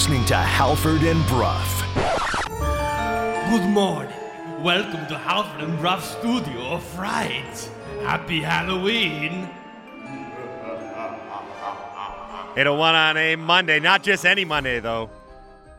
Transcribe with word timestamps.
listening 0.00 0.24
to 0.24 0.34
Halford 0.34 1.02
and 1.02 1.22
Brough. 1.26 1.62
Good 3.50 3.68
morning. 3.68 4.16
Welcome 4.62 5.06
to 5.08 5.18
Halford 5.18 5.60
and 5.62 5.78
Brough 5.78 6.00
Studio 6.00 6.68
of 6.68 6.82
Fright. 6.82 7.70
Happy 8.02 8.40
Halloween. 8.40 9.46
801 12.56 12.94
on 12.94 13.16
a 13.18 13.36
Monday, 13.36 13.78
not 13.78 14.02
just 14.02 14.24
any 14.24 14.46
Monday, 14.46 14.80
though. 14.80 15.10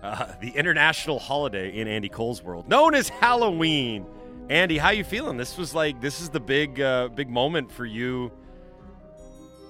Uh, 0.04 0.28
the 0.40 0.52
international 0.52 1.18
holiday 1.18 1.76
in 1.76 1.88
Andy 1.88 2.08
Cole's 2.08 2.44
world, 2.44 2.70
known 2.70 2.94
as 2.94 3.10
Halloween. 3.10 4.06
Andy, 4.52 4.78
how 4.78 4.92
you 4.92 5.04
feeling? 5.04 5.38
This 5.38 5.58
was 5.58 5.74
like 5.74 6.00
this 6.00 6.22
is 6.22 6.30
the 6.30 6.40
big 6.40 6.80
uh, 6.80 7.08
big 7.08 7.28
moment 7.28 7.72
for 7.72 7.86
you. 7.86 8.32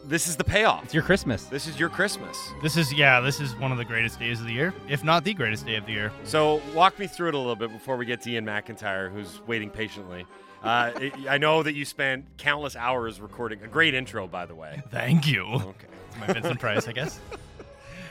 This 0.03 0.27
is 0.27 0.35
the 0.35 0.43
payoff. 0.43 0.83
It's 0.85 0.93
your 0.93 1.03
Christmas. 1.03 1.43
This 1.45 1.67
is 1.67 1.79
your 1.79 1.89
Christmas. 1.89 2.37
This 2.61 2.75
is 2.75 2.91
yeah, 2.91 3.19
this 3.19 3.39
is 3.39 3.55
one 3.55 3.71
of 3.71 3.77
the 3.77 3.85
greatest 3.85 4.19
days 4.19 4.39
of 4.39 4.47
the 4.47 4.53
year, 4.53 4.73
if 4.89 5.03
not 5.03 5.23
the 5.23 5.33
greatest 5.33 5.65
day 5.65 5.75
of 5.75 5.85
the 5.85 5.91
year. 5.91 6.11
So 6.23 6.61
walk 6.73 6.97
me 6.97 7.07
through 7.07 7.29
it 7.29 7.33
a 7.35 7.37
little 7.37 7.55
bit 7.55 7.71
before 7.71 7.97
we 7.97 8.05
get 8.05 8.21
to 8.23 8.31
Iain 8.33 8.43
MacIntyre, 8.45 9.09
who's 9.09 9.41
waiting 9.45 9.69
patiently. 9.69 10.25
Uh, 10.63 10.91
it- 10.99 11.13
I 11.29 11.37
know 11.37 11.61
that 11.63 11.73
you 11.73 11.85
spent 11.85 12.25
countless 12.37 12.75
hours 12.75 13.21
recording 13.21 13.61
a 13.63 13.67
great 13.67 13.93
intro, 13.93 14.27
by 14.27 14.45
the 14.45 14.55
way. 14.55 14.81
Thank 14.89 15.27
you. 15.27 15.45
Okay. 15.45 15.87
It's 16.09 16.19
my 16.19 16.27
Vincent 16.33 16.59
Price, 16.59 16.87
I 16.87 16.91
guess. 16.93 17.19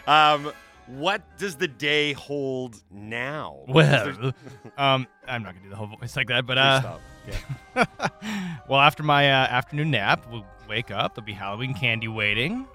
Um, 0.06 0.50
what 0.86 1.22
does 1.38 1.54
the 1.56 1.68
day 1.68 2.14
hold 2.14 2.82
now? 2.90 3.58
Well, 3.68 4.32
um, 4.78 5.06
I'm 5.28 5.42
not 5.42 5.52
gonna 5.54 5.62
do 5.64 5.68
the 5.68 5.76
whole 5.76 5.86
voice 5.86 6.16
like 6.16 6.26
that, 6.28 6.46
but 6.46 6.54
Please 6.56 6.60
uh, 6.62 6.80
stop. 6.80 7.00
Yeah. 7.76 8.58
well, 8.68 8.80
after 8.80 9.02
my 9.04 9.30
uh, 9.30 9.34
afternoon 9.46 9.90
nap, 9.92 10.26
we'll 10.32 10.44
wake 10.70 10.90
up. 10.92 11.14
There'll 11.16 11.26
be 11.26 11.32
Halloween 11.32 11.74
candy 11.74 12.06
waiting. 12.08 12.66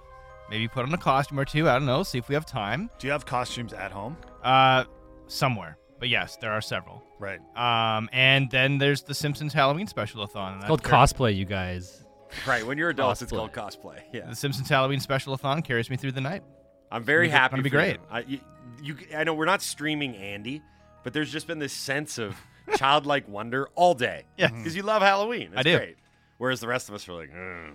Maybe 0.49 0.67
put 0.67 0.83
on 0.85 0.93
a 0.93 0.97
costume 0.97 1.39
or 1.39 1.45
two. 1.45 1.67
I 1.69 1.73
don't 1.73 1.85
know. 1.85 2.03
See 2.03 2.17
if 2.17 2.27
we 2.29 2.35
have 2.35 2.45
time. 2.45 2.89
Do 2.99 3.07
you 3.07 3.11
have 3.13 3.25
costumes 3.25 3.71
at 3.73 3.91
home? 3.91 4.17
Uh, 4.43 4.83
somewhere. 5.27 5.77
But 5.97 6.09
yes, 6.09 6.37
there 6.41 6.51
are 6.51 6.59
several. 6.61 7.01
Right. 7.19 7.39
Um, 7.55 8.09
and 8.11 8.51
then 8.51 8.77
there's 8.77 9.01
the 9.01 9.15
Simpsons 9.15 9.53
Halloween 9.53 9.87
special-a-thon. 9.87 10.57
It's 10.57 10.65
called 10.65 10.83
cosplay, 10.83 11.35
you 11.35 11.45
guys. 11.45 12.03
Right. 12.45 12.67
When 12.67 12.77
you're 12.77 12.89
adults, 12.89 13.21
it's 13.21 13.31
called 13.31 13.53
cosplay. 13.53 14.01
Yeah. 14.11 14.27
The 14.29 14.35
Simpsons 14.35 14.67
Halloween 14.69 14.99
special-a-thon 14.99 15.61
carries 15.61 15.89
me 15.89 15.95
through 15.95 16.11
the 16.11 16.21
night. 16.21 16.43
I'm 16.91 17.01
very 17.03 17.27
Gonna 17.27 17.37
be- 17.37 17.39
happy. 17.39 17.51
gonna 17.53 17.63
be 17.63 17.69
for 17.69 17.75
you. 17.77 17.81
great. 17.81 17.99
I, 18.11 18.19
you, 18.27 18.39
you, 18.83 18.97
I 19.17 19.23
know 19.23 19.33
we're 19.33 19.45
not 19.45 19.61
streaming 19.61 20.15
Andy, 20.17 20.61
but 21.03 21.13
there's 21.13 21.31
just 21.31 21.47
been 21.47 21.59
this 21.59 21.73
sense 21.73 22.17
of 22.19 22.35
childlike 22.75 23.27
wonder 23.29 23.69
all 23.73 23.93
day. 23.95 24.25
Yeah. 24.37 24.49
Because 24.49 24.75
you 24.75 24.83
love 24.83 25.01
Halloween. 25.01 25.47
It's 25.53 25.57
I 25.57 25.63
do. 25.63 25.77
Great. 25.77 25.95
Whereas 26.37 26.59
the 26.59 26.67
rest 26.67 26.89
of 26.89 26.95
us 26.95 27.07
are 27.09 27.13
like, 27.13 27.31
"Ugh." 27.33 27.73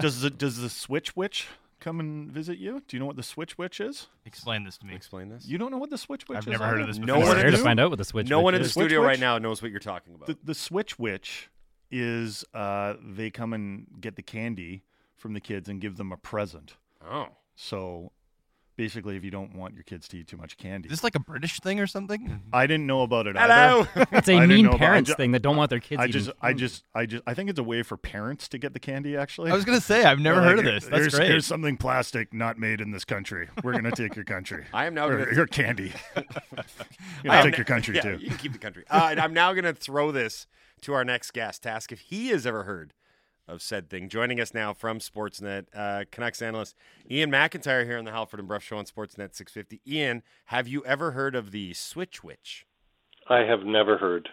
Does 0.00 0.20
the 0.22 0.30
does 0.30 0.56
the 0.58 0.68
Switch 0.70 1.14
Witch 1.16 1.46
come 1.80 2.00
and 2.00 2.30
visit 2.32 2.58
you? 2.58 2.82
Do 2.88 2.96
you 2.96 3.00
know 3.00 3.06
what 3.06 3.16
the 3.16 3.22
Switch 3.22 3.58
Witch 3.58 3.80
is? 3.80 4.06
Explain 4.24 4.64
this 4.64 4.78
to 4.78 4.86
me. 4.86 4.94
explain 4.94 5.28
this. 5.28 5.46
You 5.46 5.58
don't 5.58 5.70
know 5.70 5.78
what 5.78 5.90
the 5.90 5.98
Switch 5.98 6.28
Witch 6.28 6.38
I've 6.38 6.44
is? 6.44 6.52
never 6.52 6.64
heard 6.64 6.80
of 6.80 6.88
either? 6.88 6.92
this 6.92 6.98
No 6.98 7.16
before. 7.18 7.28
one 7.28 7.36
Here 7.38 7.50
to 7.50 7.56
do? 7.56 7.62
find 7.62 7.80
out 7.80 7.90
what 7.90 7.98
the 7.98 8.04
switch. 8.04 8.28
no 8.28 8.40
one 8.40 8.54
in 8.54 8.60
the 8.62 8.66
is. 8.66 8.72
Switch 8.72 8.84
studio 8.84 9.00
Witch? 9.00 9.08
right 9.08 9.20
now 9.20 9.36
knows 9.38 9.60
what 9.62 9.70
you're 9.70 9.80
talking 9.80 10.14
about. 10.14 10.26
The, 10.28 10.38
the 10.44 10.54
Switch 10.54 10.98
Witch 10.98 11.50
is 11.90 12.44
uh, 12.54 12.94
they 13.04 13.30
come 13.30 13.52
and 13.52 13.86
get 14.00 14.16
the 14.16 14.22
candy 14.22 14.84
from 15.16 15.34
the 15.34 15.40
kids 15.40 15.68
and 15.68 15.80
give 15.80 15.96
them 15.98 16.10
a 16.12 16.16
present. 16.16 16.76
oh. 17.06 17.26
So 17.54 18.12
basically, 18.76 19.16
if 19.16 19.24
you 19.24 19.30
don't 19.30 19.54
want 19.54 19.74
your 19.74 19.82
kids 19.82 20.08
to 20.08 20.18
eat 20.18 20.26
too 20.28 20.36
much 20.36 20.56
candy, 20.56 20.86
Is 20.88 20.90
this 20.92 21.04
like 21.04 21.14
a 21.14 21.20
British 21.20 21.60
thing 21.60 21.78
or 21.80 21.86
something? 21.86 22.40
I 22.52 22.66
didn't 22.66 22.86
know 22.86 23.02
about 23.02 23.26
it 23.26 23.36
Hello. 23.36 23.86
either. 23.94 24.06
It's 24.12 24.28
I 24.28 24.32
a 24.32 24.36
didn't 24.36 24.48
mean 24.48 24.64
know 24.64 24.70
about- 24.70 24.80
I 24.82 24.86
parents 24.86 25.14
thing 25.14 25.32
that 25.32 25.40
don't 25.42 25.56
want 25.56 25.70
their 25.70 25.80
kids 25.80 26.00
I 26.00 26.04
eating 26.06 26.12
just, 26.22 26.30
I 26.40 26.52
just, 26.52 26.84
I 26.94 27.06
just, 27.06 27.22
I 27.26 27.34
think 27.34 27.50
it's 27.50 27.58
a 27.58 27.62
way 27.62 27.82
for 27.82 27.96
parents 27.96 28.48
to 28.48 28.58
get 28.58 28.72
the 28.72 28.80
candy. 28.80 29.16
Actually, 29.16 29.50
I 29.50 29.54
was 29.54 29.64
gonna 29.64 29.80
say 29.80 30.04
I've 30.04 30.18
never 30.20 30.40
They're 30.40 30.50
heard 30.50 30.58
of 30.60 30.64
this. 30.64 30.84
That's 30.84 30.96
here's, 30.96 31.14
great. 31.14 31.28
Here's 31.28 31.46
something 31.46 31.76
plastic 31.76 32.32
not 32.32 32.58
made 32.58 32.80
in 32.80 32.90
this 32.90 33.04
country. 33.04 33.48
We're 33.62 33.72
gonna 33.72 33.90
take 33.92 34.14
your 34.16 34.24
country. 34.24 34.64
I 34.72 34.86
am 34.86 34.94
now 34.94 35.08
Or 35.08 35.18
gonna- 35.24 35.34
your 35.36 35.46
candy. 35.46 35.92
I 36.16 36.22
You're 37.24 37.42
take 37.42 37.56
your 37.56 37.64
country 37.64 37.96
yeah, 37.96 38.02
too. 38.02 38.18
You 38.20 38.28
can 38.28 38.38
keep 38.38 38.52
the 38.52 38.58
country. 38.58 38.84
Uh, 38.90 39.08
and 39.12 39.20
I'm 39.20 39.32
now 39.32 39.52
going 39.52 39.64
to 39.64 39.72
throw 39.74 40.10
this 40.12 40.46
to 40.82 40.92
our 40.92 41.04
next 41.04 41.32
guest. 41.32 41.66
Ask 41.66 41.92
if 41.92 42.00
he 42.00 42.28
has 42.28 42.46
ever 42.46 42.64
heard 42.64 42.92
of 43.48 43.60
said 43.62 43.90
thing. 43.90 44.08
Joining 44.08 44.40
us 44.40 44.54
now 44.54 44.72
from 44.72 44.98
Sportsnet, 44.98 45.66
uh, 45.74 46.04
Canucks 46.10 46.40
analyst 46.42 46.76
Iain 47.10 47.30
MacIntyre 47.30 47.84
here 47.84 47.98
on 47.98 48.04
the 48.04 48.12
Halford 48.12 48.38
and 48.40 48.48
Brough 48.48 48.58
Show 48.60 48.76
on 48.78 48.84
Sportsnet 48.84 49.34
650. 49.34 49.80
Iain, 49.90 50.22
have 50.46 50.68
you 50.68 50.84
ever 50.84 51.12
heard 51.12 51.34
of 51.34 51.50
the 51.50 51.72
Switch 51.74 52.22
Witch? 52.22 52.66
I 53.28 53.40
have 53.40 53.64
never 53.64 53.98
heard 53.98 54.28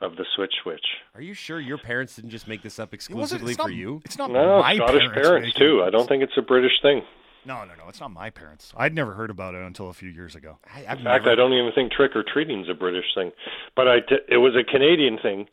of 0.00 0.16
the 0.16 0.24
Switch 0.36 0.54
Witch. 0.66 0.84
Are 1.14 1.20
you 1.20 1.34
sure 1.34 1.60
your 1.60 1.78
parents 1.78 2.16
didn't 2.16 2.30
just 2.30 2.48
make 2.48 2.62
this 2.62 2.78
up 2.78 2.92
It 2.92 2.96
wasn't- 3.10 3.42
exclusively 3.42 3.54
not- 3.56 3.64
for 3.66 3.70
you? 3.72 4.02
It's 4.04 4.18
not 4.18 4.30
No, 4.30 4.60
my 4.60 4.76
Scottish 4.76 5.02
parents, 5.12 5.28
parents, 5.28 5.54
too. 5.54 5.82
I 5.84 5.90
don't 5.90 6.08
think 6.08 6.22
it's 6.22 6.36
a 6.36 6.42
British 6.42 6.80
thing. 6.82 7.02
No, 7.46 7.62
no, 7.64 7.74
no. 7.74 7.88
It's 7.88 8.00
not 8.00 8.10
my 8.10 8.30
parents. 8.30 8.72
I'd 8.76 8.94
never 8.94 9.12
heard 9.12 9.28
about 9.30 9.54
it 9.54 9.60
until 9.62 9.90
a 9.90 9.92
few 9.92 10.08
years 10.08 10.34
ago. 10.34 10.58
I, 10.72 10.80
In 10.80 10.84
fact, 10.86 11.02
never- 11.02 11.30
I 11.30 11.34
don't 11.34 11.52
even 11.52 11.72
think 11.74 11.92
trick 11.92 12.16
or 12.16 12.22
treating 12.22 12.62
is 12.62 12.68
a 12.70 12.74
British 12.74 13.04
thing, 13.14 13.32
but 13.76 13.86
I 13.86 14.00
t- 14.00 14.18
it 14.28 14.38
was 14.38 14.56
a 14.56 14.64
Canadian 14.64 15.18
thing. 15.18 15.48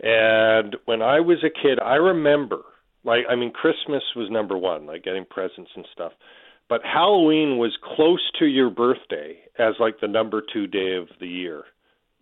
And 0.00 0.76
when 0.84 1.02
I 1.02 1.20
was 1.20 1.38
a 1.44 1.50
kid, 1.50 1.78
I 1.80 1.94
remember 1.96 2.60
like 3.04 3.24
I 3.28 3.34
mean 3.36 3.52
Christmas 3.52 4.02
was 4.14 4.30
number 4.30 4.56
1, 4.56 4.86
like 4.86 5.02
getting 5.04 5.24
presents 5.24 5.70
and 5.74 5.86
stuff. 5.92 6.12
But 6.68 6.82
Halloween 6.84 7.56
was 7.58 7.76
close 7.82 8.20
to 8.38 8.44
your 8.46 8.68
birthday 8.70 9.38
as 9.58 9.74
like 9.80 10.00
the 10.00 10.08
number 10.08 10.42
2 10.52 10.66
day 10.66 10.94
of 10.96 11.08
the 11.18 11.26
year. 11.26 11.64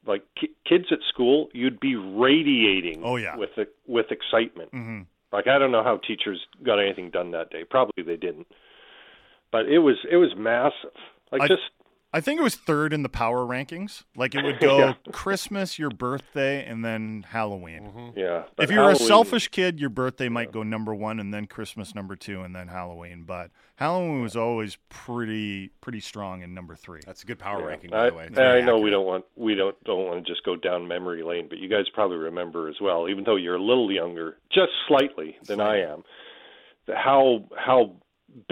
Like 0.07 0.23
ki- 0.41 0.55
kids 0.69 0.85
at 0.93 1.01
school, 1.09 1.49
you'd 1.53 1.81
be 1.81 1.97
radiating 1.97 3.03
Oh, 3.05 3.17
yeah. 3.17 3.37
with 3.37 3.51
with 3.87 4.07
excitement. 4.11 4.71
hmm 4.71 5.01
Like 5.33 5.47
I 5.49 5.59
don't 5.59 5.73
know 5.73 5.83
how 5.83 5.97
teachers 5.99 6.41
got 6.65 6.79
anything 6.79 7.11
done 7.11 7.33
that 7.33 7.51
day. 7.51 7.65
Probably 7.65 8.05
they 8.05 8.17
didn't. 8.17 8.47
But 9.53 9.67
it 9.67 9.79
was 9.81 9.97
it 10.11 10.17
was 10.17 10.31
massive. 10.37 10.97
Like 11.33 11.43
I- 11.43 11.49
just 11.49 11.63
I 12.13 12.21
think 12.21 12.41
it 12.41 12.43
was 12.43 12.55
third 12.55 12.93
in 12.95 13.03
the 13.03 13.09
power 13.11 13.45
rankings. 13.45 14.05
Like 14.17 14.35
it 14.35 14.43
would 14.43 14.59
go 14.61 14.79
Yeah. 14.79 14.95
Christmas, 15.13 15.79
your 15.79 15.91
birthday, 15.91 16.65
and 16.65 16.85
then 16.85 17.27
Halloween. 17.29 17.83
Mm-hmm. 17.83 18.19
yeah. 18.19 18.45
but 18.57 18.65
If 18.65 18.71
you're 18.71 18.89
a 18.91 18.97
selfish 18.97 19.49
kid, 19.49 19.79
your 19.81 19.91
birthday 19.91 20.29
might 20.29 20.51
go 20.53 20.63
number 20.63 20.95
one, 20.95 21.21
and 21.21 21.35
then 21.35 21.47
Christmas 21.47 21.95
number 21.95 22.17
two, 22.17 22.41
and 22.43 22.55
then 22.57 22.69
Halloween. 22.69 23.25
But 23.25 23.51
Halloween 23.75 24.23
was 24.23 24.37
always 24.37 24.79
pretty 24.89 25.71
pretty 25.83 26.01
strong 26.01 26.43
in 26.43 26.55
number 26.55 26.75
three. 26.77 27.01
That's 27.05 27.23
a 27.23 27.27
good 27.27 27.39
power 27.39 27.61
Yeah. 27.61 27.67
ranking, 27.67 27.91
by 27.91 28.07
I, 28.07 28.11
the 28.11 28.17
way. 28.17 28.25
It's 28.27 28.39
I 28.39 28.43
very 28.43 28.63
know 28.63 28.79
we 28.79 28.91
don't 28.91 29.05
want 29.07 29.25
we 29.35 29.55
don't 29.55 29.77
don't 29.85 30.07
want 30.07 30.25
to 30.25 30.33
just 30.33 30.45
go 30.45 30.57
down 30.57 30.89
memory 30.89 31.23
lane, 31.23 31.47
but 31.49 31.59
you 31.59 31.69
guys 31.69 31.85
probably 31.93 32.17
remember 32.17 32.69
as 32.69 32.77
well, 32.81 33.09
even 33.11 33.25
though 33.25 33.37
you're 33.37 33.57
a 33.57 33.63
little 33.63 33.93
younger, 33.93 34.39
just 34.51 34.73
slightly 34.89 35.37
than 35.47 35.61
I 35.61 35.81
am, 35.83 36.03
the, 36.87 36.95
how 36.97 37.45
how 37.59 37.97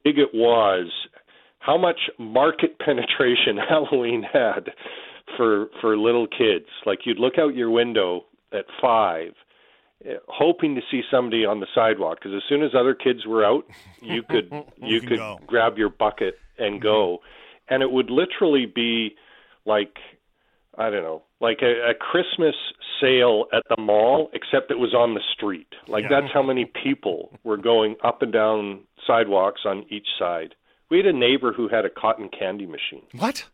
big 0.05 0.19
it 0.19 0.31
was, 0.35 0.91
how 1.65 1.79
much 1.79 2.01
market 2.19 2.79
penetration 2.85 3.57
Halloween 3.69 4.23
had 4.23 4.71
for 5.37 5.67
for 5.81 5.97
little 5.97 6.27
kids. 6.27 6.67
Like 6.87 7.01
you'd 7.07 7.19
look 7.19 7.39
out 7.39 7.55
your 7.55 7.71
window 7.71 8.25
at 8.53 8.67
five, 8.81 9.33
eh, 10.05 10.15
hoping 10.29 10.75
to 10.75 10.81
see 10.91 11.03
somebody 11.11 11.45
on 11.45 11.61
the 11.61 11.67
sidewalk 11.75 12.19
because 12.19 12.35
as 12.37 12.43
soon 12.49 12.63
as 12.63 12.71
other 12.79 12.95
kids 12.95 13.27
were 13.27 13.45
out, 13.45 13.65
you 14.03 14.23
could 14.31 14.53
you 14.83 15.01
could 15.01 15.19
go. 15.19 15.39
grab 15.47 15.79
your 15.79 15.89
bucket 15.91 16.35
and 16.59 16.81
go, 16.81 17.19
and 17.69 17.83
it 17.83 17.91
would 17.91 18.11
literally 18.11 18.67
be 18.67 19.15
like 19.65 19.97
I 20.77 20.91
don't 20.91 21.05
know, 21.05 21.23
like 21.41 21.59
a, 21.63 21.91
a 21.91 21.95
Christmas 21.95 22.57
sale 23.01 23.45
at 23.53 23.63
the 23.69 23.81
mall, 23.81 24.29
except 24.33 24.71
it 24.73 24.79
was 24.79 24.93
on 24.93 25.15
the 25.15 25.21
street. 25.33 25.69
Like 25.89 26.03
Yeah. 26.05 26.21
that's 26.21 26.33
how 26.35 26.43
many 26.43 26.65
people 26.83 27.39
were 27.45 27.57
going 27.57 27.95
up 28.03 28.23
and 28.23 28.33
down 28.33 28.81
sidewalks 29.07 29.63
on 29.65 29.85
each 29.89 30.09
side. 30.19 30.55
We 30.95 30.99
had 30.99 31.07
a 31.07 31.13
neighbor 31.19 31.53
who 31.53 31.67
had 31.69 31.85
a 31.85 31.91
cotton 31.91 32.29
candy 32.29 32.67
machine. 32.67 33.03
What? 33.19 33.45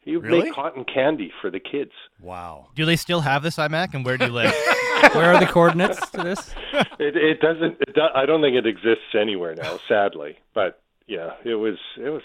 He 0.00 0.16
would 0.16 0.24
Really? 0.26 0.44
make 0.46 0.54
cotton 0.54 0.84
candy 0.84 1.30
for 1.40 1.48
the 1.50 1.60
kids. 1.60 1.92
Wow. 2.20 2.66
Do 2.74 2.84
they 2.84 2.96
still 2.96 3.20
have 3.20 3.44
this 3.44 3.56
IMAC, 3.58 3.94
and 3.94 4.04
where 4.04 4.18
do 4.18 4.24
you 4.26 4.32
live? 4.32 4.52
Where 5.14 5.32
are 5.32 5.38
the 5.40 5.46
coordinates 5.46 6.10
to 6.10 6.22
this? 6.24 6.52
It, 6.98 7.16
it 7.16 7.40
doesn't. 7.40 7.76
It 7.80 7.94
do, 7.94 8.02
I 8.14 8.26
don't 8.26 8.42
think 8.42 8.56
it 8.56 8.66
exists 8.66 9.14
anywhere 9.18 9.54
now, 9.54 9.78
sadly. 9.88 10.36
But 10.54 10.82
yeah, 11.06 11.30
it 11.44 11.54
was 11.54 11.78
it 11.96 12.10
was 12.10 12.22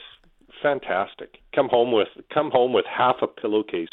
fantastic. 0.62 1.38
Come 1.54 1.70
home 1.70 1.92
with 1.92 2.08
come 2.34 2.52
home 2.52 2.74
with 2.74 2.86
half 2.86 3.18
a 3.22 3.28
pillowcase 3.28 3.88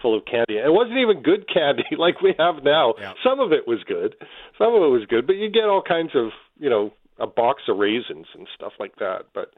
full 0.00 0.16
of 0.16 0.24
candy. 0.26 0.58
It 0.58 0.72
wasn't 0.72 0.98
even 0.98 1.22
good 1.22 1.46
candy 1.52 1.84
like 1.98 2.20
we 2.20 2.34
have 2.38 2.62
now. 2.62 2.94
Yeah. 3.00 3.14
Some 3.24 3.40
of 3.40 3.52
it 3.52 3.66
was 3.66 3.80
good. 3.86 4.14
Some 4.58 4.74
of 4.74 4.82
it 4.82 4.90
was 4.92 5.06
good, 5.08 5.26
but 5.26 5.36
you 5.36 5.50
get 5.50 5.64
all 5.64 5.82
kinds 5.82 6.10
of 6.14 6.30
you 6.58 6.70
know 6.70 6.92
a 7.18 7.26
box 7.26 7.62
of 7.68 7.78
raisins 7.78 8.26
and 8.34 8.46
stuff 8.54 8.72
like 8.78 8.96
that. 9.00 9.26
But 9.34 9.52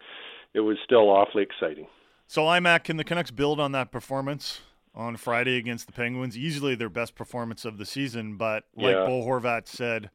it 0.54 0.60
was 0.60 0.76
still 0.84 1.08
awfully 1.10 1.42
exciting. 1.42 1.86
So 2.26 2.42
IMAC, 2.42 2.84
can 2.84 2.96
the 2.96 3.04
Canucks 3.04 3.30
build 3.30 3.58
on 3.60 3.72
that 3.72 3.90
performance 3.90 4.60
on 4.94 5.16
Friday 5.16 5.56
against 5.56 5.86
the 5.86 5.92
Penguins? 5.92 6.36
Easily 6.38 6.74
their 6.74 6.88
best 6.88 7.14
performance 7.14 7.64
of 7.64 7.78
the 7.78 7.86
season, 7.86 8.36
but 8.36 8.64
like 8.76 8.94
Yeah. 8.94 9.06
Bo 9.06 9.22
Horvat 9.22 9.66
said 9.66 10.10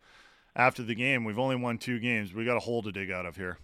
after 0.55 0.81
the 0.83 0.95
game, 0.95 1.25
we've 1.25 1.39
only 1.39 1.55
won 1.57 1.77
two 1.77 1.99
games. 1.99 2.33
We 2.33 2.45
got 2.45 2.55
a 2.55 2.61
hole 2.61 2.81
to 2.83 2.91
dig 2.91 3.11
out 3.11 3.25
of 3.25 3.35
here. 3.35 3.57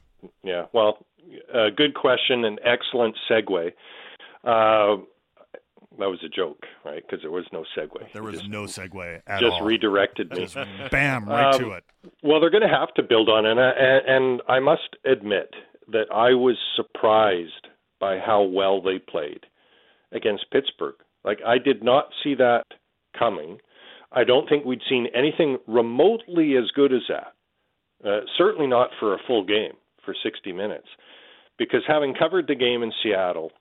Yeah, 0.44 0.66
well, 0.74 1.06
uh, 1.54 1.70
good 1.76 1.94
question 1.96 2.44
and 2.46 2.60
excellent 2.64 3.16
segue. 3.30 3.72
Uh, 4.44 4.98
that 6.00 6.08
was 6.10 6.20
a 6.24 6.30
joke, 6.30 6.66
right? 6.86 7.02
Because 7.06 7.22
there 7.22 7.32
was 7.32 7.46
no 7.52 7.64
segue. 7.78 8.12
There 8.14 8.24
was 8.24 8.36
just, 8.40 8.50
no 8.50 8.64
segue 8.64 9.22
at 9.28 9.40
just 9.40 9.44
all. 9.54 9.60
Just 9.60 9.62
redirected 9.68 10.30
me. 10.32 10.40
Just 10.46 10.56
bam, 10.92 11.26
right 11.26 11.54
to 11.60 11.66
Um, 11.68 11.72
it. 11.74 11.84
Well, 12.24 12.40
they're 12.40 12.50
going 12.50 12.64
to 12.68 12.70
have 12.70 12.94
to 12.96 13.04
build 13.04 13.30
on 13.30 13.46
it, 13.46 13.58
and, 13.58 14.08
and 14.08 14.42
I 14.48 14.60
must 14.60 14.96
admit 15.06 15.54
that 15.92 16.12
I 16.14 16.34
was 16.34 16.58
surprised 16.76 17.68
by 18.00 18.18
how 18.18 18.44
well 18.44 18.82
they 18.82 19.00
played 19.00 19.46
against 20.12 20.52
Pittsburgh. 20.52 20.96
Like 21.24 21.40
I 21.46 21.58
did 21.58 21.84
not 21.84 22.10
see 22.24 22.36
that 22.36 22.66
coming. 23.18 23.60
I 24.12 24.24
don't 24.24 24.50
think 24.50 24.66
we'd 24.66 24.82
seen 24.90 25.08
anything 25.16 25.58
remotely 25.68 26.56
as 26.58 26.70
good 26.76 26.92
as 26.94 27.02
that. 27.10 27.34
Uh, 28.06 28.22
certainly 28.38 28.68
not 28.68 28.90
for 29.00 29.14
a 29.14 29.20
full 29.28 29.46
game 29.46 29.74
for 30.04 30.16
60 30.24 30.52
minutes, 30.52 30.88
because 31.58 31.82
having 31.88 32.16
covered 32.16 32.48
the 32.48 32.56
game 32.56 32.82
in 32.82 32.92
Seattle, 33.04 33.52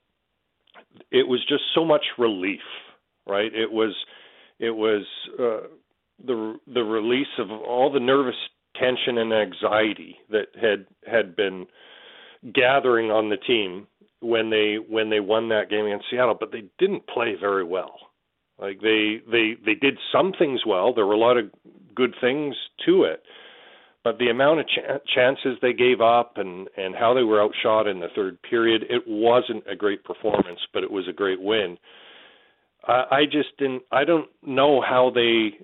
it 1.11 1.27
was 1.27 1.39
just 1.47 1.63
so 1.75 1.85
much 1.85 2.03
relief, 2.17 2.61
right? 3.27 3.53
It 3.53 3.71
was, 3.71 3.93
it 4.59 4.71
was 4.71 5.03
uh, 5.39 5.67
the 6.25 6.57
the 6.73 6.83
release 6.83 7.27
of 7.37 7.51
all 7.51 7.91
the 7.91 7.99
nervous 7.99 8.35
tension 8.75 9.17
and 9.17 9.31
anxiety 9.33 10.17
that 10.29 10.47
had 10.59 10.85
had 11.05 11.35
been 11.35 11.67
gathering 12.53 13.11
on 13.11 13.29
the 13.29 13.37
team 13.37 13.87
when 14.21 14.49
they 14.49 14.75
when 14.75 15.09
they 15.09 15.19
won 15.19 15.49
that 15.49 15.69
game 15.69 15.85
against 15.85 16.05
Seattle, 16.09 16.37
but 16.39 16.51
they 16.51 16.63
didn't 16.79 17.07
play 17.07 17.35
very 17.39 17.63
well. 17.63 17.99
Like 18.59 18.79
they 18.81 19.21
they 19.29 19.53
they 19.65 19.75
did 19.75 19.97
some 20.11 20.33
things 20.37 20.61
well. 20.65 20.93
There 20.93 21.05
were 21.05 21.13
a 21.13 21.17
lot 21.17 21.37
of 21.37 21.45
good 21.95 22.13
things 22.21 22.55
to 22.85 23.03
it, 23.03 23.23
but 24.03 24.17
the 24.19 24.29
amount 24.29 24.61
of 24.61 24.67
ch- 24.67 25.13
chances 25.13 25.57
they 25.61 25.73
gave 25.73 26.01
up 26.01 26.33
and 26.37 26.67
and 26.77 26.95
how 26.95 27.13
they 27.13 27.23
were 27.23 27.41
outshot 27.41 27.87
in 27.87 27.99
the 27.99 28.09
third 28.15 28.41
period, 28.43 28.83
it 28.89 29.03
wasn't 29.07 29.63
a 29.69 29.75
great 29.75 30.03
performance, 30.03 30.59
but 30.73 30.83
it 30.83 30.91
was 30.91 31.07
a 31.07 31.13
great 31.13 31.41
win. 31.41 31.77
I, 32.87 33.03
I 33.11 33.25
just 33.25 33.57
didn't. 33.57 33.83
I 33.91 34.03
don't 34.03 34.29
know 34.45 34.81
how 34.81 35.11
they 35.13 35.57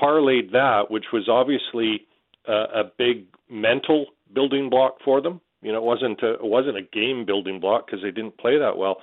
parlayed 0.00 0.52
that, 0.52 0.90
which 0.90 1.06
was 1.12 1.28
obviously 1.28 2.06
a, 2.48 2.80
a 2.80 2.92
big 2.98 3.26
mental 3.48 4.06
building 4.32 4.70
block 4.70 4.96
for 5.04 5.20
them 5.20 5.40
you 5.62 5.72
know, 5.72 5.78
it 5.78 5.84
wasn't 5.84 6.22
a, 6.22 6.34
it 6.34 6.44
wasn't 6.44 6.76
a 6.76 6.82
game 6.82 7.24
building 7.24 7.60
block 7.60 7.86
because 7.86 8.02
they 8.02 8.10
didn't 8.10 8.38
play 8.38 8.58
that 8.58 8.76
well, 8.76 8.96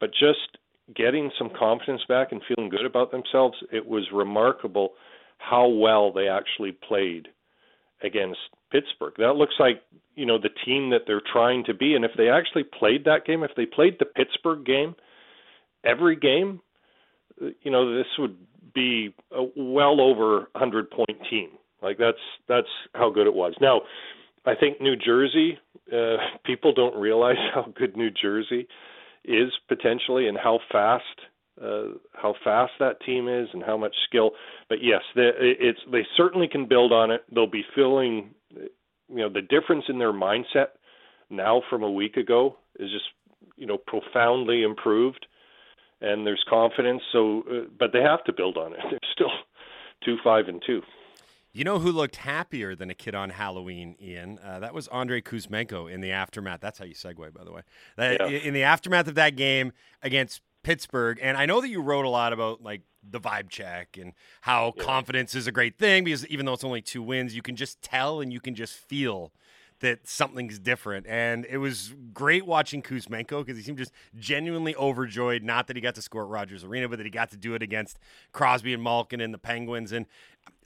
but 0.00 0.10
just 0.10 0.58
getting 0.94 1.30
some 1.38 1.50
confidence 1.58 2.02
back 2.08 2.32
and 2.32 2.42
feeling 2.46 2.70
good 2.70 2.84
about 2.84 3.10
themselves. 3.10 3.56
It 3.72 3.86
was 3.86 4.06
remarkable 4.12 4.90
how 5.38 5.68
well 5.68 6.12
they 6.12 6.28
actually 6.28 6.72
played 6.72 7.28
against 8.02 8.38
Pittsburgh. 8.70 9.14
That 9.18 9.36
looks 9.36 9.54
like 9.58 9.82
you 10.14 10.26
know 10.26 10.38
the 10.38 10.50
team 10.64 10.90
that 10.90 11.02
they're 11.06 11.22
trying 11.32 11.64
to 11.64 11.74
be. 11.74 11.94
And 11.94 12.04
if 12.04 12.12
they 12.16 12.28
actually 12.28 12.64
played 12.64 13.04
that 13.04 13.24
game, 13.26 13.42
if 13.42 13.52
they 13.56 13.66
played 13.66 13.96
the 13.98 14.04
Pittsburgh 14.04 14.64
game 14.64 14.94
every 15.84 16.16
game, 16.16 16.60
you 17.62 17.70
know 17.70 17.96
this 17.96 18.06
would 18.18 18.36
be 18.74 19.14
a 19.30 19.44
well 19.56 20.00
over 20.00 20.48
100 20.52 20.90
point 20.90 21.18
team. 21.30 21.50
Like 21.82 21.98
that's 21.98 22.18
that's 22.48 22.68
how 22.94 23.10
good 23.10 23.26
it 23.26 23.34
was. 23.34 23.54
Now, 23.60 23.82
I 24.44 24.54
think 24.54 24.80
New 24.80 24.96
Jersey 24.96 25.58
uh, 25.92 26.16
people 26.44 26.72
don't 26.72 26.96
realize 26.96 27.36
how 27.54 27.66
good 27.76 27.96
New 27.96 28.10
Jersey 28.10 28.66
is 29.24 29.52
potentially 29.68 30.28
and 30.28 30.36
how 30.36 30.58
fast 30.70 31.04
uh, 31.60 31.88
how 32.14 32.34
fast 32.42 32.72
that 32.80 33.00
team 33.04 33.28
is 33.28 33.48
and 33.52 33.62
how 33.62 33.76
much 33.76 33.94
skill. 34.08 34.30
But 34.68 34.78
yes, 34.82 35.02
they, 35.14 35.30
it's 35.36 35.78
they 35.90 36.04
certainly 36.16 36.48
can 36.48 36.66
build 36.66 36.92
on 36.92 37.10
it. 37.10 37.22
They'll 37.32 37.46
be 37.46 37.64
feeling, 37.74 38.30
you 38.50 38.68
know, 39.08 39.28
the 39.28 39.42
difference 39.42 39.84
in 39.88 39.98
their 39.98 40.12
mindset 40.12 40.68
now 41.30 41.62
from 41.68 41.82
a 41.82 41.90
week 41.90 42.16
ago 42.16 42.56
is 42.78 42.90
just 42.90 43.04
you 43.56 43.66
know 43.66 43.78
profoundly 43.86 44.62
improved, 44.62 45.26
and 46.00 46.26
there's 46.26 46.44
confidence. 46.48 47.02
So, 47.12 47.42
uh, 47.50 47.68
but 47.78 47.90
they 47.92 48.00
have 48.00 48.24
to 48.24 48.32
build 48.32 48.56
on 48.56 48.72
it. 48.72 48.78
They're 48.90 48.98
still 49.12 49.30
two 50.04 50.16
five 50.24 50.48
and 50.48 50.62
two. 50.66 50.80
You 51.52 51.64
know 51.64 51.78
who 51.78 51.92
looked 51.92 52.16
happier 52.16 52.74
than 52.74 52.88
a 52.88 52.94
kid 52.94 53.14
on 53.14 53.30
Halloween, 53.30 53.94
Iain? 54.02 54.38
Uh, 54.42 54.60
that 54.60 54.72
was 54.72 54.88
Andre 54.88 55.20
Kuzmenko 55.20 55.92
in 55.92 56.00
the 56.00 56.10
aftermath. 56.10 56.60
That's 56.60 56.78
how 56.78 56.86
you 56.86 56.94
segue, 56.94 57.32
by 57.34 57.44
the 57.44 57.52
way. 57.52 57.60
That, 57.96 58.30
yeah. 58.30 58.38
In 58.38 58.54
the 58.54 58.62
aftermath 58.62 59.06
of 59.06 59.16
that 59.16 59.36
game 59.36 59.72
against 60.02 60.40
Pittsburgh, 60.62 61.18
and 61.20 61.36
I 61.36 61.44
know 61.44 61.60
that 61.60 61.68
you 61.68 61.82
wrote 61.82 62.06
a 62.06 62.08
lot 62.08 62.32
about 62.32 62.62
like 62.62 62.82
the 63.06 63.20
vibe 63.20 63.50
check 63.50 63.98
and 64.00 64.14
how 64.42 64.72
yeah. 64.76 64.84
confidence 64.84 65.34
is 65.34 65.46
a 65.46 65.52
great 65.52 65.76
thing 65.76 66.04
because 66.04 66.26
even 66.28 66.46
though 66.46 66.54
it's 66.54 66.64
only 66.64 66.80
two 66.80 67.02
wins, 67.02 67.34
you 67.34 67.42
can 67.42 67.56
just 67.56 67.82
tell 67.82 68.20
and 68.20 68.32
you 68.32 68.40
can 68.40 68.54
just 68.54 68.74
feel 68.74 69.32
that 69.82 70.08
something's 70.08 70.58
different. 70.58 71.06
And 71.06 71.44
it 71.44 71.58
was 71.58 71.94
great 72.14 72.46
watching 72.46 72.82
Kuzmenko 72.82 73.44
because 73.44 73.56
he 73.56 73.62
seemed 73.62 73.78
just 73.78 73.92
genuinely 74.16 74.74
overjoyed. 74.76 75.42
Not 75.42 75.66
that 75.66 75.76
he 75.76 75.82
got 75.82 75.94
to 75.96 76.02
score 76.02 76.22
at 76.22 76.28
Rogers 76.28 76.64
Arena, 76.64 76.88
but 76.88 76.96
that 76.96 77.04
he 77.04 77.10
got 77.10 77.30
to 77.30 77.36
do 77.36 77.54
it 77.54 77.62
against 77.62 77.98
Crosby 78.32 78.72
and 78.72 78.82
Malkin 78.82 79.20
and 79.20 79.34
the 79.34 79.38
Penguins. 79.38 79.92
And 79.92 80.06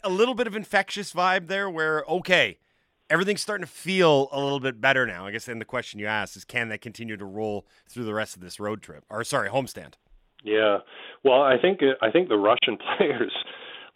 a 0.04 0.10
little 0.10 0.34
bit 0.34 0.46
of 0.46 0.54
infectious 0.54 1.12
vibe 1.12 1.48
there 1.48 1.68
where, 1.68 2.04
okay, 2.08 2.58
everything's 3.10 3.42
starting 3.42 3.66
to 3.66 3.72
feel 3.72 4.28
a 4.32 4.40
little 4.40 4.60
bit 4.60 4.80
better 4.80 5.06
now. 5.06 5.26
I 5.26 5.32
guess 5.32 5.46
then 5.46 5.58
the 5.58 5.64
question 5.64 5.98
you 5.98 6.06
asked 6.06 6.36
is 6.36 6.44
can 6.44 6.68
that 6.68 6.80
continue 6.80 7.16
to 7.16 7.24
roll 7.24 7.66
through 7.88 8.04
the 8.04 8.14
rest 8.14 8.36
of 8.36 8.42
this 8.42 8.60
road 8.60 8.82
trip 8.82 9.04
or 9.10 9.24
sorry, 9.24 9.48
homestand? 9.48 9.94
Yeah. 10.44 10.78
Well, 11.24 11.42
I 11.42 11.56
think 11.60 11.80
I 12.02 12.10
think 12.10 12.28
the 12.28 12.36
Russian 12.36 12.78
players 12.96 13.32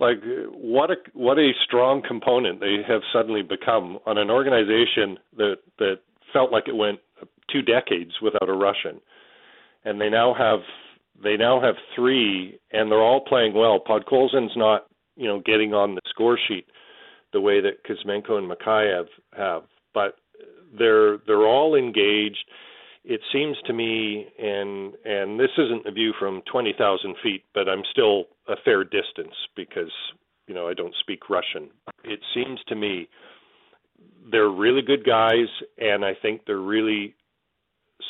like 0.01 0.23
what 0.53 0.91
a 0.91 0.97
what 1.13 1.39
a 1.39 1.51
strong 1.65 2.03
component 2.07 2.59
they 2.59 2.79
have 2.89 3.03
suddenly 3.13 3.43
become 3.43 3.99
on 4.07 4.19
an 4.19 4.31
organization 4.31 5.19
that 5.37 5.57
that 5.79 5.97
felt 6.33 6.51
like 6.51 6.67
it 6.67 6.77
went 6.77 6.99
two 7.53 7.63
decades 7.63 8.13
without 8.23 8.49
a 8.49 8.53
Russian. 8.53 9.01
And 9.85 10.01
they 10.01 10.09
now 10.09 10.35
have 10.35 10.61
they 11.23 11.37
now 11.37 11.61
have 11.61 11.75
three 11.95 12.59
and 12.73 12.91
they're 12.91 13.03
all 13.03 13.21
playing 13.21 13.55
well. 13.55 13.79
Podkolzin's 13.79 14.57
not 14.57 14.87
you 15.17 15.29
know 15.29 15.41
getting 15.45 15.75
on 15.75 15.95
the 15.95 16.01
score 16.09 16.39
sheet 16.49 16.67
the 17.33 17.41
way 17.41 17.61
that 17.61 17.85
Kuzmenko 17.85 18.33
and 18.33 18.51
Mikheyev 18.51 19.07
have, 19.37 19.63
but 19.95 20.17
they're 20.77 21.19
they're 21.27 21.47
all 21.47 21.75
engaged. 21.75 22.45
It 23.03 23.21
seems 23.33 23.57
to 23.67 23.73
me, 23.73 24.27
and 24.39 24.95
and 25.05 25.39
this 25.39 25.51
isn't 25.59 25.87
a 25.87 25.93
view 25.93 26.13
from 26.19 26.43
twenty 26.51 26.75
thousand 26.77 27.17
feet, 27.23 27.45
but 27.55 27.69
I'm 27.69 27.83
still 27.91 28.25
a 28.51 28.57
fair 28.65 28.85
distance 28.85 29.35
because 29.57 29.93
you 30.47 30.55
know 30.55 30.69
I 30.69 30.75
don't 30.75 30.95
speak 31.01 31.31
Russian. 31.31 31.71
It 32.05 32.21
seems 32.35 32.61
to 32.69 32.75
me 32.75 33.09
they're 34.31 34.51
really 34.51 34.83
good 34.83 35.05
guys, 35.05 35.49
and 35.79 36.05
I 36.05 36.13
think 36.21 36.43
they're 36.47 36.59
really 36.59 37.15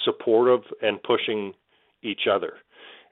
supportive 0.04 0.62
and 0.82 1.02
pushing 1.02 1.52
each 2.02 2.22
other 2.30 2.54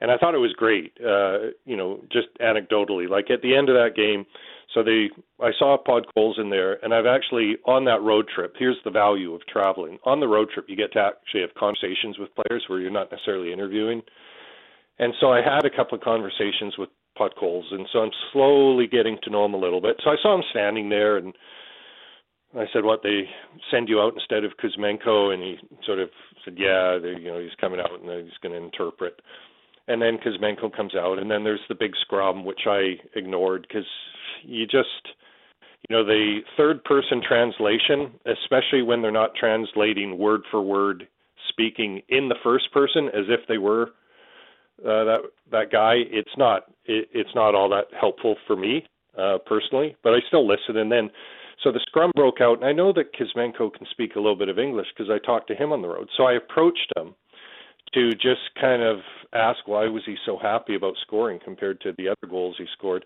and 0.01 0.11
I 0.11 0.17
thought 0.17 0.35
it 0.35 0.39
was 0.39 0.53
great. 0.53 0.93
Uh, 1.05 1.51
you 1.65 1.75
know, 1.75 2.01
just 2.11 2.27
anecdotally, 2.41 3.09
like 3.09 3.29
at 3.29 3.41
the 3.41 3.55
end 3.55 3.69
of 3.69 3.75
that 3.75 3.95
game, 3.95 4.25
so 4.73 4.83
they 4.83 5.09
I 5.41 5.51
saw 5.57 5.77
Podkolzin 5.77 6.49
there, 6.49 6.83
and 6.83 6.93
I've 6.93 7.05
actually 7.05 7.57
on 7.65 7.85
that 7.85 8.01
road 8.01 8.27
trip. 8.33 8.55
Here's 8.57 8.77
the 8.85 8.91
value 8.91 9.33
of 9.33 9.41
traveling 9.47 9.97
on 10.05 10.19
the 10.19 10.27
road 10.27 10.49
trip. 10.53 10.65
You 10.69 10.75
get 10.75 10.93
to 10.93 10.99
actually 10.99 11.41
have 11.41 11.53
conversations 11.55 12.17
with 12.17 12.29
players 12.35 12.63
where 12.67 12.79
you're 12.79 12.91
not 12.91 13.11
necessarily 13.11 13.51
interviewing. 13.51 14.01
And 14.99 15.13
so 15.19 15.31
I 15.31 15.41
had 15.41 15.65
a 15.65 15.69
couple 15.75 15.97
of 15.97 16.03
conversations 16.03 16.77
with 16.77 16.89
Podkolzin, 17.17 17.85
so 17.91 17.99
I'm 17.99 18.11
slowly 18.31 18.87
getting 18.87 19.17
to 19.23 19.29
know 19.29 19.45
him 19.45 19.53
a 19.53 19.59
little 19.59 19.81
bit. 19.81 19.97
So 20.03 20.09
I 20.09 20.15
saw 20.21 20.35
him 20.35 20.43
standing 20.51 20.89
there, 20.89 21.17
and 21.17 21.33
I 22.55 22.65
said, 22.73 22.83
"What 22.83 23.03
they 23.03 23.29
send 23.71 23.89
you 23.89 23.99
out 23.99 24.13
instead 24.13 24.43
of 24.43 24.57
Kuzmenko?" 24.57 25.33
And 25.33 25.43
he 25.43 25.57
sort 25.85 25.99
of 25.99 26.09
said, 26.45 26.57
"Yeah, 26.57 26.97
you 26.97 27.31
know, 27.31 27.39
he's 27.39 27.55
coming 27.59 27.79
out 27.79 27.99
and 28.01 28.09
he's 28.25 28.37
going 28.41 28.53
to 28.53 28.63
interpret." 28.63 29.21
and 29.89 29.99
then 29.99 30.19
Kuzmenko 30.19 30.73
comes 30.73 30.95
out, 30.95 31.17
and 31.17 31.29
then 31.29 31.43
there's 31.43 31.59
the 31.67 31.75
big 31.75 31.93
scrum, 32.01 32.45
which 32.45 32.61
I 32.67 32.93
ignored 33.15 33.65
because 33.67 33.87
you 34.43 34.65
just, 34.65 35.15
you 35.89 35.95
know, 35.95 36.05
the 36.05 36.41
third 36.55 36.83
person 36.83 37.21
translation, 37.27 38.13
especially 38.25 38.83
when 38.83 39.01
they're 39.01 39.11
not 39.11 39.31
translating 39.37 40.19
word 40.19 40.41
for 40.51 40.61
word, 40.61 41.07
speaking 41.49 42.03
in 42.07 42.29
the 42.29 42.35
first 42.43 42.71
person 42.71 43.07
as 43.07 43.25
if 43.29 43.39
they 43.47 43.57
were 43.57 43.87
uh, 44.85 45.03
that 45.03 45.19
that 45.51 45.71
guy. 45.71 45.95
It's 46.11 46.37
not 46.37 46.65
it, 46.89 47.09
it's 47.13 47.29
not 47.35 47.55
all 47.55 47.69
that 47.69 47.85
helpful 47.99 48.35
for 48.47 48.55
me 48.55 48.85
uh, 49.17 49.37
personally, 49.45 49.95
but 50.03 50.13
I 50.13 50.19
still 50.27 50.47
listen. 50.47 50.77
And 50.77 50.91
then 50.91 51.09
so 51.63 51.71
the 51.71 51.79
scrum 51.87 52.11
broke 52.15 52.41
out, 52.41 52.57
and 52.57 52.65
I 52.65 52.71
know 52.71 52.93
that 52.93 53.13
Kuzmenko 53.13 53.73
can 53.73 53.85
speak 53.91 54.15
a 54.15 54.19
little 54.19 54.35
bit 54.35 54.49
of 54.49 54.59
English 54.59 54.87
because 54.95 55.11
I 55.11 55.25
talked 55.25 55.47
to 55.49 55.55
him 55.55 55.71
on 55.71 55.81
the 55.81 55.87
road. 55.87 56.09
So 56.17 56.23
I 56.23 56.33
approached 56.33 56.91
him 56.95 57.15
to 57.93 58.11
just 58.11 58.41
kind 58.59 58.81
of 58.81 58.97
ask 59.33 59.59
why 59.67 59.87
was 59.87 60.03
he 60.05 60.15
so 60.25 60.37
happy 60.37 60.75
about 60.75 60.93
scoring 61.01 61.39
compared 61.43 61.81
to 61.81 61.93
the 61.97 62.07
other 62.07 62.27
goals 62.29 62.55
he 62.57 62.65
scored. 62.77 63.05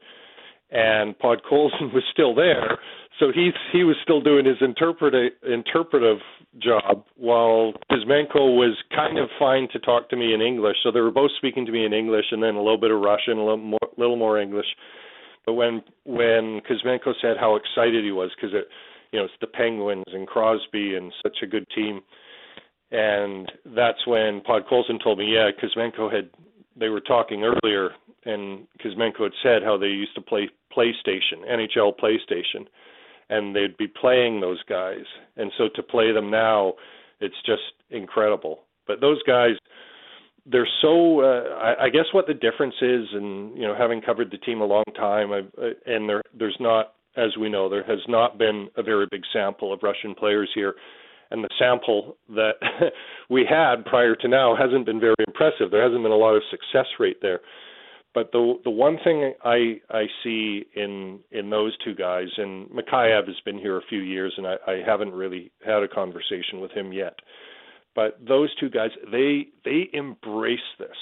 And 0.76 1.16
Podkolzin 1.20 1.94
was 1.94 2.02
still 2.12 2.34
there, 2.34 2.80
so 3.20 3.28
he's 3.32 3.54
he 3.72 3.84
was 3.84 3.96
still 4.02 4.22
doing 4.22 4.44
his 4.44 4.58
interpreta- 4.58 5.30
interpretive 5.48 6.18
job, 6.58 7.06
while 7.16 7.74
Kuzmenko 7.92 8.58
was 8.58 8.76
kind 8.90 9.20
of 9.20 9.30
fine 9.38 9.68
to 9.74 9.80
talk 9.80 10.10
to 10.10 10.16
me 10.16 10.34
in 10.34 10.42
English. 10.42 10.78
So 10.82 10.92
they 10.92 11.00
were 11.00 11.12
both 11.12 11.30
speaking 11.38 11.68
to 11.68 11.72
me 11.72 11.86
in 11.86 11.94
English, 11.94 12.26
and 12.32 12.42
then 12.42 12.56
a 12.56 12.62
little 12.62 12.80
bit 12.80 12.90
of 12.90 13.02
Russian, 13.02 13.38
a 13.38 13.44
little 13.44 13.58
more, 13.58 13.88
little 13.98 14.16
more 14.16 14.40
English. 14.42 14.66
But 15.46 15.54
when 15.54 15.84
when 16.06 16.62
Kuzmenko 16.68 17.14
said 17.22 17.38
how 17.40 17.56
excited 17.56 18.04
he 18.04 18.12
was 18.12 18.32
because 18.36 18.56
it, 18.56 18.68
you 19.12 19.20
know, 19.20 19.26
it's 19.26 19.34
the 19.42 19.48
Penguins 19.48 20.06
and 20.12 20.26
Crosby 20.26 20.96
and 20.96 21.14
such 21.22 21.38
a 21.44 21.46
good 21.46 21.68
team, 21.76 22.02
and 22.92 23.52
that's 23.76 24.08
when 24.08 24.42
Podkolzin 24.42 25.04
told 25.04 25.20
me, 25.20 25.36
yeah, 25.36 25.50
Kuzmenko 25.52 26.12
had 26.12 26.30
they 26.78 26.90
were 26.90 27.02
talking 27.02 27.44
earlier, 27.44 27.92
and 28.26 28.68
Kuzmenko 28.84 29.24
had 29.24 29.32
said 29.42 29.64
how 29.64 29.78
they 29.78 29.88
used 29.88 30.16
to 30.16 30.22
play 30.22 30.50
PlayStation, 30.76 31.48
NHL 31.50 31.94
PlayStation, 31.98 32.68
and 33.30 33.56
they'd 33.56 33.78
be 33.78 33.88
playing 33.88 34.42
those 34.42 34.62
guys, 34.64 35.06
and 35.38 35.52
so 35.58 35.70
to 35.76 35.84
play 35.84 36.12
them 36.12 36.30
now, 36.30 36.74
it's 37.20 37.36
just 37.46 37.62
incredible. 37.90 38.62
But 38.88 39.02
those 39.02 39.22
guys, 39.24 39.52
they're 40.46 40.68
so. 40.82 41.22
Uh, 41.22 41.56
I, 41.56 41.86
I 41.86 41.90
guess 41.90 42.06
what 42.12 42.28
the 42.28 42.34
difference 42.34 42.76
is, 42.82 43.06
and 43.14 43.56
you 43.56 43.64
know, 43.64 43.76
having 43.78 44.02
covered 44.02 44.30
the 44.32 44.38
team 44.38 44.62
a 44.62 44.66
long 44.66 44.84
time, 44.96 45.32
I've, 45.32 45.52
uh, 45.58 45.70
and 45.86 46.10
there, 46.10 46.22
there's 46.38 46.58
not, 46.60 46.94
as 47.16 47.38
we 47.40 47.50
know, 47.50 47.70
there 47.70 47.86
has 47.86 48.00
not 48.10 48.38
been 48.38 48.68
a 48.76 48.84
very 48.84 49.08
big 49.10 49.22
sample 49.32 49.72
of 49.72 49.80
Russian 49.84 50.16
players 50.16 50.50
here 50.54 50.76
and 51.34 51.44
the 51.44 51.50
sample 51.60 52.16
that 52.30 52.54
we 53.30 53.46
had 53.50 53.84
prior 53.86 54.16
to 54.16 54.28
now 54.28 54.56
hasn't 54.56 54.86
been 54.86 55.00
very 55.00 55.16
impressive. 55.28 55.72
There 55.72 55.84
hasn't 55.84 56.04
been 56.04 56.12
a 56.12 56.16
lot 56.16 56.36
of 56.36 56.44
success 56.50 56.86
rate 57.00 57.18
there. 57.22 57.42
But 58.14 58.32
the 58.32 58.60
the 58.64 58.70
one 58.70 59.00
thing 59.04 59.34
I 59.44 59.82
I 59.90 60.06
see 60.24 60.66
in 60.76 61.20
in 61.32 61.50
those 61.50 61.76
two 61.84 61.96
guys, 61.96 62.28
and 62.38 62.70
Mikheyev 62.70 63.26
has 63.26 63.40
been 63.44 63.58
here 63.58 63.78
a 63.78 63.88
few 63.90 64.02
years, 64.02 64.34
and 64.38 64.46
I, 64.46 64.56
I 64.68 64.82
haven't 64.86 65.14
really 65.14 65.52
had 65.66 65.82
a 65.82 65.88
conversation 65.88 66.62
with 66.62 66.72
him 66.72 66.94
yet. 66.94 67.16
But 67.96 68.20
those 68.26 68.54
two 68.60 68.70
guys, 68.70 68.92
they 69.12 69.48
they 69.66 69.90
embrace 69.94 70.60
this 70.78 70.98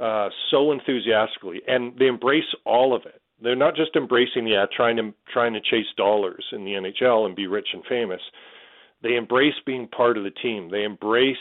uh, 0.00 0.28
so 0.50 0.72
enthusiastically, 0.72 1.62
and 1.68 1.96
they 1.98 2.06
embrace 2.06 2.52
all 2.64 2.96
of 2.96 3.02
it. 3.06 3.20
They're 3.40 3.54
not 3.54 3.76
just 3.76 3.94
embracing, 3.94 4.48
yeah, 4.48 4.66
trying 4.76 4.96
to 4.96 5.14
trying 5.32 5.52
to 5.52 5.60
chase 5.60 5.86
dollars 5.96 6.44
in 6.50 6.64
the 6.64 6.72
NHL 6.72 7.26
and 7.26 7.36
be 7.36 7.46
rich 7.46 7.68
and 7.72 7.84
famous. 7.88 8.20
They 9.04 9.16
embrace 9.16 9.54
being 9.66 9.86
part 9.86 10.16
of 10.16 10.24
the 10.24 10.30
team. 10.30 10.70
They 10.70 10.82
embrace 10.82 11.36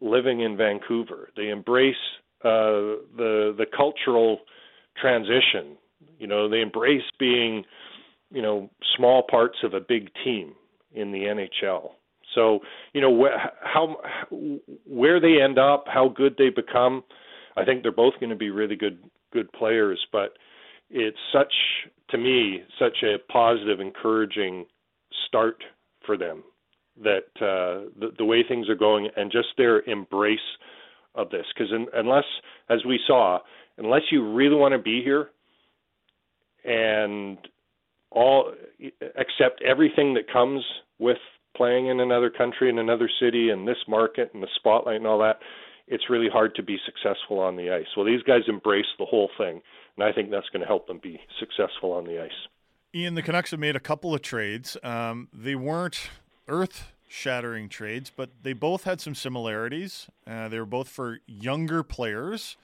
living 0.00 0.40
in 0.40 0.56
Vancouver. 0.56 1.28
They 1.36 1.48
embrace 1.48 1.96
uh, 2.44 3.02
the 3.16 3.54
the 3.58 3.66
cultural 3.76 4.38
transition. 4.96 5.76
You 6.18 6.28
know, 6.28 6.48
they 6.48 6.60
embrace 6.60 7.02
being, 7.18 7.64
you 8.30 8.42
know, 8.42 8.70
small 8.96 9.24
parts 9.28 9.58
of 9.64 9.74
a 9.74 9.80
big 9.80 10.10
team 10.24 10.54
in 10.94 11.10
the 11.10 11.18
NHL. 11.18 11.90
So, 12.32 12.60
you 12.92 13.00
know, 13.00 13.24
wh- 13.24 13.48
how 13.60 13.96
where 14.86 15.18
they 15.18 15.42
end 15.42 15.58
up, 15.58 15.86
how 15.88 16.08
good 16.08 16.36
they 16.38 16.50
become, 16.50 17.02
I 17.56 17.64
think 17.64 17.82
they're 17.82 17.90
both 17.90 18.14
going 18.20 18.30
to 18.30 18.36
be 18.36 18.50
really 18.50 18.76
good 18.76 18.98
good 19.32 19.50
players. 19.52 20.06
But 20.12 20.34
it's 20.90 21.18
such, 21.32 21.52
to 22.10 22.18
me, 22.18 22.62
such 22.78 23.02
a 23.02 23.18
positive, 23.32 23.80
encouraging 23.80 24.66
start 25.26 25.64
for 26.06 26.16
them 26.16 26.44
that 27.02 27.26
uh, 27.36 27.90
the, 27.98 28.12
the 28.18 28.24
way 28.24 28.44
things 28.46 28.68
are 28.68 28.76
going 28.76 29.08
and 29.16 29.32
just 29.32 29.48
their 29.56 29.80
embrace 29.82 30.38
of 31.14 31.30
this. 31.30 31.46
Because 31.54 31.72
unless, 31.92 32.24
as 32.68 32.84
we 32.86 33.00
saw, 33.06 33.38
unless 33.78 34.02
you 34.10 34.32
really 34.32 34.56
want 34.56 34.72
to 34.72 34.78
be 34.78 35.02
here 35.02 35.30
and 36.64 37.38
all 38.10 38.52
accept 39.18 39.62
everything 39.62 40.14
that 40.14 40.32
comes 40.32 40.62
with 40.98 41.18
playing 41.56 41.88
in 41.88 42.00
another 42.00 42.30
country 42.30 42.68
in 42.68 42.78
another 42.78 43.10
city 43.20 43.50
in 43.50 43.64
this 43.64 43.76
market 43.88 44.30
and 44.34 44.42
the 44.42 44.48
spotlight 44.56 44.96
and 44.96 45.06
all 45.06 45.18
that 45.18 45.38
it's 45.86 46.04
really 46.08 46.28
hard 46.32 46.54
to 46.54 46.62
be 46.62 46.78
successful 46.86 47.38
on 47.38 47.56
the 47.56 47.70
ice. 47.70 47.86
Well 47.96 48.06
these 48.06 48.22
guys 48.22 48.42
embrace 48.48 48.86
the 48.98 49.04
whole 49.04 49.30
thing 49.36 49.60
and 49.96 50.04
i 50.04 50.12
think 50.12 50.30
that's 50.30 50.48
going 50.50 50.60
to 50.60 50.66
help 50.66 50.86
them 50.86 51.00
be 51.02 51.20
successful 51.38 51.92
on 51.92 52.04
the 52.04 52.22
ice. 52.22 52.30
Iain 52.94 53.14
the 53.14 53.22
canucks 53.22 53.50
have 53.50 53.60
made 53.60 53.76
a 53.76 53.80
couple 53.80 54.14
of 54.14 54.22
trades. 54.22 54.76
Um, 54.82 55.28
they 55.32 55.54
weren't 55.54 56.10
earth 56.48 56.92
shattering 57.08 57.68
trades, 57.68 58.10
but 58.14 58.30
they 58.42 58.52
both 58.52 58.84
had 58.84 59.00
some 59.00 59.14
similarities. 59.14 60.08
Uh, 60.26 60.48
they 60.48 60.58
were 60.58 60.66
both 60.66 60.88
for 60.88 61.20
younger 61.26 61.82
players 61.82 62.56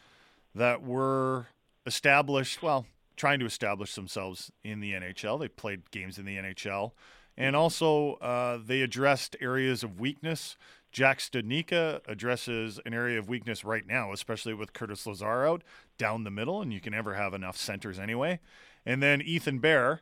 that 0.55 0.83
were 0.83 1.47
established, 1.87 2.63
well, 2.63 2.87
trying 3.17 3.39
to 3.39 3.47
establish 3.47 3.95
themselves 3.95 4.51
in 4.65 4.81
the 4.81 4.93
NHL. 4.93 5.39
They 5.39 5.49
played 5.49 5.91
games 5.91 6.19
in 6.19 6.25
the 6.25 6.37
NHL. 6.37 6.93
And 7.37 7.55
also, 7.55 8.15
uh, 8.15 8.59
they 8.65 8.83
addressed 8.83 9.37
areas 9.41 9.83
of 9.83 10.01
weakness. 10.01 10.57
Jack 10.93 11.21
Studnicka 11.21 12.01
addresses 12.09 12.81
an 12.85 12.93
area 12.93 13.19
of 13.19 13.29
weakness 13.29 13.65
right 13.65 13.87
now, 13.87 14.13
especially 14.13 14.53
with 14.53 14.73
Curtis 14.73 15.07
Lazar 15.07 15.47
out 15.47 15.63
down 15.97 16.25
the 16.25 16.31
middle, 16.31 16.61
and 16.61 16.73
you 16.73 16.81
can 16.81 16.93
never 16.93 17.15
have 17.15 17.33
enough 17.33 17.57
centers 17.57 17.99
anyway. 17.99 18.41
And 18.85 19.03
then 19.03 19.23
Ethan 19.23 19.61
Bear 19.61 20.01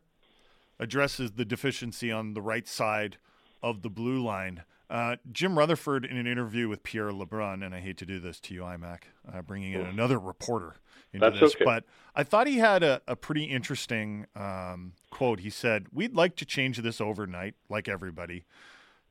addresses 0.81 1.33
the 1.33 1.45
deficiency 1.45 2.11
on 2.11 2.33
the 2.33 2.41
right 2.41 2.67
side 2.67 3.19
of 3.63 3.83
the 3.83 3.91
blue 3.91 4.23
line. 4.23 4.63
Uh, 4.91 5.17
Jim 5.31 5.59
Rutherford, 5.59 6.07
in 6.07 6.17
an 6.17 6.27
interview 6.27 6.69
with 6.69 6.83
Pierre 6.83 7.11
LeBrun, 7.11 7.65
and 7.65 7.75
I 7.75 7.81
hate 7.81 7.99
to 7.99 8.07
do 8.07 8.19
this 8.19 8.41
to 8.41 8.55
you, 8.55 8.63
IMAC, 8.63 9.01
uh, 9.31 9.43
bringing 9.43 9.75
in 9.75 9.83
another 9.83 10.19
reporter 10.19 10.77
into 11.13 11.29
That's 11.29 11.41
this, 11.41 11.55
okay. 11.57 11.65
but 11.65 11.85
I 12.15 12.23
thought 12.23 12.47
he 12.47 12.59
had 12.59 12.83
a, 12.83 13.03
a 13.07 13.15
pretty 13.15 13.45
interesting 13.45 14.27
um, 14.35 14.93
quote. 15.11 15.41
He 15.41 15.51
said, 15.51 15.87
We'd 15.93 16.15
like 16.15 16.37
to 16.37 16.47
change 16.47 16.79
this 16.79 17.01
overnight, 17.03 17.55
like 17.69 17.87
everybody, 17.87 18.45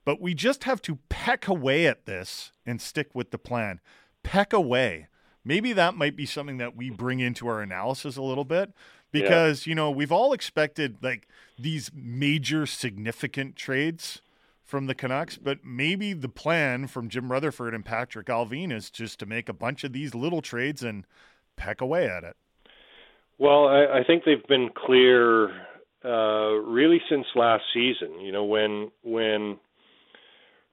but 0.04 0.20
we 0.20 0.34
just 0.34 0.64
have 0.64 0.82
to 0.84 0.98
peck 1.10 1.48
away 1.48 1.86
at 1.86 2.06
this 2.06 2.52
and 2.66 2.82
stick 2.82 3.14
with 3.14 3.30
the 3.30 3.38
plan. 3.38 3.80
Peck 4.24 4.54
away. 4.54 5.08
Maybe 5.46 5.74
that 5.74 5.96
might 5.96 6.16
be 6.16 6.26
something 6.26 6.58
that 6.58 6.76
we 6.76 6.90
bring 6.90 7.20
into 7.20 7.48
our 7.48 7.62
analysis 7.62 8.18
a 8.18 8.22
little 8.22 8.44
bit 8.44 8.74
because, 9.12 9.66
you 9.66 9.76
know, 9.76 9.90
we've 9.92 10.12
all 10.12 10.34
expected 10.34 10.98
like 11.02 11.28
these 11.58 11.90
major 11.94 12.66
significant 12.66 13.56
trades 13.56 14.22
from 14.68 14.86
the 14.86 14.94
Canucks, 14.94 15.38
but 15.38 15.60
maybe 15.64 16.12
the 16.12 16.28
plan 16.28 16.88
from 16.88 17.08
Jim 17.08 17.32
Rutherford 17.32 17.74
and 17.74 17.86
Patrik 17.86 18.26
Allvin 18.26 18.74
is 18.74 18.92
just 18.92 19.18
to 19.20 19.26
make 19.26 19.48
a 19.48 19.54
bunch 19.54 19.86
of 19.86 19.94
these 19.94 20.14
little 20.14 20.42
trades 20.42 20.84
and 20.84 21.08
peck 21.56 21.80
away 21.80 22.10
at 22.10 22.26
it. 22.26 22.36
Well, 23.38 23.70
I, 23.70 24.00
I 24.00 24.04
think 24.06 24.24
they've 24.26 24.46
been 24.50 24.70
clear 24.76 25.50
uh, 26.04 26.60
really 26.68 27.00
since 27.10 27.26
last 27.34 27.64
season. 27.74 28.20
You 28.20 28.34
know, 28.34 28.44
when 28.44 28.92
when 29.04 29.58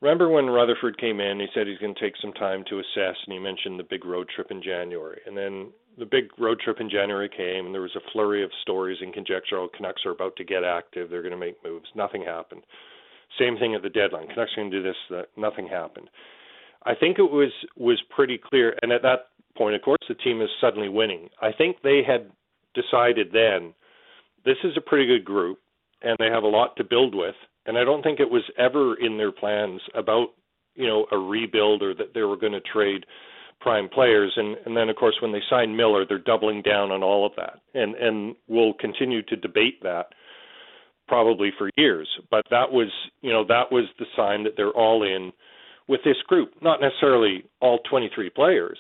remember 0.00 0.28
when 0.28 0.46
Rutherford 0.46 0.98
came 0.98 1.20
in, 1.20 1.38
he 1.38 1.46
said 1.54 1.68
he's 1.68 1.78
going 1.78 1.94
to 1.94 2.00
take 2.00 2.14
some 2.20 2.32
time 2.32 2.64
to 2.70 2.80
assess, 2.80 3.16
and 3.26 3.32
he 3.32 3.38
mentioned 3.38 3.78
the 3.78 3.84
big 3.84 4.04
road 4.04 4.28
trip 4.34 4.48
in 4.50 4.60
January, 4.60 5.20
and 5.24 5.36
then 5.36 5.68
the 5.96 6.06
big 6.06 6.30
road 6.36 6.58
trip 6.58 6.80
in 6.80 6.90
January 6.90 7.28
came, 7.28 7.66
and 7.66 7.74
there 7.74 7.80
was 7.80 7.94
a 7.94 8.10
flurry 8.12 8.42
of 8.42 8.50
stories 8.62 8.98
and 9.00 9.14
conjecture. 9.14 9.56
Oh, 9.56 9.68
Canucks 9.76 10.02
are 10.04 10.10
about 10.10 10.34
to 10.36 10.44
get 10.44 10.64
active; 10.64 11.10
they're 11.10 11.22
going 11.22 11.30
to 11.30 11.38
make 11.38 11.62
moves. 11.62 11.86
Nothing 11.94 12.22
happened. 12.22 12.62
Same 13.38 13.56
thing 13.56 13.74
at 13.74 13.82
the 13.82 13.88
deadline. 13.88 14.28
Canucks 14.28 14.52
going 14.54 14.70
to 14.70 14.76
do 14.78 14.82
this. 14.82 14.96
That 15.10 15.26
nothing 15.36 15.66
happened. 15.66 16.08
I 16.84 16.94
think 16.94 17.18
it 17.18 17.30
was 17.30 17.52
was 17.76 18.00
pretty 18.14 18.38
clear, 18.38 18.76
and 18.82 18.92
at 18.92 19.02
that 19.02 19.28
point, 19.56 19.74
of 19.74 19.82
course, 19.82 19.98
the 20.08 20.14
team 20.14 20.42
is 20.42 20.48
suddenly 20.60 20.88
winning. 20.88 21.28
I 21.40 21.52
think 21.52 21.78
they 21.82 22.02
had 22.06 22.30
decided 22.74 23.28
then 23.32 23.74
this 24.44 24.56
is 24.64 24.76
a 24.76 24.80
pretty 24.80 25.06
good 25.06 25.24
group, 25.24 25.58
and 26.02 26.16
they 26.18 26.26
have 26.26 26.42
a 26.42 26.48
lot 26.48 26.76
to 26.76 26.84
build 26.84 27.14
with. 27.14 27.36
And 27.66 27.78
I 27.78 27.84
don't 27.84 28.02
think 28.02 28.20
it 28.20 28.30
was 28.30 28.42
ever 28.58 28.94
in 28.94 29.16
their 29.16 29.32
plans 29.32 29.80
about 29.94 30.28
you 30.74 30.86
know 30.86 31.06
a 31.10 31.16
rebuild 31.16 31.82
or 31.82 31.94
that 31.94 32.14
they 32.14 32.22
were 32.22 32.36
going 32.36 32.52
to 32.52 32.60
trade 32.60 33.06
prime 33.60 33.88
players. 33.88 34.32
And 34.36 34.56
and 34.66 34.76
then 34.76 34.88
of 34.88 34.96
course 34.96 35.16
when 35.22 35.32
they 35.32 35.42
signed 35.48 35.76
Miller, 35.76 36.04
they're 36.06 36.18
doubling 36.18 36.62
down 36.62 36.90
on 36.90 37.02
all 37.02 37.24
of 37.24 37.32
that, 37.36 37.60
and 37.72 37.94
and 37.94 38.36
we'll 38.46 38.74
continue 38.74 39.22
to 39.22 39.36
debate 39.36 39.82
that 39.82 40.08
probably 41.06 41.50
for 41.56 41.70
years. 41.76 42.08
But 42.30 42.44
that 42.50 42.72
was, 42.72 42.88
you 43.20 43.32
know, 43.32 43.44
that 43.46 43.70
was 43.70 43.84
the 43.98 44.06
sign 44.16 44.44
that 44.44 44.52
they're 44.56 44.70
all 44.70 45.02
in 45.02 45.32
with 45.88 46.00
this 46.04 46.16
group. 46.26 46.52
Not 46.62 46.80
necessarily 46.80 47.44
all 47.60 47.78
23 47.90 48.30
players, 48.30 48.78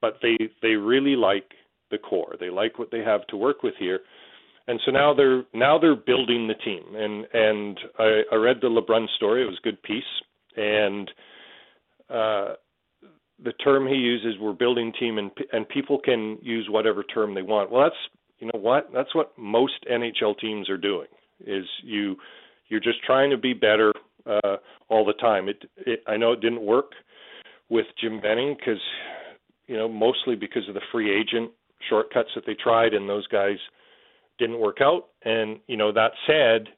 but 0.00 0.18
they 0.22 0.36
they 0.62 0.74
really 0.74 1.16
like 1.16 1.44
the 1.90 1.98
core. 1.98 2.36
They 2.38 2.50
like 2.50 2.78
what 2.78 2.90
they 2.90 3.00
have 3.00 3.26
to 3.28 3.36
work 3.36 3.62
with 3.62 3.74
here. 3.78 4.00
And 4.66 4.80
so 4.84 4.92
now 4.92 5.14
they're 5.14 5.44
now 5.54 5.78
they're 5.78 5.96
building 5.96 6.48
the 6.48 6.54
team. 6.54 6.94
And 6.94 7.26
and 7.32 7.78
I, 7.98 8.22
I 8.32 8.36
read 8.36 8.58
the 8.60 8.68
LeBrun 8.68 9.06
story. 9.16 9.42
It 9.42 9.46
was 9.46 9.58
a 9.60 9.64
good 9.64 9.82
piece. 9.82 10.04
And 10.56 11.10
uh, 12.08 12.54
the 13.42 13.52
term 13.64 13.86
he 13.86 13.94
uses, 13.94 14.38
we're 14.40 14.52
building 14.52 14.92
team, 14.98 15.18
and 15.18 15.30
and 15.52 15.68
people 15.68 15.98
can 15.98 16.38
use 16.42 16.68
whatever 16.68 17.02
term 17.02 17.34
they 17.34 17.42
want. 17.42 17.70
Well, 17.70 17.82
that's 17.82 17.96
you 18.38 18.46
know 18.46 18.60
what? 18.60 18.90
That's 18.92 19.14
what 19.14 19.32
most 19.38 19.84
NHL 19.90 20.38
teams 20.38 20.68
are 20.68 20.78
doing 20.78 21.06
is 21.46 21.64
you 21.82 22.16
you're 22.68 22.80
just 22.80 23.02
trying 23.04 23.30
to 23.30 23.36
be 23.36 23.52
better 23.52 23.92
uh, 24.26 24.56
all 24.88 25.04
the 25.04 25.14
time. 25.14 25.48
It, 25.48 25.64
it 25.78 26.02
I 26.06 26.16
know 26.16 26.32
it 26.32 26.40
didn't 26.40 26.62
work 26.62 26.92
with 27.68 27.86
Jim 28.00 28.20
Benning 28.20 28.56
because 28.58 28.80
you 29.66 29.76
know 29.76 29.88
mostly 29.88 30.36
because 30.36 30.68
of 30.68 30.74
the 30.74 30.80
free 30.92 31.10
agent 31.14 31.50
shortcuts 31.88 32.30
that 32.34 32.44
they 32.46 32.54
tried 32.54 32.94
and 32.94 33.08
those 33.08 33.26
guys 33.28 33.56
didn't 34.38 34.60
work 34.60 34.78
out. 34.80 35.08
And 35.22 35.60
you 35.66 35.76
know 35.76 35.92
that 35.92 36.12
said, 36.26 36.72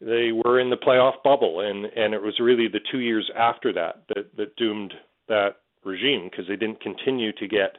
they 0.00 0.32
were 0.32 0.60
in 0.60 0.70
the 0.70 0.76
playoff 0.76 1.22
bubble 1.22 1.60
and 1.60 1.86
and 1.86 2.14
it 2.14 2.22
was 2.22 2.34
really 2.40 2.68
the 2.68 2.80
two 2.90 3.00
years 3.00 3.30
after 3.36 3.72
that 3.72 4.02
that 4.08 4.36
that 4.36 4.56
doomed 4.56 4.94
that 5.28 5.56
regime 5.84 6.28
because 6.30 6.46
they 6.48 6.56
didn't 6.56 6.80
continue 6.80 7.32
to 7.32 7.46
get 7.46 7.76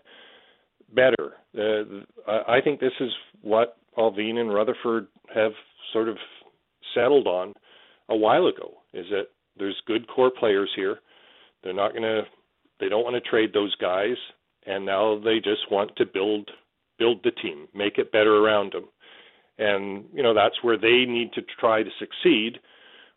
better. 0.94 1.34
Uh, 1.58 2.02
I 2.48 2.62
think 2.62 2.80
this 2.80 2.94
is 3.00 3.12
what 3.42 3.78
Allvin 3.98 4.38
and 4.38 4.54
Rutherford 4.54 5.08
have 5.34 5.52
sort 5.94 6.10
of 6.10 6.18
settled 6.96 7.28
on 7.28 7.54
a 8.10 8.16
while 8.16 8.48
ago 8.48 8.74
is 8.94 9.06
that 9.10 9.28
there's 9.58 9.80
good 9.86 10.08
core 10.08 10.32
players 10.32 10.70
here. 10.76 11.00
They're 11.64 11.74
not 11.74 11.92
going 11.92 12.04
to 12.04 12.24
they 12.80 12.90
don't 12.90 13.04
want 13.04 13.22
to 13.22 13.30
trade 13.30 13.52
those 13.54 13.76
guys 13.76 14.18
and 14.66 14.86
now 14.86 15.20
they 15.20 15.38
just 15.38 15.72
want 15.72 15.96
to 15.98 16.06
build 16.06 16.50
build 16.98 17.22
the 17.24 17.32
team, 17.32 17.68
make 17.74 17.98
it 17.98 18.12
better 18.12 18.38
around 18.38 18.74
them. 18.74 18.86
And 19.58 20.06
you 20.14 20.24
know 20.24 20.34
that's 20.34 20.64
where 20.64 20.78
they 20.78 21.06
need 21.08 21.34
to 21.34 21.42
try 21.60 21.84
to 21.84 21.90
succeed 22.00 22.60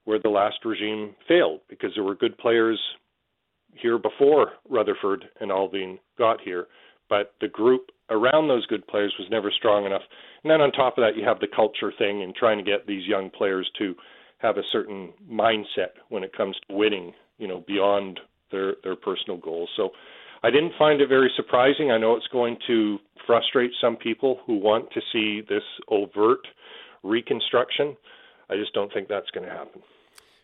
where 0.04 0.18
the 0.18 0.28
last 0.28 0.56
regime 0.64 1.14
failed 1.26 1.60
because 1.68 1.90
there 1.94 2.04
were 2.04 2.14
good 2.14 2.36
players 2.36 2.78
here 3.72 3.98
before 3.98 4.52
Rutherford 4.68 5.24
and 5.40 5.50
Allvin 5.50 5.98
got 6.18 6.40
here, 6.40 6.66
but 7.08 7.32
the 7.40 7.48
group 7.48 7.90
around 8.10 8.48
those 8.48 8.66
good 8.66 8.86
players 8.86 9.14
was 9.18 9.28
never 9.30 9.50
strong 9.50 9.86
enough. 9.86 10.02
And 10.42 10.50
then 10.50 10.60
on 10.60 10.72
top 10.72 10.98
of 10.98 11.04
that, 11.04 11.16
you 11.16 11.26
have 11.26 11.40
the 11.40 11.48
culture 11.48 11.92
thing 11.96 12.22
and 12.22 12.34
trying 12.34 12.58
to 12.58 12.64
get 12.64 12.86
these 12.86 13.06
young 13.06 13.30
players 13.30 13.70
to 13.78 13.94
have 14.38 14.56
a 14.58 14.62
certain 14.72 15.12
mindset 15.30 15.96
when 16.10 16.22
it 16.22 16.36
comes 16.36 16.56
to 16.68 16.74
winning, 16.74 17.12
you 17.38 17.48
know, 17.48 17.64
beyond 17.66 18.20
their 18.50 18.74
their 18.82 18.96
personal 18.96 19.38
goals. 19.38 19.70
So 19.76 19.90
I 20.42 20.50
didn't 20.50 20.72
find 20.78 21.00
it 21.00 21.08
very 21.08 21.32
surprising. 21.34 21.90
I 21.90 21.98
know 21.98 22.16
it's 22.16 22.28
going 22.28 22.58
to 22.66 22.98
frustrate 23.26 23.70
some 23.80 23.96
people 23.96 24.40
who 24.46 24.56
want 24.56 24.90
to 24.92 25.00
see 25.12 25.40
this 25.48 25.62
overt 25.88 26.46
reconstruction. 27.02 27.96
I 28.50 28.56
just 28.56 28.74
don't 28.74 28.92
think 28.92 29.08
that's 29.08 29.30
going 29.30 29.46
to 29.46 29.52
happen. 29.52 29.82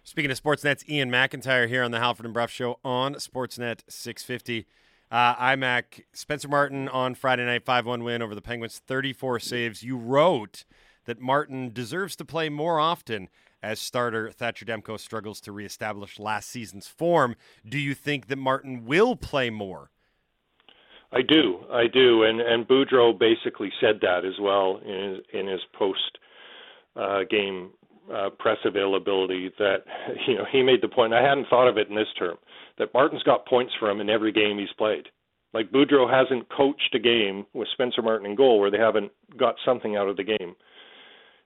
Speaking 0.03 0.31
of 0.31 0.43
Sportsnet's 0.43 0.85
Iain 0.91 1.11
MacIntyre 1.11 1.67
here 1.67 1.83
on 1.83 1.91
the 1.91 2.01
Halford 2.01 2.25
and 2.25 2.33
Brough 2.33 2.47
Show 2.47 2.79
on 2.83 3.15
Sportsnet 3.17 3.81
650. 3.89 4.67
Uh, 5.11 5.35
IMAC 5.37 6.05
Spencer 6.13 6.47
Martin 6.47 6.89
on 6.89 7.15
Friday 7.15 7.45
night, 7.45 7.65
5 7.65 7.87
1 7.87 8.05
win 8.05 8.23
over 8.23 8.35
the 8.35 8.43
Penguins, 8.43 8.81
34 8.87 9.41
saves. 9.41 9.83
You 9.83 9.97
wrote 9.97 10.65
that 11.07 11.21
Martin 11.21 11.73
deserves 11.73 12.15
to 12.17 12.25
play 12.25 12.49
more 12.49 12.79
often 12.79 13.29
as 13.61 13.81
starter. 13.81 14.31
Thatcher 14.31 14.65
Demko 14.65 15.01
struggles 15.01 15.41
to 15.43 15.53
reestablish 15.53 16.21
last 16.21 16.49
season's 16.49 16.87
form. 16.87 17.35
Do 17.69 17.79
you 17.79 17.95
think 17.95 18.29
that 18.29 18.37
Martin 18.37 18.85
will 18.87 19.17
play 19.17 19.51
more? 19.51 19.91
I 21.13 21.23
do, 21.23 21.59
I 21.73 21.89
do, 21.93 22.23
and 22.23 22.41
and 22.41 22.69
Boudreau 22.69 23.19
basically 23.19 23.73
said 23.81 23.99
that 24.03 24.25
as 24.25 24.39
well 24.41 24.81
in 24.85 25.11
his, 25.11 25.19
in 25.33 25.47
his 25.49 25.61
post 25.77 26.19
uh, 26.95 27.21
game 27.29 27.71
uh, 28.13 28.31
press 28.39 28.59
availability. 28.65 29.51
That 29.59 29.85
you 30.27 30.37
know 30.37 30.45
he 30.51 30.63
made 30.63 30.83
the 30.83 30.89
point. 30.89 31.15
I 31.15 31.23
hadn't 31.23 31.49
thought 31.49 31.69
of 31.69 31.79
it 31.79 31.89
in 31.89 31.95
this 31.95 32.13
term 32.19 32.37
that 32.79 32.95
Martin's 32.95 33.23
got 33.23 33.47
points 33.47 33.73
for 33.79 33.91
him 33.91 34.01
in 34.01 34.11
every 34.11 34.33
game 34.33 34.59
he's 34.59 34.73
played. 34.79 35.09
Like 35.53 35.73
Boudreau 35.73 36.11
hasn't 36.11 36.49
coached 36.49 36.95
a 36.95 36.99
game 36.99 37.45
with 37.53 37.69
Spencer 37.73 38.03
Martin 38.03 38.31
in 38.31 38.37
goal 38.37 38.61
where 38.61 38.71
they 38.71 38.79
haven't 38.79 39.11
got 39.37 39.57
something 39.65 39.97
out 39.97 40.09
of 40.09 40.17
the 40.17 40.25
game, 40.25 40.55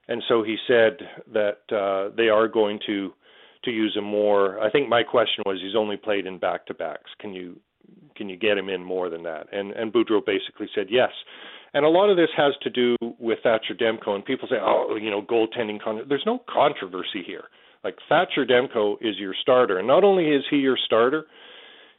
and 0.07 0.21
so 0.27 0.43
he 0.43 0.57
said 0.67 0.97
that 1.33 1.59
uh, 1.75 2.15
they 2.15 2.29
are 2.29 2.47
going 2.47 2.79
to 2.87 3.13
to 3.63 3.71
use 3.71 3.95
him 3.95 4.03
more. 4.03 4.59
I 4.61 4.69
think 4.69 4.87
my 4.89 5.03
question 5.03 5.43
was 5.45 5.59
he's 5.61 5.75
only 5.75 5.97
played 5.97 6.27
in 6.27 6.37
back 6.37 6.67
to 6.67 6.73
backs. 6.73 7.09
Can 7.19 7.33
you 7.33 7.59
can 8.15 8.29
you 8.29 8.37
get 8.37 8.57
him 8.57 8.69
in 8.69 8.83
more 8.83 9.09
than 9.09 9.23
that? 9.23 9.47
And 9.51 9.71
and 9.71 9.91
Boudreau 9.91 10.25
basically 10.25 10.67
said 10.73 10.87
yes. 10.89 11.11
And 11.75 11.83
a 11.83 11.89
lot 11.89 12.09
of 12.09 12.15
this 12.15 12.29
has 12.37 12.53
to 12.63 12.69
do 12.69 12.95
with 13.19 13.39
Thatcher 13.43 13.75
Demko. 13.75 14.11
And 14.11 14.23
people 14.23 14.47
say, 14.49 14.55
oh, 14.61 14.95
you 14.95 15.11
know, 15.11 15.21
goaltending. 15.21 15.83
Con-. 15.83 16.05
There's 16.07 16.23
no 16.25 16.41
controversy 16.49 17.21
here. 17.27 17.43
Like 17.83 17.97
Thatcher 18.07 18.45
Demko 18.45 18.95
is 19.01 19.17
your 19.19 19.35
starter, 19.39 19.77
and 19.77 19.87
not 19.87 20.03
only 20.03 20.29
is 20.29 20.43
he 20.49 20.55
your 20.55 20.77
starter, 20.85 21.25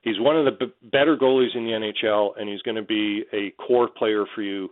he's 0.02 0.18
one 0.18 0.36
of 0.36 0.46
the 0.46 0.66
b- 0.66 0.72
better 0.90 1.16
goalies 1.16 1.54
in 1.54 1.64
the 1.64 1.70
NHL, 1.70 2.30
and 2.40 2.48
he's 2.48 2.62
going 2.62 2.74
to 2.74 2.82
be 2.82 3.24
a 3.32 3.52
core 3.62 3.88
player 3.88 4.24
for 4.34 4.42
you 4.42 4.70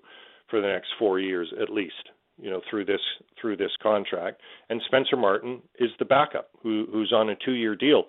for 0.50 0.61
the 0.61 0.66
next 0.66 0.88
four 0.99 1.20
years 1.20 1.52
at 1.62 1.70
least. 1.70 2.11
You 2.40 2.50
know, 2.50 2.62
through 2.68 2.87
this 2.87 3.00
through 3.40 3.58
this 3.58 3.70
contract. 3.80 4.40
And 4.70 4.80
Spencer 4.87 5.16
Martin 5.16 5.62
is 5.78 5.90
the 6.00 6.04
backup, 6.04 6.49
who, 6.62 6.87
who's 6.90 7.12
on 7.14 7.28
a 7.28 7.37
two-year 7.44 7.76
deal. 7.76 8.04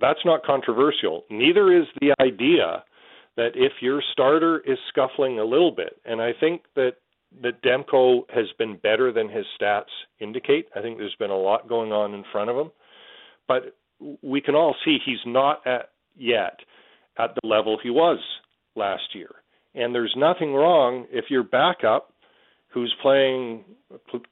That's 0.00 0.24
not 0.24 0.44
controversial. 0.44 1.24
Neither 1.28 1.76
is 1.76 1.84
the 2.00 2.14
idea 2.22 2.84
that 3.36 3.52
if 3.54 3.72
your 3.80 4.02
starter 4.12 4.60
is 4.60 4.78
scuffling 4.88 5.38
a 5.38 5.44
little 5.44 5.70
bit, 5.70 6.00
and 6.04 6.20
I 6.20 6.32
think 6.38 6.62
that 6.74 6.94
that 7.42 7.62
Demko 7.62 8.22
has 8.34 8.46
been 8.58 8.76
better 8.76 9.12
than 9.12 9.28
his 9.28 9.46
stats 9.60 9.84
indicate. 10.18 10.66
I 10.74 10.82
think 10.82 10.98
there's 10.98 11.14
been 11.18 11.30
a 11.30 11.38
lot 11.38 11.68
going 11.68 11.92
on 11.92 12.12
in 12.12 12.24
front 12.32 12.50
of 12.50 12.56
him, 12.56 12.72
but 13.46 13.76
we 14.22 14.40
can 14.40 14.54
all 14.54 14.74
see 14.84 14.98
he's 15.04 15.24
not 15.24 15.66
at 15.66 15.90
yet 16.16 16.58
at 17.18 17.34
the 17.34 17.46
level 17.46 17.78
he 17.82 17.90
was 17.90 18.18
last 18.74 19.14
year. 19.14 19.30
And 19.74 19.94
there's 19.94 20.14
nothing 20.16 20.54
wrong 20.54 21.06
if 21.10 21.26
your 21.30 21.44
backup, 21.44 22.12
who's 22.68 22.94
playing, 23.00 23.64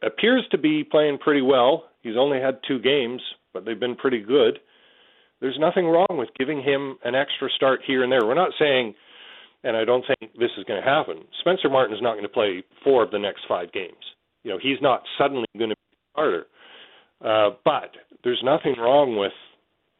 appears 0.02 0.44
to 0.50 0.58
be 0.58 0.82
playing 0.84 1.18
pretty 1.18 1.42
well. 1.42 1.84
He's 2.02 2.16
only 2.16 2.40
had 2.40 2.58
two 2.66 2.80
games, 2.80 3.22
but 3.52 3.64
they've 3.64 3.78
been 3.78 3.96
pretty 3.96 4.20
good. 4.20 4.58
There's 5.40 5.58
nothing 5.58 5.86
wrong 5.86 6.06
with 6.10 6.28
giving 6.38 6.62
him 6.62 6.98
an 7.04 7.14
extra 7.14 7.48
start 7.56 7.80
here 7.86 8.02
and 8.02 8.10
there. 8.10 8.24
We're 8.24 8.34
not 8.34 8.52
saying 8.58 8.94
and 9.64 9.76
I 9.76 9.84
don't 9.84 10.04
think 10.06 10.32
this 10.34 10.50
is 10.56 10.64
going 10.64 10.80
to 10.82 10.88
happen. 10.88 11.24
Spencer 11.40 11.68
Martin 11.68 11.94
is 11.94 12.02
not 12.02 12.12
going 12.12 12.24
to 12.24 12.28
play 12.28 12.62
four 12.84 13.02
of 13.02 13.10
the 13.10 13.18
next 13.18 13.42
five 13.48 13.72
games. 13.72 13.92
You 14.44 14.52
know, 14.52 14.58
he's 14.62 14.80
not 14.80 15.02
suddenly 15.18 15.46
going 15.56 15.70
to 15.70 15.76
be 15.76 15.96
a 15.96 16.12
starter. 16.12 16.46
Uh, 17.24 17.56
but 17.64 17.90
there's 18.22 18.40
nothing 18.44 18.76
wrong 18.78 19.16
with, 19.16 19.32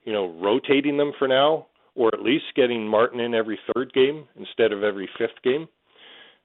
you 0.04 0.12
know, 0.12 0.38
rotating 0.40 0.96
them 0.96 1.12
for 1.18 1.26
now, 1.26 1.66
or 1.96 2.08
at 2.14 2.22
least 2.22 2.44
getting 2.54 2.86
Martin 2.86 3.18
in 3.18 3.34
every 3.34 3.58
third 3.74 3.92
game 3.92 4.26
instead 4.36 4.72
of 4.72 4.84
every 4.84 5.08
fifth 5.18 5.42
game. 5.42 5.66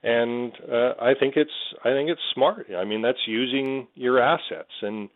And 0.02 0.52
uh, 0.70 0.94
I 1.00 1.14
think 1.18 1.36
it's 1.38 1.52
I 1.86 1.90
think 1.90 2.10
it's 2.10 2.20
smart. 2.34 2.68
I 2.76 2.84
mean, 2.84 3.02
that's 3.02 3.26
using 3.26 3.88
your 3.96 4.20
assets, 4.20 4.72
and 4.82 5.08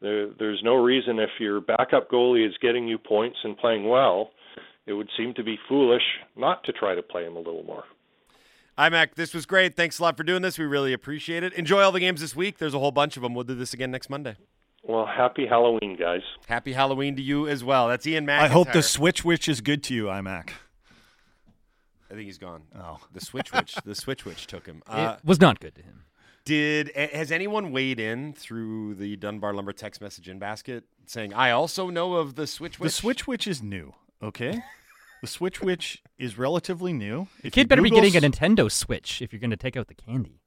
there, 0.00 0.28
there's 0.38 0.60
no 0.62 0.74
reason 0.74 1.18
if 1.18 1.30
your 1.40 1.60
backup 1.60 2.10
goalie 2.10 2.46
is 2.46 2.54
getting 2.60 2.86
you 2.86 2.98
points 2.98 3.38
and 3.44 3.56
playing 3.56 3.88
well 3.88 4.30
it 4.86 4.92
would 4.92 5.08
seem 5.16 5.34
to 5.34 5.42
be 5.42 5.58
foolish 5.68 6.02
not 6.36 6.64
to 6.64 6.72
try 6.72 6.94
to 6.94 7.02
play 7.02 7.24
him 7.24 7.36
a 7.36 7.40
little 7.40 7.64
more. 7.64 7.84
IMAC, 8.78 9.14
this 9.14 9.34
was 9.34 9.46
great. 9.46 9.74
Thanks 9.74 9.98
a 9.98 10.02
lot 10.02 10.16
for 10.16 10.22
doing 10.22 10.42
this. 10.42 10.58
We 10.58 10.64
really 10.64 10.92
appreciate 10.92 11.42
it. 11.42 11.52
Enjoy 11.54 11.82
all 11.82 11.92
the 11.92 12.00
games 12.00 12.20
this 12.20 12.36
week. 12.36 12.58
There's 12.58 12.74
a 12.74 12.78
whole 12.78 12.92
bunch 12.92 13.16
of 13.16 13.22
them. 13.22 13.34
We'll 13.34 13.44
do 13.44 13.54
this 13.54 13.72
again 13.72 13.90
next 13.90 14.10
Monday. 14.10 14.36
Well, 14.82 15.06
happy 15.06 15.46
Halloween, 15.46 15.96
guys. 15.98 16.20
Happy 16.46 16.72
Halloween 16.72 17.16
to 17.16 17.22
you 17.22 17.48
as 17.48 17.64
well. 17.64 17.88
That's 17.88 18.06
Iain 18.06 18.26
MacIntyre. 18.26 18.44
I 18.44 18.48
hope 18.48 18.72
the 18.72 18.82
Switch 18.82 19.24
Witch 19.24 19.48
is 19.48 19.60
good 19.60 19.82
to 19.84 19.94
you, 19.94 20.04
IMAC. 20.04 20.50
I 22.08 22.14
think 22.14 22.26
he's 22.26 22.38
gone. 22.38 22.62
Oh. 22.78 22.98
The 23.12 23.20
Switch 23.20 23.52
Witch. 23.52 23.74
the 23.84 23.94
Switch 23.94 24.24
Witch 24.24 24.46
took 24.46 24.66
him. 24.66 24.82
Uh, 24.86 25.16
it 25.18 25.26
was 25.26 25.40
not 25.40 25.58
good 25.58 25.74
to 25.74 25.82
him. 25.82 26.04
Did 26.46 26.92
has 26.94 27.30
anyone 27.32 27.72
weighed 27.72 27.98
in 28.00 28.32
through 28.32 28.94
the 28.94 29.16
Dunbar 29.16 29.52
Lumber 29.52 29.72
text 29.72 30.00
message 30.00 30.28
in 30.28 30.38
basket 30.38 30.84
saying, 31.04 31.34
"I 31.34 31.50
also 31.50 31.90
know 31.90 32.14
of 32.14 32.36
the 32.36 32.46
Switch 32.46 32.78
Witch"? 32.80 32.86
The 32.92 32.94
Switch 32.94 33.26
Witch 33.26 33.46
is 33.48 33.62
new. 33.62 33.94
Okay. 34.22 34.62
The 35.22 35.26
Switch 35.26 35.60
Witch 35.60 36.02
is 36.18 36.38
relatively 36.38 36.92
new. 36.92 37.26
The 37.40 37.48
If 37.48 37.52
kid 37.54 37.60
you 37.62 37.66
better 37.66 37.82
be 37.82 37.90
getting 37.90 38.14
a 38.14 38.18
s- 38.18 38.22
Nintendo 38.22 38.70
Switch 38.70 39.20
if 39.20 39.32
you're 39.32 39.40
going 39.40 39.50
to 39.50 39.56
take 39.56 39.76
out 39.76 39.88
the 39.88 39.94
candy. 39.94 40.40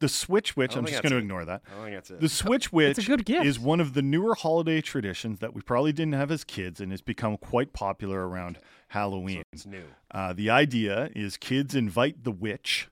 The 0.00 0.08
Switch 0.08 0.56
Witch, 0.56 0.74
I 0.74 0.80
I'm 0.80 0.86
just 0.86 1.02
going 1.02 1.12
to 1.12 1.18
ignore 1.18 1.44
that. 1.44 1.62
I 1.70 1.74
don't 1.74 1.84
think 1.84 1.96
that's 1.96 2.10
it. 2.10 2.20
The 2.20 2.28
Switch 2.28 2.72
Witch 2.72 2.98
a 2.98 3.02
good 3.02 3.24
gift. 3.24 3.46
is 3.46 3.60
one 3.60 3.78
of 3.80 3.94
the 3.94 4.02
newer 4.02 4.34
holiday 4.34 4.80
traditions 4.80 5.38
that 5.38 5.54
we 5.54 5.60
probably 5.62 5.92
didn't 5.92 6.14
have 6.14 6.32
as 6.32 6.42
kids 6.42 6.80
and 6.80 6.90
has 6.90 7.00
become 7.00 7.36
quite 7.36 7.72
popular 7.72 8.28
around 8.28 8.58
Halloween. 8.88 9.44
it's 9.52 9.66
new. 9.66 9.84
Uh, 10.10 10.32
the 10.32 10.50
idea 10.50 11.10
is 11.14 11.36
kids 11.36 11.76
invite 11.76 12.24
the 12.24 12.32
witch 12.32 12.88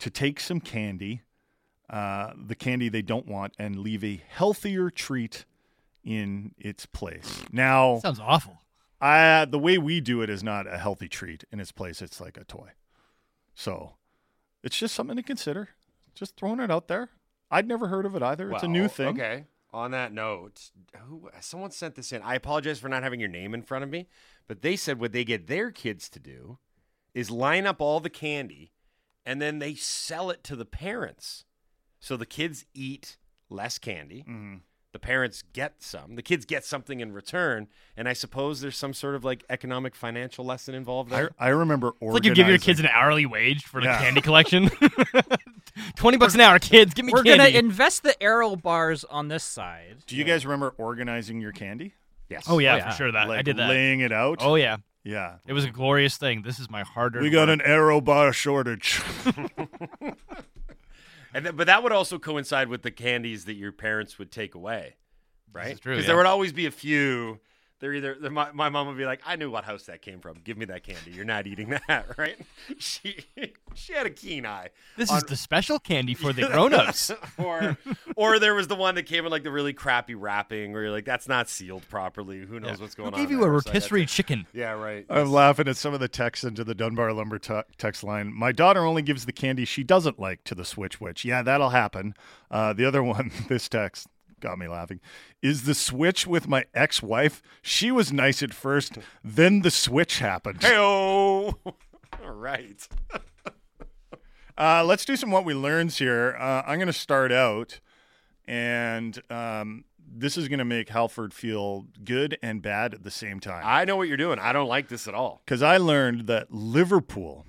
to 0.00 0.10
take 0.10 0.40
some 0.40 0.58
candy, 0.60 1.22
uh, 1.88 2.32
the 2.36 2.54
candy 2.54 2.88
they 2.88 3.02
don't 3.02 3.26
want, 3.26 3.54
and 3.58 3.78
leave 3.78 4.02
a 4.04 4.22
healthier 4.28 4.90
treat 4.90 5.44
in 6.04 6.54
its 6.58 6.86
place. 6.86 7.42
Now, 7.52 7.98
Sounds 7.98 8.20
awful. 8.20 8.62
I, 9.00 9.44
the 9.44 9.58
way 9.58 9.76
we 9.78 10.00
do 10.00 10.22
it 10.22 10.30
is 10.30 10.42
not 10.42 10.66
a 10.66 10.78
healthy 10.78 11.08
treat 11.08 11.44
in 11.52 11.60
its 11.60 11.72
place. 11.72 12.00
It's 12.00 12.20
like 12.20 12.36
a 12.36 12.44
toy. 12.44 12.70
So 13.54 13.94
it's 14.62 14.78
just 14.78 14.94
something 14.94 15.16
to 15.16 15.22
consider. 15.22 15.70
Just 16.14 16.36
throwing 16.36 16.60
it 16.60 16.70
out 16.70 16.88
there. 16.88 17.10
I'd 17.50 17.68
never 17.68 17.88
heard 17.88 18.06
of 18.06 18.14
it 18.16 18.22
either. 18.22 18.50
it's 18.50 18.62
a 18.62 18.68
new 18.68 18.88
thing. 18.88 19.08
Okay. 19.08 19.44
On 19.72 19.90
that 19.90 20.12
note, 20.12 20.70
who 21.06 21.28
someone 21.40 21.70
sent 21.70 21.96
this 21.96 22.10
in. 22.10 22.22
I 22.22 22.34
apologize 22.34 22.78
for 22.78 22.88
not 22.88 23.02
having 23.02 23.20
your 23.20 23.28
name 23.28 23.52
in 23.52 23.62
front 23.62 23.84
of 23.84 23.90
me, 23.90 24.08
but 24.48 24.62
they 24.62 24.74
said 24.76 24.98
what 24.98 25.12
they 25.12 25.24
get 25.24 25.46
their 25.48 25.70
kids 25.70 26.08
to 26.10 26.18
do 26.18 26.58
is 27.12 27.30
line 27.30 27.66
up 27.66 27.80
all 27.82 28.00
the 28.00 28.08
candy 28.08 28.72
and 29.26 29.42
then 29.42 29.58
they 29.58 29.74
sell 29.74 30.30
it 30.30 30.42
to 30.44 30.56
the 30.56 30.64
parents. 30.64 31.44
So 32.00 32.16
the 32.16 32.26
kids 32.26 32.64
eat 32.74 33.16
less 33.50 33.78
candy. 33.78 34.20
Mm-hmm. 34.28 34.56
The 34.92 34.98
parents 35.00 35.42
get 35.52 35.74
some. 35.82 36.14
The 36.14 36.22
kids 36.22 36.46
get 36.46 36.64
something 36.64 37.00
in 37.00 37.12
return, 37.12 37.66
and 37.98 38.08
I 38.08 38.14
suppose 38.14 38.62
there's 38.62 38.78
some 38.78 38.94
sort 38.94 39.14
of 39.14 39.24
like 39.24 39.44
economic 39.50 39.94
financial 39.94 40.42
lesson 40.42 40.74
involved 40.74 41.12
I, 41.12 41.16
there. 41.16 41.30
I 41.38 41.48
remember 41.48 41.92
It's 42.00 42.14
like 42.14 42.24
you 42.24 42.34
give 42.34 42.48
your 42.48 42.56
kids 42.56 42.80
an 42.80 42.86
hourly 42.86 43.26
wage 43.26 43.64
for 43.64 43.80
the 43.82 43.88
Yeah. 43.88 43.98
candy 44.00 44.22
collection. 44.22 44.70
Twenty 45.96 46.16
bucks 46.16 46.34
an 46.34 46.40
hour, 46.40 46.58
kids. 46.58 46.94
Give 46.94 47.04
me 47.04 47.12
We're 47.12 47.24
candy. 47.24 47.38
going 47.38 47.52
to 47.52 47.58
invest 47.58 48.04
the 48.04 48.20
Aero 48.22 48.56
bars 48.56 49.04
on 49.04 49.28
this 49.28 49.44
side. 49.44 49.96
Do 50.06 50.16
you 50.16 50.24
guys 50.24 50.46
remember 50.46 50.70
organizing 50.78 51.42
your 51.42 51.52
candy? 51.52 51.92
yes. 52.30 52.46
oh 52.48 52.58
yeah, 52.58 52.72
Oh, 52.72 52.76
yeah. 52.78 52.90
for 52.90 52.96
sure. 52.96 53.12
That 53.12 53.28
like 53.28 53.40
I 53.40 53.42
did 53.42 53.58
that. 53.58 53.68
laying 53.68 54.00
it 54.00 54.12
out? 54.12 54.38
Oh 54.40 54.54
yeah, 54.54 54.78
yeah. 55.04 55.36
it 55.46 55.52
was 55.52 55.64
a 55.66 55.70
glorious 55.70 56.16
thing. 56.16 56.40
This 56.40 56.58
is 56.58 56.70
my 56.70 56.84
hard-earned. 56.84 57.22
We 57.22 57.28
got 57.28 57.48
work. 57.48 57.60
an 57.60 57.66
Aero 57.66 58.00
bar 58.00 58.32
shortage. 58.32 59.02
And 61.34 61.44
th- 61.44 61.56
but 61.56 61.66
that 61.66 61.82
would 61.82 61.92
also 61.92 62.18
coincide 62.18 62.68
with 62.68 62.82
the 62.82 62.90
candies 62.90 63.44
that 63.44 63.54
your 63.54 63.72
parents 63.72 64.18
would 64.18 64.30
take 64.30 64.54
away, 64.54 64.96
right? 65.52 65.74
Because 65.74 66.00
yeah. 66.00 66.06
there 66.06 66.16
would 66.16 66.26
always 66.26 66.52
be 66.52 66.66
a 66.66 66.70
few 66.70 67.40
They're 67.78 67.92
either 67.92 68.16
they're, 68.18 68.30
my, 68.30 68.50
my 68.52 68.70
mom 68.70 68.86
would 68.86 68.96
be 68.96 69.04
like, 69.04 69.20
I 69.26 69.36
knew 69.36 69.50
what 69.50 69.64
house 69.64 69.82
that 69.84 70.00
came 70.00 70.20
from. 70.20 70.36
Give 70.44 70.56
me 70.56 70.64
that 70.66 70.82
candy. 70.82 71.10
You're 71.10 71.26
not 71.26 71.46
eating 71.46 71.68
that, 71.88 72.16
right? 72.18 72.36
She 72.78 73.24
she 73.74 73.92
had 73.92 74.06
a 74.06 74.10
keen 74.10 74.46
eye. 74.46 74.70
This 74.96 75.10
on- 75.10 75.18
is 75.18 75.24
the 75.24 75.36
special 75.36 75.78
candy 75.78 76.14
for 76.14 76.32
the 76.32 76.46
grown-ups. 76.52 77.10
or 77.38 77.76
or 78.16 78.38
there 78.38 78.54
was 78.54 78.66
the 78.68 78.74
one 78.76 78.94
that 78.94 79.04
came 79.04 79.24
in 79.26 79.30
like 79.30 79.42
the 79.44 79.50
really 79.50 79.72
crappy 79.74 80.14
wrapping 80.14 80.72
where 80.72 80.82
you're 80.84 80.90
like, 80.90 81.04
that's 81.04 81.28
not 81.28 81.48
sealed 81.48 81.86
properly. 81.90 82.40
Who 82.46 82.58
knows 82.60 82.80
what's 82.80 82.94
going 82.94 83.10
Who 83.12 83.16
on? 83.16 83.22
gave 83.22 83.30
you 83.30 83.40
there? 83.40 83.54
a 83.54 83.60
So 83.60 83.70
rotisserie 83.70 84.06
to- 84.06 84.12
chicken? 84.12 84.46
Yeah, 84.54 84.72
right. 84.72 85.04
I'm 85.10 85.30
laughing 85.30 85.68
at 85.68 85.76
some 85.76 85.92
of 85.94 86.00
the 86.00 86.08
texts 86.08 86.44
into 86.44 86.64
the 86.64 86.74
Dunbar 86.74 87.12
Lumber 87.12 87.38
te- 87.38 87.60
text 87.78 88.02
line. 88.02 88.32
My 88.32 88.52
daughter 88.52 88.84
only 88.84 89.02
gives 89.02 89.26
the 89.26 89.32
candy 89.32 89.64
she 89.66 89.84
doesn't 89.84 90.18
like 90.18 90.44
to 90.44 90.54
the 90.54 90.64
Switch 90.64 91.00
Witch. 91.00 91.24
Yeah, 91.24 91.42
that'll 91.42 91.70
happen. 91.70 92.14
Uh, 92.50 92.72
the 92.72 92.84
other 92.86 93.02
one, 93.02 93.30
this 93.48 93.68
text 93.68 94.08
got 94.40 94.58
me 94.58 94.68
laughing. 94.68 95.00
Is 95.42 95.64
the 95.64 95.74
Switch 95.74 96.26
with 96.26 96.48
my 96.48 96.64
ex 96.74 97.02
wife? 97.02 97.42
She 97.62 97.90
was 97.90 98.12
nice 98.12 98.42
at 98.42 98.54
first, 98.54 98.98
then 99.24 99.62
the 99.62 99.70
Switch 99.70 100.18
happened. 100.18 100.64
All 100.64 101.54
right. 102.22 102.86
Uh, 104.58 104.82
let's 104.82 105.04
do 105.04 105.16
some 105.16 105.30
what 105.30 105.44
we 105.44 105.52
learns 105.52 105.98
here. 105.98 106.34
Uh, 106.40 106.62
I'm 106.66 106.78
going 106.78 106.86
to 106.86 106.92
start 106.94 107.30
out, 107.30 107.78
and 108.48 109.20
um, 109.28 109.84
this 109.98 110.38
is 110.38 110.48
going 110.48 110.60
to 110.60 110.64
make 110.64 110.88
Halford 110.88 111.34
feel 111.34 111.84
good 112.02 112.38
and 112.42 112.62
bad 112.62 112.94
at 112.94 113.02
the 113.02 113.10
same 113.10 113.38
time. 113.38 113.62
I 113.66 113.84
know 113.84 113.96
what 113.96 114.08
you're 114.08 114.16
doing. 114.16 114.38
I 114.38 114.54
don't 114.54 114.66
like 114.68 114.88
this 114.88 115.06
at 115.06 115.12
all. 115.14 115.42
because 115.44 115.62
I 115.62 115.76
learned 115.76 116.26
that 116.28 116.50
Liverpool 116.50 117.44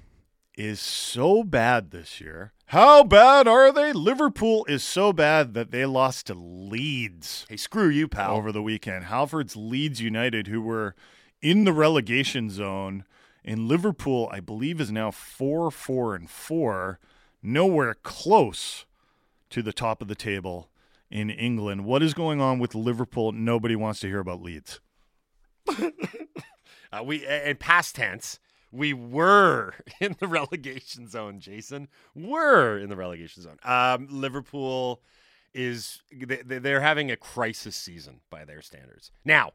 is 0.58 0.80
so 0.80 1.44
bad 1.44 1.92
this 1.92 2.20
year. 2.20 2.52
How 2.68 3.04
bad 3.04 3.48
are 3.48 3.72
they? 3.72 3.94
Liverpool 3.94 4.66
is 4.68 4.84
so 4.84 5.14
bad 5.14 5.54
that 5.54 5.72
they 5.72 5.86
lost 5.86 6.28
to 6.28 6.34
Leeds 6.34 7.46
Hey, 7.48 7.56
screw 7.56 7.88
you, 7.88 8.08
pal. 8.08 8.36
over 8.36 8.52
the 8.52 8.62
weekend. 8.62 9.06
Halford's 9.06 9.56
Leeds 9.56 10.02
United, 10.02 10.48
who 10.48 10.62
were 10.62 10.96
in 11.42 11.64
the 11.64 11.72
relegation 11.72 12.50
zone, 12.50 13.06
and 13.46 13.68
Liverpool, 13.68 14.28
I 14.34 14.42
believe, 14.42 14.82
is 14.82 14.92
now 14.92 15.12
four, 15.12 15.72
four, 15.72 16.16
and 16.16 16.30
four, 16.30 17.00
nowhere 17.42 17.94
close 17.94 18.86
to 19.52 19.62
the 19.62 19.72
top 19.72 20.02
of 20.02 20.10
the 20.10 20.16
table 20.16 20.70
in 21.10 21.30
England. 21.30 21.86
What 21.86 22.04
is 22.04 22.14
going 22.14 22.42
on 22.42 22.60
with 22.60 22.76
Liverpool? 22.76 23.32
Nobody 23.32 23.76
wants 23.78 24.02
to 24.02 24.08
hear 24.08 24.20
about 24.20 24.42
Leeds. 24.42 24.82
Uh, 26.90 27.04
we 27.04 27.28
in 27.28 27.58
past 27.58 27.96
tense, 27.96 28.40
we 28.72 28.94
were 28.94 29.74
in 30.00 30.16
the 30.20 30.28
relegation 30.28 31.08
zone. 31.08 31.40
Jason, 31.40 31.88
were 32.16 32.78
in 32.78 32.90
the 32.90 32.96
relegation 32.96 33.44
zone. 33.44 33.58
Um, 33.64 34.08
Liverpool 34.10 35.02
is 35.54 36.02
they, 36.12 36.38
they- 36.38 36.60
they're 36.60 36.82
having 36.82 37.10
a 37.12 37.16
crisis 37.18 37.76
season 37.76 38.20
by 38.30 38.46
their 38.46 38.62
standards. 38.62 39.12
Now, 39.26 39.54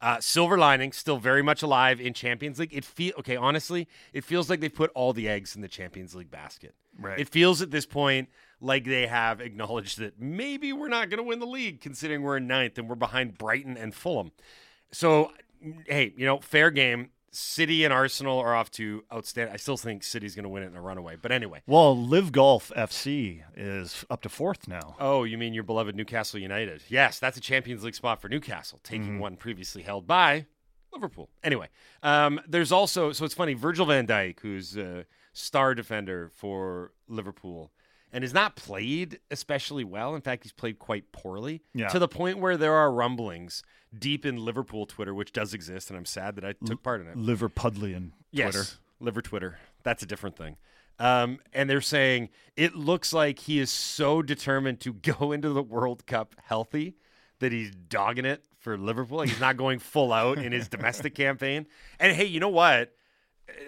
uh, 0.00 0.20
silver 0.20 0.58
lining, 0.58 0.92
still 0.92 1.18
very 1.18 1.42
much 1.42 1.62
alive 1.62 2.00
in 2.00 2.12
Champions 2.12 2.58
League. 2.58 2.74
It 2.74 2.84
feel 2.84 3.14
okay. 3.20 3.36
Honestly, 3.36 3.88
it 4.12 4.24
feels 4.24 4.50
like 4.50 4.60
they've 4.60 4.74
put 4.74 4.90
all 4.94 5.12
the 5.12 5.28
eggs 5.28 5.54
in 5.56 5.62
the 5.62 5.68
Champions 5.68 6.14
League 6.14 6.30
basket. 6.30 6.74
Right. 6.98 7.18
It 7.18 7.28
feels 7.28 7.62
at 7.62 7.70
this 7.70 7.86
point 7.86 8.28
like 8.60 8.84
they 8.84 9.06
have 9.06 9.40
acknowledged 9.40 9.98
that 10.00 10.20
maybe 10.20 10.72
we're 10.72 10.88
not 10.88 11.08
going 11.10 11.18
to 11.18 11.22
win 11.24 11.38
the 11.38 11.46
league, 11.46 11.80
considering 11.80 12.22
we're 12.22 12.36
in 12.36 12.46
ninth 12.46 12.76
and 12.78 12.88
we're 12.88 12.94
behind 12.96 13.38
Brighton 13.38 13.76
and 13.76 13.94
Fulham. 13.94 14.32
So, 14.92 15.32
hey, 15.86 16.12
you 16.16 16.26
know, 16.26 16.38
fair 16.38 16.70
game. 16.70 17.10
City 17.34 17.84
and 17.84 17.92
Arsenal 17.92 18.38
are 18.38 18.54
off 18.54 18.70
to 18.72 19.04
outstanding. 19.12 19.52
I 19.52 19.56
still 19.56 19.76
think 19.76 20.04
City's 20.04 20.34
going 20.34 20.44
to 20.44 20.48
win 20.48 20.62
it 20.62 20.66
in 20.66 20.76
a 20.76 20.80
runaway. 20.80 21.16
But 21.20 21.32
anyway. 21.32 21.62
Well, 21.66 21.96
LIV 21.96 22.32
Golf 22.32 22.72
FC 22.76 23.42
is 23.56 24.04
up 24.08 24.22
to 24.22 24.28
fourth 24.28 24.68
now. 24.68 24.96
Oh, 25.00 25.24
you 25.24 25.36
mean 25.36 25.52
your 25.54 25.64
beloved 25.64 25.96
Newcastle 25.96 26.38
United? 26.38 26.82
Yes, 26.88 27.18
that's 27.18 27.36
a 27.36 27.40
Champions 27.40 27.82
League 27.82 27.94
spot 27.94 28.20
for 28.20 28.28
Newcastle, 28.28 28.80
taking 28.82 29.18
one 29.18 29.36
previously 29.36 29.82
held 29.82 30.06
by 30.06 30.46
Liverpool. 30.92 31.28
Anyway, 31.42 31.68
um, 32.02 32.40
there's 32.48 32.72
also 32.72 33.12
so 33.12 33.24
it's 33.24 33.34
funny. 33.34 33.54
Virgil 33.54 33.86
Van 33.86 34.06
Dijk, 34.06 34.40
who's 34.40 34.76
a 34.76 35.04
star 35.32 35.74
defender 35.74 36.30
for 36.32 36.92
Liverpool, 37.08 37.72
and 38.14 38.24
has 38.24 38.32
not 38.32 38.56
played 38.56 39.18
especially 39.30 39.84
well. 39.84 40.14
In 40.14 40.22
fact, 40.22 40.44
he's 40.44 40.52
played 40.52 40.78
quite 40.78 41.12
poorly 41.12 41.62
Yeah. 41.74 41.88
to 41.88 41.98
the 41.98 42.08
point 42.08 42.38
where 42.38 42.56
there 42.56 42.72
are 42.74 42.90
rumblings 42.90 43.62
deep 43.96 44.24
in 44.24 44.36
Liverpool 44.42 44.86
Twitter, 44.86 45.12
which 45.12 45.32
does 45.32 45.52
exist, 45.52 45.90
and 45.90 45.96
I'm 45.98 46.06
sad 46.06 46.36
that 46.36 46.44
I 46.44 46.54
took 46.64 46.82
part 46.82 47.00
in 47.02 47.08
it. 47.08 47.16
Liverpudlian 47.16 48.12
Yes, 48.30 48.54
Twitter. 48.54 48.70
liver 49.00 49.20
Twitter. 49.20 49.58
That's 49.82 50.02
a 50.02 50.06
different 50.06 50.36
thing. 50.36 50.56
Um, 50.98 51.40
and 51.52 51.68
they're 51.68 51.80
saying 51.80 52.28
it 52.56 52.74
looks 52.76 53.12
like 53.12 53.40
he 53.40 53.58
is 53.58 53.70
so 53.70 54.22
determined 54.22 54.80
to 54.80 54.92
go 55.18 55.32
into 55.32 55.50
the 55.50 55.62
World 55.62 56.06
Cup 56.06 56.34
healthy 56.44 56.94
that 57.40 57.50
he's 57.52 57.72
dogging 57.74 58.24
it 58.24 58.44
for 58.60 58.78
Liverpool. 58.78 59.18
Like 59.18 59.28
he's 59.28 59.40
not 59.40 59.56
going 59.56 59.80
full 59.80 60.12
out 60.12 60.38
in 60.38 60.52
his 60.52 60.68
domestic 60.68 61.14
campaign. 61.16 61.66
And 61.98 62.14
hey, 62.16 62.24
you 62.26 62.38
know 62.40 62.48
what? 62.48 62.94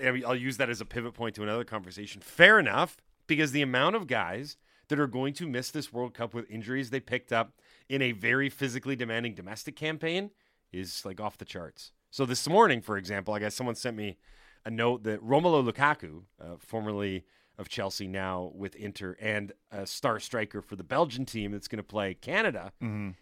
I 0.05 0.11
mean, 0.13 0.25
I'll 0.25 0.37
use 0.37 0.57
that 0.57 0.71
as 0.71 0.81
a 0.81 0.85
pivot 0.87 1.15
point 1.15 1.35
to 1.35 1.43
another 1.43 1.65
conversation. 1.65 2.21
Fair 2.23 2.59
enough, 2.59 2.97
because 3.27 3.53
the 3.53 3.63
amount 3.63 3.97
of 3.97 4.07
guys 4.07 4.57
that 4.89 5.01
are 5.01 5.07
going 5.07 5.35
to 5.35 5.47
miss 5.49 5.71
this 5.71 5.93
World 5.93 6.15
Cup 6.15 6.35
with 6.35 6.51
injuries 6.51 6.91
they 6.91 7.01
picked 7.01 7.33
up 7.33 7.53
in 7.89 8.03
a 8.03 8.13
very 8.13 8.49
physically 8.49 8.97
demanding 8.97 9.35
domestic 9.35 9.77
campaign 9.77 10.31
is 10.73 11.05
like 11.05 11.21
off 11.21 11.39
the 11.39 11.45
charts. 11.45 11.93
So 12.11 12.25
this 12.25 12.49
morning, 12.49 12.81
for 12.81 12.97
example, 12.97 13.35
I 13.35 13.41
guess 13.41 13.55
someone 13.55 13.75
sent 13.75 13.97
me 13.97 14.17
a 14.65 14.71
note 14.71 15.03
that 15.05 15.23
Romelu 15.25 15.69
Lukaku, 15.71 16.23
uh, 16.41 16.57
formerly 16.59 17.25
of 17.59 17.69
Chelsea, 17.69 18.07
now 18.07 18.53
with 18.55 18.75
Inter, 18.77 19.17
and 19.21 19.53
a 19.71 19.87
star 19.87 20.21
striker 20.21 20.61
for 20.61 20.77
the 20.77 20.85
Belgian 20.85 21.25
team 21.25 21.53
that's 21.53 21.69
going 21.69 21.79
to 21.79 21.83
play 21.83 22.15
Canada, 22.15 22.73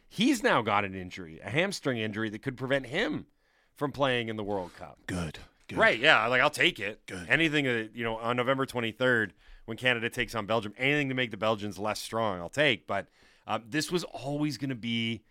he's 0.09 0.43
now 0.43 0.61
got 0.62 0.85
an 0.85 0.95
injury, 0.95 1.40
a 1.45 1.51
hamstring 1.51 1.99
injury 1.99 2.31
that 2.31 2.43
could 2.43 2.57
prevent 2.57 2.87
him 2.87 3.27
from 3.75 3.93
playing 3.93 4.29
in 4.29 4.37
the 4.37 4.45
World 4.45 4.75
Cup. 4.77 4.99
Good. 5.07 5.38
Good. 5.69 5.79
Right? 5.79 5.99
Yeah, 5.99 6.27
like 6.27 6.40
I'll 6.43 6.51
take 6.51 6.79
it. 6.79 7.07
Good. 7.07 7.27
Anything 7.29 7.64
that 7.64 7.90
you 7.95 8.05
know 8.05 8.17
on 8.17 8.37
November 8.37 8.67
23rd 8.67 9.31
when 9.64 9.77
Canada 9.77 10.11
takes 10.11 10.35
on 10.35 10.46
Belgium, 10.46 10.74
anything 10.77 11.09
to 11.09 11.14
make 11.14 11.31
the 11.31 11.37
Belgians 11.37 11.79
less 11.79 12.00
strong, 12.00 12.40
I'll 12.40 12.48
take. 12.48 12.87
But 12.87 13.09
um, 13.46 13.64
this 13.68 13.90
was 13.90 14.05
always 14.05 14.59
going 14.59 14.70
to 14.70 14.74
be 14.74 15.22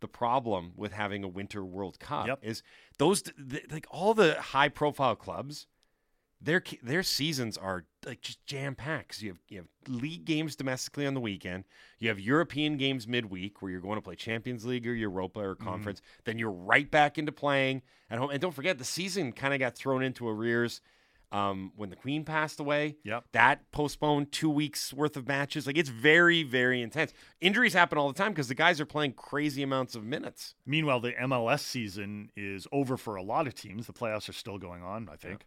the 0.00 0.08
problem 0.08 0.72
with 0.76 0.92
having 0.92 1.24
a 1.24 1.28
Winter 1.28 1.64
World 1.64 1.98
Cup. 2.00 2.26
Yep. 2.26 2.38
Is 2.42 2.62
those 2.98 3.22
th- 3.22 3.66
like 3.70 3.86
all 3.90 4.14
the 4.14 4.34
high 4.40 4.68
profile 4.68 5.16
clubs? 5.16 5.66
Their 6.42 6.62
their 6.82 7.02
seasons 7.02 7.58
are 7.58 7.84
like 8.06 8.22
just 8.22 8.44
jam 8.46 8.74
packed. 8.74 9.20
You 9.20 9.28
have 9.28 9.40
you 9.48 9.58
have 9.58 9.66
league 9.86 10.24
games 10.24 10.56
domestically 10.56 11.06
on 11.06 11.12
the 11.12 11.20
weekend. 11.20 11.64
You 11.98 12.08
have 12.08 12.18
European 12.18 12.78
games 12.78 13.06
midweek 13.06 13.60
where 13.60 13.70
you're 13.70 13.82
going 13.82 13.96
to 13.96 14.02
play 14.02 14.14
Champions 14.14 14.64
League 14.64 14.86
or 14.86 14.94
Europa 14.94 15.40
or 15.40 15.54
conference. 15.54 16.00
Then 16.24 16.38
you're 16.38 16.50
right 16.50 16.90
back 16.90 17.18
into 17.18 17.30
playing 17.30 17.82
at 18.08 18.18
home. 18.18 18.30
And 18.30 18.40
don't 18.40 18.54
forget 18.54 18.78
the 18.78 18.84
season 18.84 19.32
kind 19.32 19.52
of 19.52 19.60
got 19.60 19.76
thrown 19.76 20.02
into 20.02 20.26
arrears 20.26 20.80
um, 21.32 21.72
when 21.76 21.90
the 21.90 21.96
Queen 21.96 22.24
passed 22.24 22.60
away. 22.60 22.96
Yep. 23.04 23.24
That 23.32 23.70
postponed 23.72 24.32
two 24.32 24.50
weeks 24.50 24.92
worth 24.92 25.16
of 25.16 25.28
matches. 25.28 25.66
Like 25.66 25.78
it's 25.78 25.88
very 25.88 26.42
very 26.42 26.82
intense. 26.82 27.12
Injuries 27.40 27.74
happen 27.74 27.98
all 27.98 28.08
the 28.08 28.18
time 28.18 28.32
because 28.32 28.48
the 28.48 28.54
guys 28.54 28.80
are 28.80 28.86
playing 28.86 29.12
crazy 29.12 29.62
amounts 29.62 29.94
of 29.94 30.04
minutes. 30.04 30.54
Meanwhile, 30.66 31.00
the 31.00 31.12
MLS 31.12 31.60
season 31.60 32.30
is 32.36 32.66
over 32.72 32.96
for 32.96 33.16
a 33.16 33.22
lot 33.22 33.46
of 33.46 33.54
teams. 33.54 33.86
The 33.86 33.92
playoffs 33.92 34.28
are 34.28 34.34
still 34.34 34.58
going 34.58 34.82
on, 34.82 35.08
I 35.10 35.16
think. 35.16 35.46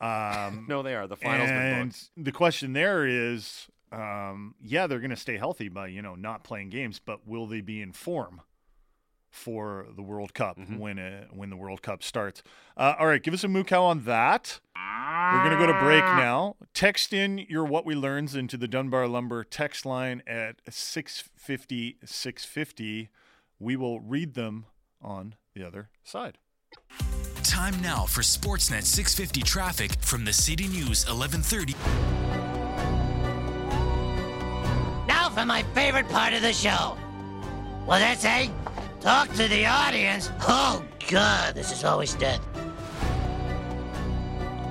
Um, 0.00 0.66
No, 0.68 0.82
they 0.82 0.94
are. 0.94 1.06
The 1.06 1.16
finals 1.16 1.50
and 1.50 2.08
the 2.16 2.32
question 2.32 2.72
there 2.72 3.06
is, 3.06 3.68
um, 3.92 4.54
yeah, 4.60 4.86
they're 4.86 4.98
going 4.98 5.10
to 5.10 5.16
stay 5.16 5.36
healthy 5.36 5.68
by 5.68 5.88
you 5.88 6.02
know 6.02 6.14
not 6.14 6.44
playing 6.44 6.70
games, 6.70 7.00
but 7.04 7.26
will 7.26 7.46
they 7.46 7.60
be 7.60 7.80
in 7.80 7.92
form 7.92 8.42
for 9.34 9.86
the 9.96 10.02
World 10.02 10.32
Cup 10.32 10.56
Mm-hmm. 10.58 10.78
when 10.78 10.98
uh, 10.98 11.24
when 11.32 11.50
the 11.50 11.56
World 11.56 11.82
Cup 11.82 12.02
starts? 12.02 12.42
Uh, 12.76 12.94
all 12.98 13.06
right, 13.06 13.22
give 13.22 13.34
us 13.34 13.42
a 13.44 13.48
moo 13.48 13.64
cow 13.64 13.84
on 13.84 14.04
that. 14.04 14.60
We're 14.76 15.44
going 15.44 15.58
to 15.58 15.66
go 15.66 15.72
to 15.72 15.78
break 15.80 16.02
now. 16.04 16.56
Text 16.74 17.12
in 17.12 17.38
your 17.48 17.64
what 17.64 17.84
we 17.86 17.94
learns 17.94 18.34
into 18.34 18.56
the 18.56 18.68
Dunbar 18.68 19.08
Lumber 19.08 19.42
text 19.44 19.84
line 19.86 20.22
at 20.26 20.56
650 20.68 21.98
650. 22.04 23.08
We 23.58 23.76
will 23.76 24.00
read 24.00 24.34
them 24.34 24.66
on 25.02 25.34
the 25.54 25.66
other 25.66 25.88
side. 26.04 26.38
Time 27.42 27.80
now 27.82 28.04
for 28.04 28.20
Sportsnet 28.22 28.82
650 28.84 29.42
traffic 29.42 29.92
from 30.00 30.24
the 30.24 30.32
City 30.32 30.66
News 30.68 31.06
1130. 31.06 31.74
Now 35.06 35.28
for 35.30 35.44
my 35.44 35.62
favorite 35.74 36.08
part 36.08 36.32
of 36.32 36.42
the 36.42 36.52
show. 36.52 36.96
What's 37.84 38.02
that 38.02 38.18
say? 38.18 38.50
Talk 39.04 39.28
to 39.34 39.46
the 39.48 39.66
audience? 39.66 40.30
Oh, 40.48 40.82
God, 41.10 41.54
this 41.54 41.70
is 41.70 41.84
always 41.84 42.14
dead. 42.14 42.40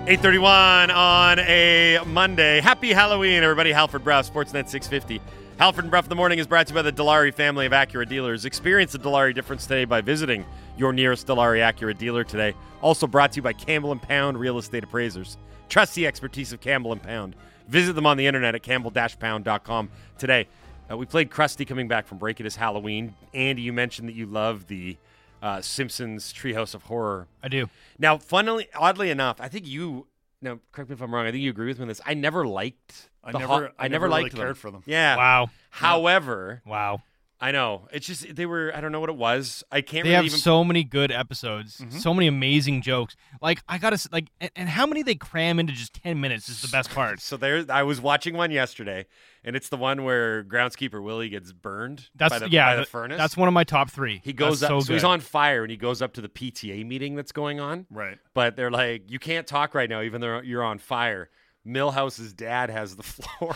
831 0.07 0.89
on 0.89 1.37
a 1.37 1.99
Monday. 2.07 2.59
Happy 2.59 2.91
Halloween, 2.93 3.43
everybody. 3.43 3.71
Halford 3.71 4.03
Brough, 4.03 4.23
Sportsnet 4.23 4.67
650. 4.67 5.21
Halford 5.59 5.83
and 5.83 5.91
Brough 5.91 6.01
the 6.01 6.15
Morning 6.15 6.39
is 6.39 6.47
brought 6.47 6.65
to 6.65 6.73
you 6.73 6.75
by 6.75 6.81
the 6.81 6.91
Dilawri 6.91 7.31
family 7.31 7.67
of 7.67 7.73
Acura 7.73 8.09
dealers. 8.09 8.45
Experience 8.45 8.93
the 8.93 8.97
Dilawri 8.97 9.35
difference 9.35 9.67
today 9.67 9.85
by 9.85 10.01
visiting 10.01 10.47
your 10.77 10.93
nearest 10.93 11.27
Dilawri 11.27 11.59
Acura 11.59 11.95
dealer 11.95 12.23
today. 12.23 12.55
Also 12.81 13.05
brought 13.05 13.33
to 13.33 13.35
you 13.35 13.43
by 13.43 13.53
Campbell 13.53 13.91
and 13.91 14.01
Pound 14.01 14.39
Real 14.39 14.57
Estate 14.57 14.83
Appraisers. 14.83 15.37
Trust 15.69 15.93
the 15.93 16.07
expertise 16.07 16.51
of 16.51 16.59
Campbell 16.59 16.91
and 16.91 17.03
Pound. 17.03 17.35
Visit 17.67 17.93
them 17.93 18.07
on 18.07 18.17
the 18.17 18.25
internet 18.25 18.55
at 18.55 18.63
campbell-pound.com 18.63 19.91
today. 20.17 20.47
Uh, 20.93 20.97
we 20.97 21.05
played 21.05 21.29
Krusty 21.31 21.67
coming 21.67 21.87
back 21.87 22.05
from 22.05 22.17
break. 22.17 22.39
It 22.39 22.45
is 22.45 22.55
Halloween. 22.55 23.15
Andy, 23.33 23.61
you 23.63 23.73
mentioned 23.73 24.07
that 24.09 24.15
you 24.15 24.25
love 24.25 24.67
the 24.67 24.97
uh, 25.41 25.61
Simpsons 25.61 26.31
Treehouse 26.33 26.73
of 26.75 26.83
Horror. 26.83 27.27
I 27.41 27.47
do. 27.47 27.69
Now, 27.97 28.17
funnily, 28.17 28.67
oddly 28.75 29.09
enough, 29.09 29.41
I 29.41 29.47
think 29.47 29.67
you. 29.67 30.07
Now, 30.41 30.59
correct 30.71 30.89
me 30.89 30.95
if 30.95 31.01
I'm 31.01 31.13
wrong. 31.13 31.25
I 31.25 31.31
think 31.31 31.41
you 31.41 31.49
agree 31.49 31.67
with 31.67 31.79
me 31.79 31.83
on 31.83 31.87
this. 31.87 32.01
I 32.05 32.13
never 32.13 32.45
liked. 32.45 33.09
I 33.23 33.31
the 33.31 33.39
never- 33.39 33.53
ho- 33.53 33.69
I 33.79 33.85
I 33.85 33.87
never 33.87 34.05
never 34.07 34.07
really 34.07 34.23
liked 34.23 34.35
cared 34.35 34.57
for 34.57 34.71
them. 34.71 34.83
Yeah. 34.85 35.15
Wow. 35.15 35.49
However, 35.69 36.61
Wow. 36.65 37.01
I 37.43 37.51
know 37.51 37.89
it's 37.91 38.07
just 38.07 38.35
they 38.37 38.45
were. 38.45 38.71
I 38.73 38.79
don't 38.79 38.93
know 38.93 39.01
what 39.01 39.09
it 39.09 39.17
was. 39.17 39.65
I 39.69 39.81
can't 39.81 40.05
They 40.05 40.11
really 40.11 40.15
have 40.15 40.25
even. 40.27 40.39
so 40.39 40.63
many 40.63 40.85
good 40.85 41.11
episodes, 41.11 41.77
Mm-hmm. 41.77 41.97
so 41.97 42.13
many 42.13 42.27
amazing 42.27 42.81
jokes. 42.81 43.17
Like 43.41 43.61
I 43.67 43.77
gotta 43.79 43.99
like, 44.13 44.29
and, 44.39 44.49
and 44.55 44.69
how 44.69 44.85
many 44.85 45.03
they 45.03 45.15
cram 45.15 45.59
into 45.59 45.73
just 45.73 45.93
ten 45.93 46.21
minutes 46.21 46.47
is 46.47 46.61
the 46.61 46.69
best 46.69 46.89
part. 46.95 47.19
so 47.19 47.35
there, 47.35 47.65
I 47.69 47.83
was 47.83 47.99
watching 47.99 48.37
one 48.37 48.49
yesterday, 48.51 49.07
and 49.43 49.57
it's 49.57 49.67
the 49.67 49.75
one 49.75 50.05
where 50.05 50.45
groundskeeper 50.45 51.03
Willie 51.03 51.27
gets 51.27 51.51
burned 51.51 52.07
That's 52.15 52.33
by 52.33 52.39
the, 52.39 52.49
yeah, 52.49 52.67
by 52.71 52.75
the 52.75 52.81
th- 52.83 52.87
furnace. 52.89 53.17
That's 53.17 53.35
one 53.35 53.49
of 53.49 53.53
my 53.53 53.65
top 53.65 53.89
three. 53.89 54.21
He 54.23 54.31
goes 54.31 54.61
That's 54.61 54.71
up, 54.71 54.81
so, 54.83 54.87
so, 54.87 54.93
he's 54.93 55.03
on 55.03 55.19
fire, 55.19 55.63
and 55.63 55.69
he 55.71 55.75
goes 55.75 56.01
up 56.01 56.13
to 56.13 56.21
the 56.21 56.29
PTA 56.29 56.85
meeting 56.85 57.15
that's 57.15 57.33
going 57.33 57.59
on. 57.59 57.87
Right. 57.91 58.19
But 58.33 58.55
they're 58.55 58.71
like, 58.71 59.11
you 59.11 59.19
can't 59.19 59.45
talk 59.45 59.75
right 59.75 59.89
now, 59.89 60.01
even 60.01 60.21
though 60.21 60.39
you're 60.39 60.63
on 60.63 60.77
fire. 60.79 61.29
Milhouse's 61.65 62.33
dad 62.33 62.69
has 62.69 62.95
the 62.95 63.03
floor. 63.03 63.55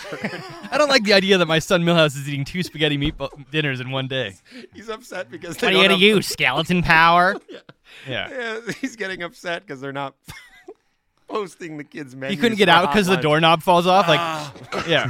I 0.71 0.77
don't 0.77 0.89
like 0.89 1.03
the 1.03 1.13
idea 1.13 1.37
that 1.37 1.45
my 1.47 1.59
son 1.59 1.83
Milhouse 1.83 2.15
is 2.15 2.27
eating 2.27 2.45
two 2.45 2.63
spaghetti 2.63 2.97
meatball 2.97 3.29
dinners 3.51 3.79
in 3.79 3.91
one 3.91 4.07
day. 4.07 4.35
he's 4.73 4.89
upset 4.89 5.29
because 5.29 5.57
they 5.57 5.67
are 5.67 5.71
you 5.71 5.75
don't 5.77 5.83
gonna 5.85 5.93
have- 5.95 6.01
use? 6.01 6.27
Skeleton 6.27 6.83
power? 6.83 7.35
yeah. 8.07 8.29
Yeah, 8.29 8.59
he's 8.79 8.95
getting 8.95 9.23
upset 9.23 9.65
because 9.65 9.81
they're 9.81 9.91
not 9.93 10.15
posting 11.27 11.77
the 11.77 11.83
kids' 11.83 12.13
He 12.13 12.19
menus. 12.19 12.39
couldn't 12.39 12.57
get 12.57 12.69
out 12.69 12.89
because 12.91 13.07
the 13.07 13.17
doorknob 13.17 13.61
falls 13.61 13.85
off. 13.87 14.07
Like, 14.07 14.19
Ah. 14.21 14.53
yeah. 14.87 15.07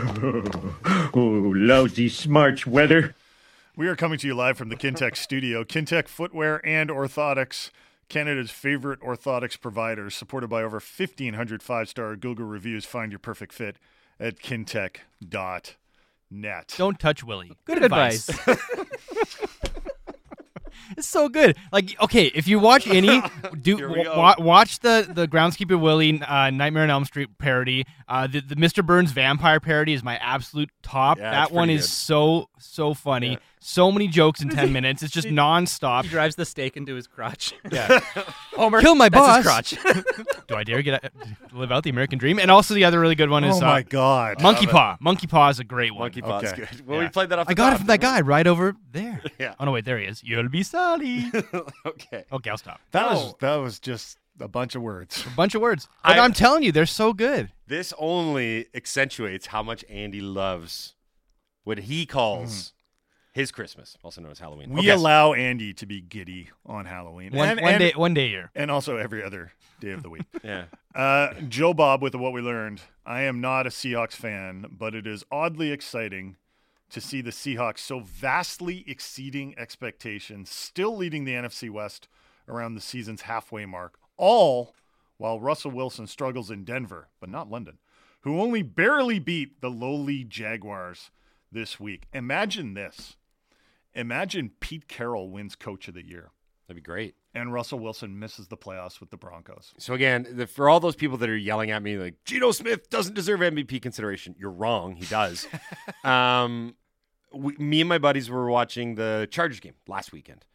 Oh, 1.14 1.54
lousy 1.56 2.10
Smarch 2.10 2.66
weather. 2.66 3.16
We 3.76 3.88
are 3.88 3.96
coming 3.96 4.18
to 4.18 4.28
you 4.28 4.34
live 4.34 4.58
from 4.58 4.70
the 4.70 4.76
Kintec 4.76 5.16
studio. 5.16 5.64
Kintec 5.64 6.08
Footwear 6.08 6.66
and 6.66 6.90
Orthotics, 6.90 7.70
Canada's 8.10 8.52
favorite 8.52 9.00
orthotics 9.02 9.60
providers, 9.60 10.16
supported 10.16 10.48
by 10.50 10.64
over 10.64 10.78
1,500 10.78 11.62
five 11.64 11.90
star 11.90 12.16
Google 12.16 12.46
reviews. 12.46 12.86
Find 12.86 13.12
your 13.12 13.20
perfect 13.20 13.54
fit 13.54 13.78
at 14.20 14.40
kintec.net. 14.40 15.76
Don't 16.78 17.00
touch 17.00 17.24
Willie. 17.24 17.50
Good, 17.66 17.76
Good 17.76 17.84
advice. 17.84 18.30
it's 20.98 21.08
so 21.08 21.28
good. 21.30 21.58
Like, 21.72 22.00
okay, 22.02 22.26
if 22.28 22.48
you 22.48 22.60
watch 22.60 22.88
any, 22.88 23.22
do 23.62 23.78
Here 23.78 23.90
wa- 23.90 24.36
watch 24.40 24.80
the 24.80 25.10
the 25.10 25.28
Groundskeeper 25.28 25.80
Willie 25.80 26.22
uh, 26.22 26.50
Nightmare 26.50 26.84
on 26.84 26.90
Elm 26.90 27.06
Street 27.06 27.38
parody. 27.38 27.86
Uh, 28.08 28.28
the, 28.28 28.42
the 28.42 28.56
Mr. 28.56 28.86
Burns 28.86 29.12
vampire 29.12 29.60
parody 29.60 29.94
is 29.94 30.04
my 30.04 30.18
absolute 30.18 30.70
top. 30.82 31.18
Yeah, 31.18 31.32
that 31.32 31.52
one 31.52 31.68
pretty 31.68 31.80
is 31.80 31.86
good. 31.86 31.90
so 31.92 32.50
so 32.60 32.94
funny. 32.94 33.32
Yeah. 33.32 33.38
So 33.60 33.92
many 33.92 34.08
jokes 34.08 34.42
in 34.42 34.50
ten 34.60 34.72
minutes. 34.72 35.02
It's 35.04 35.12
just 35.14 35.28
nonstop. 35.28 36.04
He 36.04 36.10
drives 36.10 36.36
the 36.36 36.46
stake 36.46 36.78
into 36.78 36.96
his 36.96 37.08
crotch. 37.08 37.54
Yeah. 37.72 38.00
Homer, 38.56 38.82
Kill 38.82 38.96
my 38.96 39.10
that's 39.10 39.46
boss. 39.46 39.70
his 39.70 39.80
crotch. 39.84 40.46
Do 40.48 40.56
I 40.56 40.64
dare 40.64 40.82
get 40.82 41.12
live 41.52 41.72
out 41.72 41.84
the 41.84 41.90
American 41.90 42.18
dream? 42.18 42.40
And 42.40 42.50
also 42.50 42.74
the 42.74 42.86
other 42.86 43.00
really 43.00 43.14
good 43.16 43.30
one 43.30 43.44
is 43.44 43.58
oh 43.58 43.62
my 43.62 43.80
uh, 43.80 43.84
God. 43.88 44.42
Monkey 44.42 44.66
Paw. 44.68 44.98
Monkey 45.00 45.28
Paw 45.28 45.50
is 45.50 45.60
a 45.60 45.64
great 45.64 45.92
one. 45.92 46.02
Monkey 46.02 46.22
Paw's 46.22 46.46
Okay. 46.46 46.56
good. 46.72 46.88
Well, 46.88 46.98
Yeah. 47.00 47.04
we 47.06 47.10
played 47.10 47.30
that 47.30 47.40
off. 47.40 47.48
I 47.48 47.52
the 47.52 47.56
got 47.56 47.68
it 47.68 47.70
top, 47.72 47.78
from 47.80 47.88
that 47.88 48.02
guy 48.02 48.22
right 48.22 48.48
over 48.48 48.76
there. 48.92 49.22
Yeah. 49.38 49.54
Oh 49.60 49.66
no, 49.66 49.72
wait, 49.72 49.86
there 49.86 49.98
he 50.00 50.06
is. 50.06 50.24
You'll 50.24 50.50
be 50.50 50.64
sorry. 50.64 51.30
we? 51.34 51.42
okay. 51.86 52.24
okay, 52.32 52.50
I'll 52.50 52.58
stop. 52.58 52.80
That 52.92 53.12
No. 53.12 53.16
was 53.16 53.34
that 53.42 53.56
was 53.56 53.80
just 53.80 54.18
a 54.40 54.48
bunch 54.48 54.76
of 54.76 54.82
words. 54.82 55.26
A 55.26 55.36
bunch 55.36 55.54
of 55.56 55.62
words. 55.62 55.88
But 56.04 56.18
I- 56.18 56.20
I, 56.22 56.26
am 56.26 56.34
telling 56.34 56.64
you, 56.64 56.72
they're 56.72 56.86
so 56.86 57.12
good. 57.14 57.52
This 57.68 57.94
only 57.98 58.68
accentuates 58.74 59.48
how 59.48 59.62
much 59.64 59.84
Andy 59.90 60.22
loves 60.22 60.94
what 61.64 61.80
he 61.80 62.06
calls 62.06 62.72
his 63.38 63.52
Christmas, 63.52 63.98
also 64.04 64.20
known 64.22 64.32
as 64.32 64.40
Halloween. 64.40 64.72
We 64.74 64.80
Okay. 64.82 64.90
allow 64.90 65.34
Andy 65.34 65.74
to 65.76 65.86
be 65.86 66.02
giddy 66.02 66.50
on 66.66 66.86
Halloween. 66.86 67.32
One, 67.34 67.50
and, 67.50 67.62
one 67.62 67.74
and- 67.74 67.80
day, 67.80 67.92
one 67.96 68.14
day 68.14 68.26
a 68.26 68.30
year. 68.30 68.52
and 68.56 68.70
also 68.72 68.98
every 68.98 69.24
other 69.24 69.52
day 69.80 69.92
of 69.92 70.04
the 70.04 70.10
week. 70.10 70.24
Yeah. 70.44 70.66
Uh, 70.96 71.34
Joe 71.48 71.74
Bob 71.74 72.02
with 72.02 72.16
what 72.16 72.34
we 72.34 72.42
learned. 72.42 72.82
I 73.06 73.22
am 73.22 73.40
not 73.40 73.68
a 73.68 73.70
Seahawks 73.70 74.14
fan, 74.14 74.66
but 74.72 74.96
it 74.96 75.06
is 75.06 75.24
oddly 75.32 75.72
exciting 75.72 76.36
to 76.90 77.00
see 77.02 77.22
the 77.22 77.32
Seahawks 77.32 77.80
so 77.80 78.00
vastly 78.00 78.84
exceeding 78.88 79.54
expectations, 79.60 80.50
still 80.50 80.96
leading 80.98 81.26
the 81.26 81.34
NFC 81.34 81.70
West 81.70 82.08
around 82.48 82.76
the 82.76 82.82
season's 82.82 83.24
halfway 83.24 83.66
mark, 83.66 84.00
all 84.18 84.74
while 85.18 85.40
Russell 85.40 85.72
Wilson 85.72 86.08
struggles 86.08 86.50
in 86.50 86.64
Denver, 86.64 87.10
but 87.20 87.30
not 87.30 87.50
London, 87.52 87.78
who 88.22 88.40
only 88.40 88.62
barely 88.64 89.20
beat 89.20 89.62
the 89.62 89.70
lowly 89.70 90.24
Jaguars 90.24 91.12
this 91.52 91.80
week. 91.80 92.04
Imagine 92.14 92.74
this. 92.74 93.16
Imagine 93.98 94.52
Pete 94.60 94.88
Carroll 94.88 95.30
wins 95.30 95.56
Coach 95.56 95.88
of 95.88 95.94
the 95.94 96.06
Year 96.06 96.32
That'd 96.68 96.84
be 96.84 96.86
great. 96.86 97.16
and 97.34 97.54
Russell 97.54 97.80
Wilson 97.80 98.20
misses 98.20 98.48
the 98.48 98.58
playoffs 98.58 99.00
with 99.00 99.10
the 99.10 99.18
Broncos. 99.18 99.74
So 99.78 99.94
again, 99.94 100.28
the, 100.30 100.48
for 100.48 100.70
all 100.70 100.80
those 100.80 100.96
people 100.96 101.18
that 101.18 101.30
are 101.30 101.38
yelling 101.38 101.72
at 101.72 101.82
me 101.82 101.98
like 101.98 102.16
Geno 102.26 102.52
Smith 102.52 102.90
doesn't 102.90 103.14
deserve 103.14 103.40
MVP 103.40 103.82
consideration, 103.82 104.36
you're 104.38 104.52
wrong. 104.52 104.96
He 104.96 105.06
does. 105.06 105.48
um, 106.04 106.76
we, 107.34 107.56
me 107.58 107.82
and 107.82 107.90
my 107.90 107.98
buddies 107.98 108.30
were 108.30 108.50
watching 108.50 108.96
the 108.96 109.28
Chargers 109.32 109.60
game 109.62 109.76
last 109.88 110.12
weekend, 110.12 110.46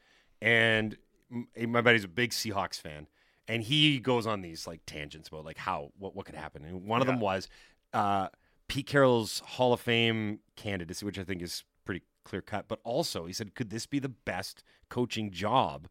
and 0.40 0.96
m- 1.30 1.48
my 1.70 1.80
buddy's 1.80 2.04
a 2.04 2.08
big 2.08 2.30
Seahawks 2.30 2.80
fan, 2.80 3.06
and 3.48 3.62
he 3.62 3.98
goes 3.98 4.26
on 4.26 4.42
these 4.42 4.66
like 4.66 4.80
tangents 4.86 5.28
about 5.28 5.44
like 5.44 5.58
how 5.58 5.92
what 5.98 6.14
what 6.14 6.26
could 6.26 6.34
happen, 6.34 6.64
and 6.64 6.84
one 6.84 7.00
of 7.00 7.06
them 7.06 7.20
was 7.20 7.48
uh, 7.94 8.28
Pete 8.68 8.86
Carroll's 8.86 9.40
Hall 9.40 9.72
of 9.72 9.80
Fame 9.80 10.40
candidacy, 10.56 11.06
which 11.06 11.18
I 11.18 11.24
think 11.24 11.40
is 11.42 11.64
pretty 11.84 12.02
clear 12.24 12.42
cut, 12.42 12.66
but 12.68 12.80
also 12.84 13.26
he 13.26 13.32
said, 13.32 13.54
could 13.54 13.70
this 13.70 13.86
be 13.86 13.98
the 13.98 14.08
best 14.08 14.62
coaching 14.88 15.30
job? 15.30 15.88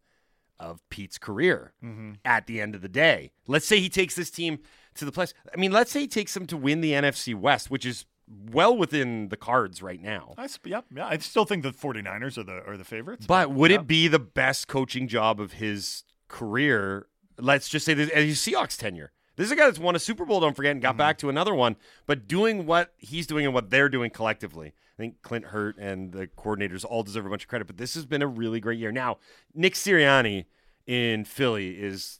of 0.62 0.88
Pete's 0.89 1.17
career 1.17 1.74
mm-hmm. 1.84 2.12
at 2.24 2.46
the 2.46 2.62
end 2.62 2.76
of 2.76 2.82
the 2.82 2.88
day. 2.88 3.32
Let's 3.48 3.65
say 3.65 3.80
he 3.80 3.89
takes 3.89 4.15
this 4.15 4.30
team 4.30 4.60
to 4.94 5.06
the 5.06 5.12
place. 5.12 5.34
I 5.52 5.60
mean, 5.60 5.72
let's 5.72 5.91
say 5.91 6.02
he 6.02 6.08
takes 6.08 6.34
them 6.36 6.46
to 6.48 6.56
win 6.56 6.82
the 6.82 6.91
NFC 6.91 7.36
West, 7.36 7.72
which 7.72 7.86
is 7.86 8.06
well 8.52 8.78
within 8.78 9.30
the 9.30 9.38
cards 9.38 9.82
right 9.82 10.02
now. 10.02 10.36
I, 10.38 10.48
sp- 10.48 10.67
yeah, 10.67 10.82
yeah, 10.96 11.08
I 11.08 11.17
still 11.17 11.46
think 11.46 11.63
the 11.63 11.72
49ers 11.72 12.38
are 12.38 12.44
the 12.44 12.63
are 12.65 12.78
the 12.78 12.86
favorites. 12.86 13.26
But 13.26 13.52
would 13.52 13.72
yeah. 13.72 13.80
it 13.80 13.88
be 13.88 14.08
the 14.08 14.20
best 14.20 14.67
coaching 14.67 15.08
job 15.08 15.39
of 15.39 15.54
his 15.54 16.04
career? 16.28 17.08
Let's 17.38 17.67
just 17.67 17.86
say 17.86 17.94
this 17.94 18.10
as 18.12 18.26
his 18.26 18.39
Seahawks 18.39 18.78
tenure. 18.78 19.12
This 19.38 19.46
is 19.48 19.52
a 19.52 19.56
guy 19.56 19.65
that's 19.65 19.80
won 19.80 19.96
a 19.96 20.00
Super 20.00 20.26
Bowl, 20.26 20.39
don't 20.39 20.56
forget, 20.56 20.74
and 20.74 20.82
got 20.82 20.91
mm-hmm. 20.91 20.98
back 20.98 21.17
to 21.20 21.30
another 21.30 21.56
one, 21.56 21.78
but 22.06 22.28
doing 22.28 22.65
what 22.65 22.94
he's 22.98 23.26
doing 23.26 23.46
and 23.46 23.54
what 23.54 23.70
they're 23.70 23.89
doing 23.89 24.12
collectively. 24.12 24.74
I 25.01 25.05
think 25.05 25.23
Clint 25.23 25.45
Hurtt 25.45 25.77
and 25.79 26.11
the 26.11 26.27
coordinators 26.27 26.85
all 26.85 27.01
deserve 27.01 27.25
a 27.25 27.29
bunch 27.29 27.45
of 27.45 27.49
credit, 27.49 27.65
but 27.65 27.77
this 27.77 27.95
has 27.95 28.05
been 28.05 28.21
a 28.21 28.27
really 28.27 28.59
great 28.59 28.77
year. 28.77 28.91
Now, 28.91 29.17
Nick 29.55 29.73
Sirianni 29.73 30.45
in 30.85 31.25
Philly 31.25 31.71
is 31.81 32.19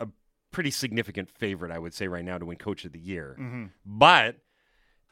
a 0.00 0.08
pretty 0.50 0.72
significant 0.72 1.30
favorite, 1.30 1.70
I 1.70 1.78
would 1.78 1.94
say, 1.94 2.08
right 2.08 2.24
now 2.24 2.36
to 2.36 2.44
win 2.44 2.56
Coach 2.56 2.84
of 2.84 2.90
the 2.90 2.98
Year. 2.98 3.36
But 3.84 4.38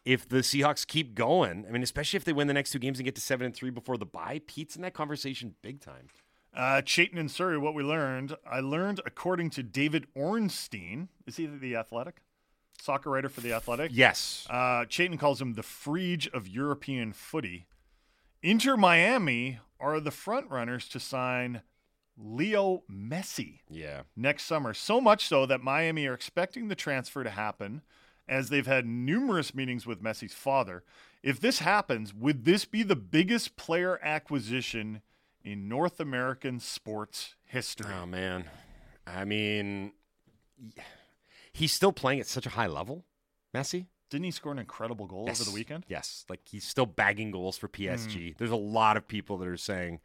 if 0.05 0.29
the 0.29 0.39
Seahawks 0.39 0.85
keep 0.85 1.15
going, 1.15 1.65
I 1.69 1.71
mean, 1.71 1.85
especially 1.85 2.17
if 2.17 2.25
they 2.25 2.33
win 2.33 2.49
the 2.49 2.53
next 2.53 2.73
two 2.73 2.81
games 2.81 2.99
and 2.99 3.05
get 3.05 3.15
to 3.15 3.21
seven 3.21 3.47
and 3.47 3.55
three 3.55 3.71
before 3.71 3.97
the 3.97 4.07
bye, 4.07 4.41
Pete's 4.49 4.75
in 4.75 4.83
that 4.83 4.95
conversation 4.95 5.55
big 5.63 5.81
time. 5.81 6.09
Uh, 6.53 6.83
Chayton 6.83 7.17
and 7.17 7.31
Surrey, 7.31 7.59
what 7.59 7.75
we 7.75 7.85
learned, 7.85 8.35
I 8.45 8.59
learned 8.59 9.01
according 9.07 9.51
to 9.51 9.63
David 9.63 10.09
Ornstein, 10.17 11.11
is 11.29 11.37
he 11.37 11.47
the 11.47 11.77
Athletic? 11.77 12.23
Soccer 12.81 13.11
writer 13.11 13.29
for 13.29 13.41
the 13.41 13.53
Athletic? 13.53 13.91
Yes. 13.95 14.47
Uh, 14.51 14.85
Chayton 14.87 15.17
calls 15.19 15.41
him 15.41 15.55
the 15.55 15.63
Frege 15.63 16.33
of 16.33 16.47
European 16.49 17.13
footy. 17.13 17.67
Inter 18.43 18.77
Miami 18.77 19.59
are 19.81 20.01
the 20.01 20.11
front 20.11 20.51
runners 20.51 20.89
to 20.91 21.01
sign 21.01 21.63
Leo 22.17 22.83
Messi 22.91 23.61
Yeah. 23.71 24.03
next 24.17 24.45
summer. 24.45 24.75
So 24.75 25.01
much 25.01 25.27
so 25.27 25.47
that 25.47 25.63
Miami 25.63 26.07
are 26.07 26.15
expecting 26.15 26.69
the 26.69 26.75
transfer 26.75 27.25
to 27.25 27.31
happen 27.31 27.83
as 28.29 28.49
they've 28.51 28.67
had 28.67 28.87
numerous 28.87 29.55
meetings 29.55 29.87
with 29.87 30.03
Messi's 30.03 30.35
father. 30.35 30.83
If 31.23 31.41
this 31.41 31.59
happens, 31.61 32.13
would 32.15 32.45
this 32.45 32.65
be 32.67 32.83
the 32.83 32.97
biggest 32.97 33.57
player 33.57 33.99
acquisition 34.03 35.01
in 35.43 35.69
North 35.69 35.99
American 36.01 36.61
sports 36.61 37.35
history? 37.45 37.93
Oh 37.93 38.07
man. 38.07 38.45
I 39.07 39.25
mean, 39.25 39.93
he's 41.55 41.73
still 41.73 41.93
playing 41.93 42.21
at 42.21 42.27
such 42.27 42.45
a 42.45 42.51
high 42.51 42.67
level, 42.67 43.07
Messi. 43.55 43.87
Didn't 44.11 44.25
he 44.27 44.31
score 44.31 44.53
an 44.53 44.59
incredible 44.59 45.07
goal 45.07 45.29
over 45.31 45.45
the 45.45 45.51
weekend? 45.51 45.87
Yes, 45.89 46.27
like 46.29 46.41
he's 46.45 46.65
still 46.65 46.87
bagging 46.87 47.31
goals 47.31 47.57
for 47.57 47.69
hmm. 47.69 47.83
PSG. 47.83 48.37
There's 48.37 48.51
a 48.51 48.57
lot 48.57 48.97
of 48.97 49.09
people 49.09 49.39
that 49.39 49.49
are 49.49 49.57
saying, 49.57 50.01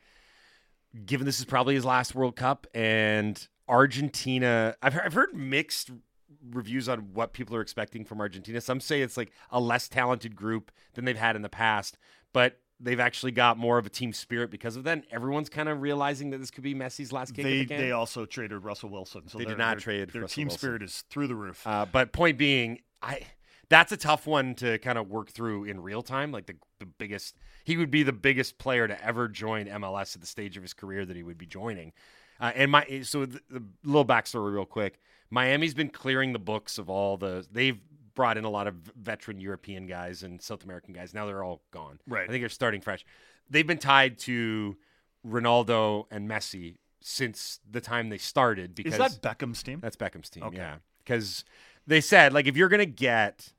given 1.05 1.25
this 1.25 1.39
is 1.39 1.45
probably 1.45 1.75
his 1.75 1.85
last 1.85 2.15
World 2.15 2.35
Cup, 2.35 2.65
and 2.73 3.45
Argentina, 3.67 4.75
I've 4.81 4.97
I've 4.97 5.13
heard 5.13 5.33
mixed 5.33 5.91
reviews 6.51 6.87
on 6.87 7.13
what 7.13 7.33
people 7.33 7.55
are 7.55 7.61
expecting 7.61 8.05
from 8.05 8.21
Argentina. 8.21 8.61
Some 8.61 8.79
say 8.79 9.01
it's 9.01 9.17
like 9.17 9.31
a 9.49 9.59
less 9.59 9.89
talented 9.89 10.35
group 10.35 10.71
than 10.93 11.05
they've 11.05 11.17
had 11.17 11.35
in 11.35 11.41
the 11.41 11.49
past, 11.49 11.97
but 12.31 12.59
they've 12.79 12.99
actually 12.99 13.31
got 13.31 13.57
more 13.57 13.77
of 13.77 13.85
a 13.85 13.89
team 13.89 14.13
spirit 14.13 14.49
because 14.49 14.75
of 14.75 14.83
that. 14.85 15.03
Everyone's 15.11 15.49
kind 15.49 15.69
of 15.69 15.81
realizing 15.81 16.29
that 16.31 16.37
this 16.37 16.51
could 16.51 16.63
be 16.63 16.73
Messi's 16.73 17.11
last 17.11 17.33
kick. 17.33 17.43
They 17.43 17.65
the 17.65 17.77
they 17.77 17.91
also 17.91 18.25
traded 18.25 18.63
Russell 18.63 18.89
Wilson. 18.89 19.27
So 19.27 19.37
They 19.37 19.45
did 19.45 19.57
not 19.57 19.79
trade 19.79 20.09
Their 20.11 20.23
Russell 20.23 20.35
team 20.35 20.47
Wilson. 20.47 20.59
spirit 20.59 20.83
is 20.83 21.03
through 21.09 21.27
the 21.27 21.35
roof. 21.35 21.65
Uh, 21.65 21.85
but 21.91 22.11
point 22.11 22.37
being, 22.37 22.79
I 23.01 23.21
that's 23.69 23.91
a 23.91 23.97
tough 23.97 24.25
one 24.25 24.55
to 24.55 24.77
kind 24.79 24.97
of 24.97 25.09
work 25.09 25.29
through 25.29 25.65
in 25.65 25.81
real 25.81 26.01
time. 26.01 26.31
Like 26.31 26.47
the 26.47 26.55
the 26.79 26.85
biggest, 26.85 27.35
he 27.63 27.77
would 27.77 27.91
be 27.91 28.03
the 28.03 28.13
biggest 28.13 28.57
player 28.57 28.87
to 28.87 29.05
ever 29.05 29.27
join 29.27 29.65
MLS 29.65 30.15
at 30.15 30.21
the 30.21 30.27
stage 30.27 30.57
of 30.57 30.63
his 30.63 30.73
career 30.73 31.05
that 31.05 31.15
he 31.15 31.23
would 31.23 31.37
be 31.37 31.45
joining. 31.45 31.91
Uh, 32.39 32.51
and 32.55 32.71
my 32.71 33.01
so 33.03 33.25
the, 33.25 33.41
the 33.49 33.63
little 33.83 34.05
backstory, 34.05 34.53
real 34.53 34.65
quick. 34.65 34.99
Miami's 35.31 35.75
been 35.75 35.89
clearing 35.89 36.33
the 36.33 36.39
books 36.39 36.79
of 36.79 36.89
all 36.89 37.17
the. 37.17 37.45
They've 37.51 37.79
brought 38.19 38.37
in 38.37 38.43
a 38.43 38.49
lot 38.49 38.67
of 38.67 38.75
veteran 39.01 39.39
European 39.39 39.87
guys 39.87 40.23
and 40.23 40.41
South 40.41 40.65
American 40.65 40.93
guys. 40.93 41.13
Now 41.13 41.25
they're 41.25 41.41
all 41.41 41.61
gone. 41.71 41.99
Right. 42.05 42.27
I 42.27 42.31
think 42.31 42.41
they're 42.41 42.49
starting 42.49 42.81
fresh. 42.81 43.05
They've 43.49 43.65
been 43.65 43.77
tied 43.77 44.19
to 44.19 44.75
Ronaldo 45.25 46.05
and 46.11 46.29
Messi 46.29 46.75
since 46.99 47.61
the 47.69 47.79
time 47.79 48.09
they 48.09 48.17
started. 48.17 48.75
Because 48.75 48.91
Is 48.93 48.99
that 48.99 49.21
Beckham's 49.21 49.63
team? 49.63 49.79
that's 49.79 49.95
Beckham's 49.95 50.29
team, 50.29 50.43
Okay. 50.43 50.57
yeah. 50.57 50.75
Because 50.99 51.45
they 51.87 52.01
said 52.01 52.33
like 52.33 52.45
if 52.45 52.57
you're 52.57 52.67
gonna 52.69 52.85
get 52.85 53.53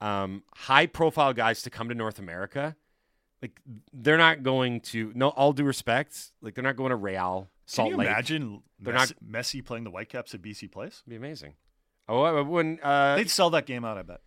um, 0.00 0.42
high 0.54 0.86
profile 0.86 1.32
guys 1.34 1.60
to 1.62 1.70
come 1.70 1.90
to 1.90 1.94
North 1.94 2.18
America, 2.18 2.74
like 3.42 3.60
they're 3.92 4.16
not 4.16 4.42
going 4.42 4.80
to. 4.80 5.12
No, 5.14 5.28
all 5.28 5.52
due 5.52 5.64
respect, 5.64 6.32
like 6.40 6.54
they're 6.54 6.64
not 6.64 6.76
going 6.76 6.90
to 6.90 6.96
Real, 6.96 7.50
Salt 7.66 7.86
Can 7.86 7.92
you 7.92 7.96
Lake. 7.98 8.08
imagine 8.08 8.62
They're 8.80 8.94
Messi, 8.94 9.14
not- 9.22 9.42
Messi 9.42 9.62
playing 9.64 9.84
the 9.84 9.90
Whitecaps 9.90 10.34
at 10.34 10.40
BC 10.40 10.70
Place? 10.72 11.02
It'd 11.06 11.10
be 11.10 11.16
amazing. 11.16 11.52
Oh, 12.08 12.22
I 12.22 12.40
wouldn't. 12.40 12.80
Uh, 12.82 13.16
They'd 13.16 13.30
sell 13.30 13.50
that 13.50 13.66
game 13.66 13.84
out, 13.84 13.98
I 13.98 14.02
bet. 14.02 14.20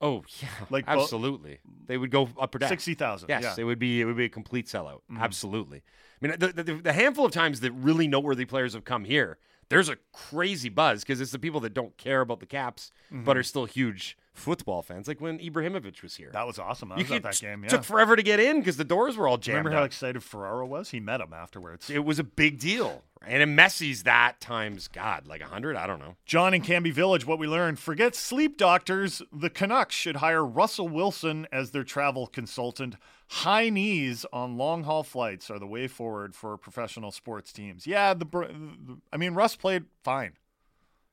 oh, 0.00 0.22
yeah, 0.42 0.48
like 0.70 0.84
bo- 0.86 0.92
absolutely. 1.00 1.58
they 1.86 1.96
would 1.96 2.10
go 2.10 2.28
upper 2.38 2.58
deck. 2.58 2.68
60,000. 2.68 3.28
Yes, 3.28 3.42
yeah. 3.42 3.50
Mm-hmm. 3.50 3.60
it 3.60 3.64
would 3.64 3.78
be. 3.78 4.00
It 4.00 4.04
would 4.04 4.16
be 4.16 4.24
a 4.26 4.28
complete 4.28 4.66
sellout. 4.66 5.00
Absolutely. 5.18 5.82
I 6.22 6.26
mean, 6.26 6.36
the, 6.38 6.48
the, 6.48 6.74
the 6.74 6.92
handful 6.92 7.24
of 7.26 7.32
times 7.32 7.60
that 7.60 7.72
really 7.72 8.06
noteworthy 8.08 8.44
players 8.46 8.72
have 8.74 8.84
come 8.84 9.04
here, 9.04 9.38
there's 9.68 9.88
a 9.88 9.96
crazy 10.12 10.68
buzz 10.68 11.02
because 11.02 11.20
it's 11.20 11.32
the 11.32 11.38
people 11.38 11.60
that 11.60 11.74
don't 11.74 11.96
care 11.98 12.20
about 12.20 12.40
the 12.40 12.46
caps 12.46 12.92
Mm-hmm. 13.12 13.24
but 13.24 13.36
are 13.36 13.42
still 13.42 13.66
huge 13.66 14.16
football 14.36 14.82
fans. 14.82 15.08
Like 15.08 15.20
when 15.20 15.38
Ibrahimovic 15.38 16.02
was 16.02 16.16
here. 16.16 16.30
That 16.32 16.46
was 16.46 16.58
awesome. 16.58 16.92
I 16.92 16.96
you 16.96 17.04
was 17.04 17.12
at 17.12 17.22
that 17.22 17.38
game. 17.40 17.62
Yeah. 17.62 17.70
took 17.70 17.84
forever 17.84 18.16
to 18.16 18.22
get 18.22 18.38
in 18.40 18.58
because 18.60 18.76
the 18.76 18.84
doors 18.84 19.16
were 19.16 19.26
all 19.26 19.38
jammed. 19.38 19.58
Remember 19.58 19.76
how 19.76 19.82
up. 19.82 19.86
excited 19.86 20.22
Ferraro 20.22 20.66
was? 20.66 20.90
He 20.90 21.00
met 21.00 21.20
him 21.20 21.32
afterwards. 21.32 21.90
it 21.90 22.04
was 22.04 22.18
a 22.18 22.24
big 22.24 22.58
deal. 22.58 23.02
And 23.26 23.42
in 23.42 23.56
Messi's 23.56 24.04
that 24.04 24.40
times, 24.40 24.88
God, 24.88 25.26
like 25.26 25.42
hundred. 25.42 25.76
I 25.76 25.86
don't 25.86 25.98
know. 25.98 26.16
John 26.26 26.54
in 26.54 26.62
Cambie 26.62 26.92
Village, 26.92 27.26
what 27.26 27.38
we 27.38 27.48
learned 27.48 27.78
forget 27.78 28.14
sleep 28.14 28.56
doctors. 28.56 29.22
The 29.32 29.50
Canucks 29.50 29.94
should 29.94 30.16
hire 30.16 30.44
Russell 30.44 30.88
Wilson 30.88 31.46
as 31.50 31.72
their 31.72 31.82
travel 31.82 32.26
consultant. 32.26 32.96
High 33.28 33.70
knees 33.70 34.24
on 34.32 34.56
long 34.56 34.84
haul 34.84 35.02
flights 35.02 35.50
are 35.50 35.58
the 35.58 35.66
way 35.66 35.88
forward 35.88 36.34
for 36.36 36.56
professional 36.56 37.10
sports 37.10 37.52
teams. 37.52 37.86
Yeah, 37.86 38.14
the, 38.14 38.24
the 38.24 38.98
I 39.12 39.16
mean, 39.16 39.34
Russ 39.34 39.56
played 39.56 39.86
fine. 40.04 40.34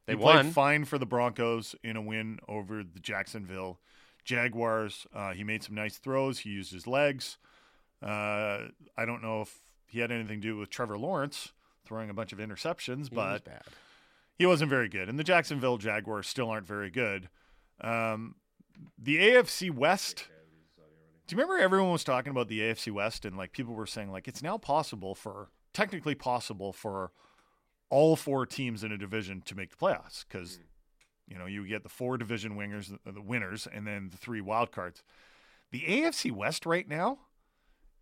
They 0.05 0.13
he 0.13 0.17
won. 0.17 0.41
played 0.45 0.53
fine 0.53 0.85
for 0.85 0.97
the 0.97 1.05
Broncos 1.05 1.75
in 1.83 1.95
a 1.95 2.01
win 2.01 2.39
over 2.47 2.83
the 2.83 2.99
Jacksonville 2.99 3.79
Jaguars. 4.25 5.05
Uh, 5.13 5.33
he 5.33 5.43
made 5.43 5.63
some 5.63 5.75
nice 5.75 5.97
throws. 5.97 6.39
He 6.39 6.49
used 6.49 6.71
his 6.73 6.87
legs. 6.87 7.37
Uh, 8.01 8.67
I 8.97 9.05
don't 9.05 9.21
know 9.21 9.41
if 9.41 9.59
he 9.87 9.99
had 9.99 10.11
anything 10.11 10.41
to 10.41 10.47
do 10.47 10.57
with 10.57 10.69
Trevor 10.69 10.97
Lawrence 10.97 11.51
throwing 11.85 12.09
a 12.09 12.13
bunch 12.13 12.31
of 12.33 12.39
interceptions, 12.39 13.09
He 13.09 13.15
was 13.15 13.41
but 13.41 13.45
bad. 13.45 13.61
he 14.37 14.45
wasn't 14.45 14.69
very 14.69 14.89
good. 14.89 15.09
And 15.09 15.19
the 15.19 15.23
Jacksonville 15.23 15.77
Jaguars 15.77 16.27
still 16.27 16.49
aren't 16.49 16.67
very 16.67 16.89
good. 16.89 17.29
Um, 17.81 18.35
the 18.97 19.17
AFC 19.17 19.69
West. 19.71 20.27
Do 21.27 21.35
you 21.35 21.41
remember 21.41 21.61
everyone 21.61 21.91
was 21.91 22.03
talking 22.03 22.31
about 22.31 22.49
the 22.49 22.59
AFC 22.59 22.91
West 22.91 23.23
and 23.25 23.37
like 23.37 23.53
people 23.53 23.73
were 23.73 23.85
saying 23.85 24.11
like 24.11 24.27
it's 24.27 24.43
now 24.43 24.57
possible 24.57 25.15
for 25.15 25.49
technically 25.73 26.15
possible 26.15 26.73
for 26.73 27.11
all 27.93 28.15
four 28.15 28.45
teams 28.45 28.83
in 28.83 28.91
a 28.91 28.97
division 28.97 29.41
to 29.45 29.55
make 29.55 29.69
the 29.69 29.75
playoffs 29.75 30.25
because 30.27 30.59
you 31.27 31.37
know 31.37 31.45
you 31.45 31.67
get 31.67 31.83
the 31.83 31.89
four 31.89 32.17
division 32.17 32.55
winners, 32.55 32.91
the 33.05 33.21
winners, 33.21 33.67
and 33.71 33.85
then 33.85 34.09
the 34.09 34.17
three 34.17 34.41
wild 34.41 34.71
cards. 34.71 35.03
The 35.71 35.81
AFC 35.81 36.31
West 36.31 36.65
right 36.65 36.87
now 36.87 37.19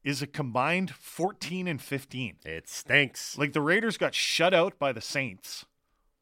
is 0.04 0.22
a 0.22 0.28
combined 0.28 0.92
14 0.92 1.68
and 1.68 1.82
15. 1.82 2.38
It 2.44 2.68
stinks. 2.68 3.38
Like 3.38 3.54
the 3.54 3.62
Raiders 3.62 3.98
got 3.98 4.14
shut 4.16 4.54
out 4.54 4.80
by 4.80 4.92
the 4.92 5.02
Saints 5.02 5.66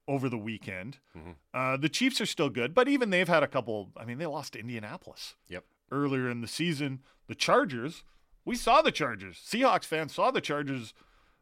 over 0.08 0.28
the 0.30 0.38
weekend. 0.38 0.98
Mm-hmm. 1.18 1.32
Uh, 1.54 1.78
the 1.78 1.90
Chiefs 1.90 2.20
are 2.20 2.26
still 2.26 2.50
good, 2.50 2.74
but 2.74 2.88
even 2.88 3.10
they've 3.10 3.28
had 3.28 3.44
a 3.44 3.48
couple. 3.48 3.92
I 3.96 4.06
mean, 4.06 4.18
they 4.18 4.26
lost 4.26 4.54
to 4.54 4.60
Indianapolis 4.60 5.36
Yep. 5.48 5.64
earlier 5.92 6.30
in 6.30 6.42
the 6.42 6.48
season. 6.48 7.00
The 7.28 7.36
Chargers, 7.36 8.04
we 8.46 8.56
saw 8.56 8.82
the 8.82 8.92
Chargers. 8.92 9.38
Seahawks 9.38 9.86
fans 9.86 10.14
saw 10.14 10.32
the 10.32 10.42
Chargers 10.42 10.94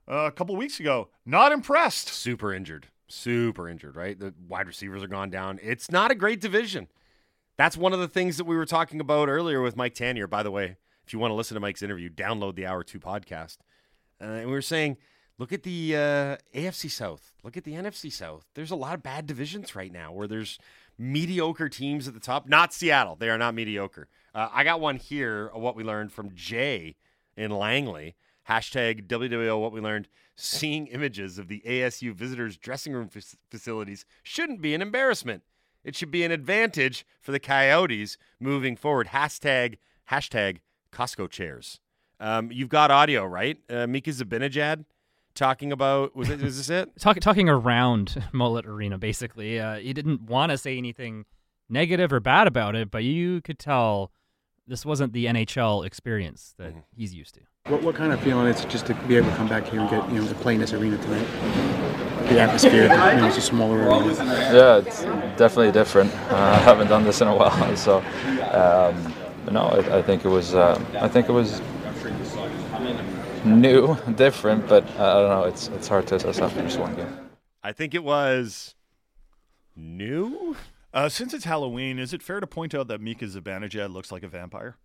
uh, 0.10 0.26
a 0.26 0.32
couple 0.32 0.56
weeks 0.56 0.80
ago. 0.80 1.10
Not 1.26 1.52
impressed. 1.52 2.10
Super 2.10 2.54
injured. 2.54 2.88
Super 3.08 3.70
injured, 3.70 3.96
right? 3.96 4.20
The 4.20 4.34
wide 4.48 4.68
receivers 4.68 5.04
are 5.04 5.08
gone 5.08 5.30
down. 5.30 5.60
It's 5.62 5.92
not 5.92 6.12
a 6.12 6.16
great 6.16 6.42
division. 6.42 6.88
That's 7.58 7.78
one 7.78 7.94
of 7.94 8.00
the 8.00 8.08
things 8.08 8.38
that 8.38 8.46
we 8.46 8.56
were 8.56 8.66
talking 8.66 9.00
about 9.00 9.30
earlier 9.30 9.62
with 9.62 9.76
Mike 9.76 9.96
Tanier. 9.96 10.30
By 10.30 10.44
the 10.44 10.52
way, 10.52 10.78
if 11.06 11.14
you 11.14 11.20
want 11.20 11.32
to 11.32 11.36
listen 11.36 11.56
to 11.56 11.62
Mike's 11.62 11.82
interview, 11.82 12.10
download 12.10 12.56
the 12.56 12.66
Hour 12.66 12.84
2 12.84 13.00
podcast. 13.00 13.58
Uh, 14.22 14.26
and 14.26 14.48
we 14.48 14.52
were 14.52 14.62
saying, 14.62 14.98
look 15.38 15.54
at 15.54 15.64
the 15.64 15.96
uh, 15.96 16.38
AFC 16.54 16.92
South. 16.92 17.34
Look 17.44 17.58
at 17.58 17.64
the 17.64 17.74
NFC 17.74 18.12
South. 18.12 18.46
There's 18.54 18.72
a 18.72 18.76
lot 18.76 18.94
of 18.94 19.04
bad 19.04 19.26
divisions 19.26 19.76
right 19.76 19.92
now 19.92 20.12
where 20.12 20.28
there's 20.28 20.60
mediocre 20.98 21.70
teams 21.70 22.08
at 22.08 22.14
the 22.14 22.20
top. 22.20 22.48
Not 22.48 22.74
Seattle. 22.74 23.16
They 23.16 23.30
are 23.30 23.38
not 23.38 23.56
mediocre. 23.56 24.08
Uh, 24.36 24.50
I 24.52 24.64
got 24.64 24.80
one 24.80 24.98
here 24.98 25.50
what 25.54 25.76
we 25.76 25.84
learned 25.84 26.12
from 26.12 26.36
Jay 26.36 26.96
in 27.36 27.52
Langley. 27.52 28.16
Hashtag 28.50 29.08
WWO 29.08 29.60
what 29.62 29.72
we 29.72 29.82
learned. 29.82 30.08
Seeing 30.36 30.88
images 30.88 31.38
of 31.40 31.48
the 31.48 31.62
ASU 31.66 32.14
visitors' 32.14 32.58
dressing 32.58 32.94
room 32.94 33.10
fac- 33.10 33.24
facilities 33.50 34.06
shouldn't 34.24 34.62
be 34.62 34.74
an 34.76 34.82
embarrassment. 34.82 35.44
It 35.84 35.96
should 35.96 36.12
be 36.12 36.24
an 36.24 36.32
advantage 36.32 37.06
for 37.22 37.32
the 37.32 37.40
Coyotes 37.40 38.18
moving 38.40 38.76
forward. 38.76 39.08
Hashtag, 39.08 39.78
hashtag 40.12 40.58
Costco 40.92 41.30
chairs. 41.30 41.80
Um, 42.20 42.52
you've 42.52 42.70
got 42.70 42.92
audio, 42.92 43.26
right? 43.26 43.58
Uh, 43.70 43.88
Mika 43.88 44.12
Zibanejad 44.12 44.86
talking 45.34 45.72
about, 45.72 46.16
was, 46.16 46.30
it, 46.30 46.42
was 46.42 46.58
this 46.58 46.70
it? 46.70 46.90
Talk, 47.00 47.20
talking 47.20 47.48
around 47.50 48.24
Mullet 48.32 48.66
Arena, 48.66 48.98
basically. 48.98 49.60
Uh, 49.60 49.76
he 49.76 49.94
didn't 49.94 50.22
want 50.24 50.52
to 50.52 50.58
say 50.58 50.78
anything 50.78 51.26
negative 51.70 52.12
or 52.14 52.20
bad 52.20 52.48
about 52.48 52.76
it, 52.76 52.92
but 52.92 53.04
you 53.04 53.42
could 53.42 53.60
tell 53.60 54.12
this 54.68 54.86
wasn't 54.86 55.14
the 55.14 55.26
NHL 55.26 55.86
experience 55.86 56.54
that 56.58 56.70
Mm-hmm. 56.72 56.80
he's 56.96 57.14
used 57.16 57.36
to. 57.36 57.42
What, 57.68 57.84
what 57.84 57.96
kind 57.96 58.14
of 58.14 58.22
feeling 58.22 58.48
it's 58.48 58.64
just 58.64 58.86
to 58.86 58.94
be 58.94 59.18
able 59.18 59.30
to 59.30 59.36
come 59.36 59.50
back 59.50 59.66
here 59.66 59.82
and 59.82 59.90
get 59.90 60.10
you 60.10 60.22
know 60.22 60.28
to 60.28 60.36
play 60.36 60.54
in 60.54 60.62
this 60.62 60.72
arena 60.72 60.98
tonight? 60.98 61.28
The 62.30 62.40
atmosphere, 62.40 62.84
you 62.84 62.88
know, 62.88 63.28
it's 63.28 63.38
a 63.38 63.42
smaller 63.42 63.80
arena. 63.80 64.14
Yeah, 64.16 64.78
it's 64.78 65.04
definitely 65.38 65.74
different. 65.74 66.14
Uh, 66.14 66.36
I 66.36 66.60
haven't 66.60 66.88
done 66.88 67.04
this 67.04 67.20
in 67.20 67.28
a 67.28 67.36
while, 67.36 67.76
so 67.76 67.98
um, 68.52 69.14
no, 69.52 69.64
I, 69.64 69.98
I 69.98 70.02
think 70.02 70.24
it 70.24 70.30
was. 70.30 70.56
Uh, 70.56 70.82
I 71.00 71.10
think 71.10 71.28
it 71.28 71.34
was 71.34 71.62
new, 73.44 73.96
different, 74.16 74.68
but 74.68 74.86
uh, 74.98 75.04
I 75.04 75.22
don't 75.22 75.30
know. 75.30 75.44
It's 75.44 75.68
it's 75.70 75.88
hard 75.90 76.08
to 76.08 76.16
assess 76.16 76.40
after 76.40 76.62
just 76.62 76.80
one 76.80 76.96
game. 76.96 77.30
I 77.64 77.74
think 77.74 77.94
it 77.94 78.04
was 78.04 78.76
new. 79.76 80.56
Uh, 80.94 81.10
since 81.10 81.34
it's 81.34 81.44
Halloween, 81.46 82.00
is 82.00 82.14
it 82.14 82.24
fair 82.24 82.40
to 82.40 82.48
point 82.48 82.74
out 82.74 82.88
that 82.88 83.02
Mika 83.02 83.26
Zibanejad 83.26 83.92
looks 83.92 84.10
like 84.10 84.24
a 84.24 84.28
vampire? 84.30 84.78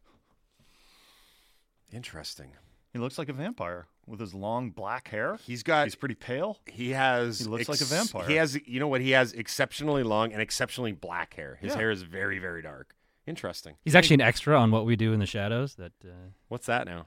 Interesting. 1.93 2.53
He 2.93 2.99
looks 2.99 3.17
like 3.19 3.29
a 3.29 3.33
vampire 3.33 3.87
with 4.07 4.21
his 4.21 4.35
long 4.35 4.71
black 4.71 5.09
hair. 5.09 5.39
He's 5.47 5.63
got. 5.63 5.85
He's 5.85 5.95
pretty 5.95 6.15
pale. 6.15 6.59
He 6.67 6.91
has. 6.91 7.39
He 7.41 7.47
looks 7.47 7.69
like 7.69 7.81
a 7.81 7.85
vampire. 7.85 8.27
He 8.29 8.35
has. 8.35 8.59
You 8.67 8.81
know 8.81 8.89
what? 8.89 9.01
He 9.01 9.13
has 9.13 9.33
exceptionally 9.33 10.03
long 10.03 10.33
and 10.33 10.43
exceptionally 10.43 10.93
black 10.93 11.35
hair. 11.35 11.59
His 11.61 11.73
Yeah. 11.73 11.79
hair 11.79 11.91
is 11.91 12.03
very, 12.03 12.39
very 12.39 12.61
dark. 12.63 12.95
Interesting. 13.27 13.77
He's 13.85 13.95
actually 13.95 14.15
an 14.15 14.21
extra 14.23 14.59
on 14.59 14.71
What 14.71 14.85
We 14.85 14.97
Do 14.97 15.13
in 15.13 15.21
the 15.21 15.27
Shadows. 15.27 15.77
That 15.77 15.93
uh, 16.05 16.09
What's 16.49 16.67
that 16.67 16.87
now? 16.87 17.07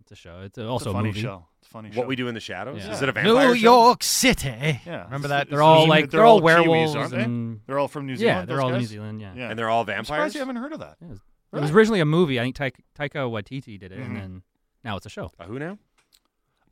It's 0.00 0.10
a 0.12 0.16
show. 0.16 0.40
It's 0.40 0.56
It's 0.58 0.66
also 0.66 0.90
a 0.90 0.92
funny 0.94 1.08
movie. 1.10 1.20
show. 1.20 1.46
It's 1.60 1.68
a 1.68 1.70
funny 1.70 1.92
show. 1.92 1.98
What 1.98 2.08
we 2.08 2.16
do 2.16 2.26
in 2.28 2.34
the 2.34 2.40
shadows? 2.40 2.82
Yeah. 2.84 2.92
Is 2.92 3.02
it 3.02 3.08
a 3.10 3.12
vampire 3.12 3.48
New 3.48 3.54
show? 3.54 3.60
York 3.86 4.02
City. 4.02 4.80
Yeah. 4.86 5.04
Remember 5.04 5.28
that? 5.28 5.42
it's 5.42 5.50
They're 5.50 5.62
all 5.62 5.86
like 5.86 6.10
they're 6.10 6.24
all 6.24 6.40
Kiwis, 6.40 6.44
werewolves 6.44 6.96
aren't 6.96 7.10
they? 7.12 7.22
and 7.22 7.60
They're 7.66 7.78
all 7.78 7.86
from 7.86 8.06
New 8.06 8.16
Zealand. 8.16 8.26
yeah, 8.26 8.32
Zealand. 8.32 8.48
they're 8.48 8.56
those 8.56 8.64
all 8.64 8.78
New? 8.80 8.86
Zealand. 8.86 9.20
Yeah, 9.20 9.34
Yeah. 9.36 9.50
And 9.50 9.58
they're 9.58 9.68
all 9.68 9.80
I'm 9.82 9.86
vampires. 9.86 10.06
surprised 10.06 10.34
you 10.34 10.40
haven't 10.40 10.56
heard 10.56 10.72
of 10.72 10.80
that. 10.80 10.96
Yeah, 11.00 11.06
it, 11.08 11.10
was, 11.10 11.20
it 11.52 11.60
was 11.60 11.70
originally 11.70 12.00
a 12.00 12.06
movie. 12.06 12.40
I 12.40 12.44
think 12.44 12.56
Taika, 12.56 12.76
Taika 12.98 13.30
Waititi 13.30 13.78
did 13.78 13.92
it, 13.92 13.98
Mhm. 14.00 14.06
and 14.06 14.16
then 14.16 14.42
now 14.84 14.96
it's 14.96 15.06
a 15.06 15.10
show. 15.10 15.32
Uh, 15.38 15.44
who 15.44 15.58
now? 15.58 15.78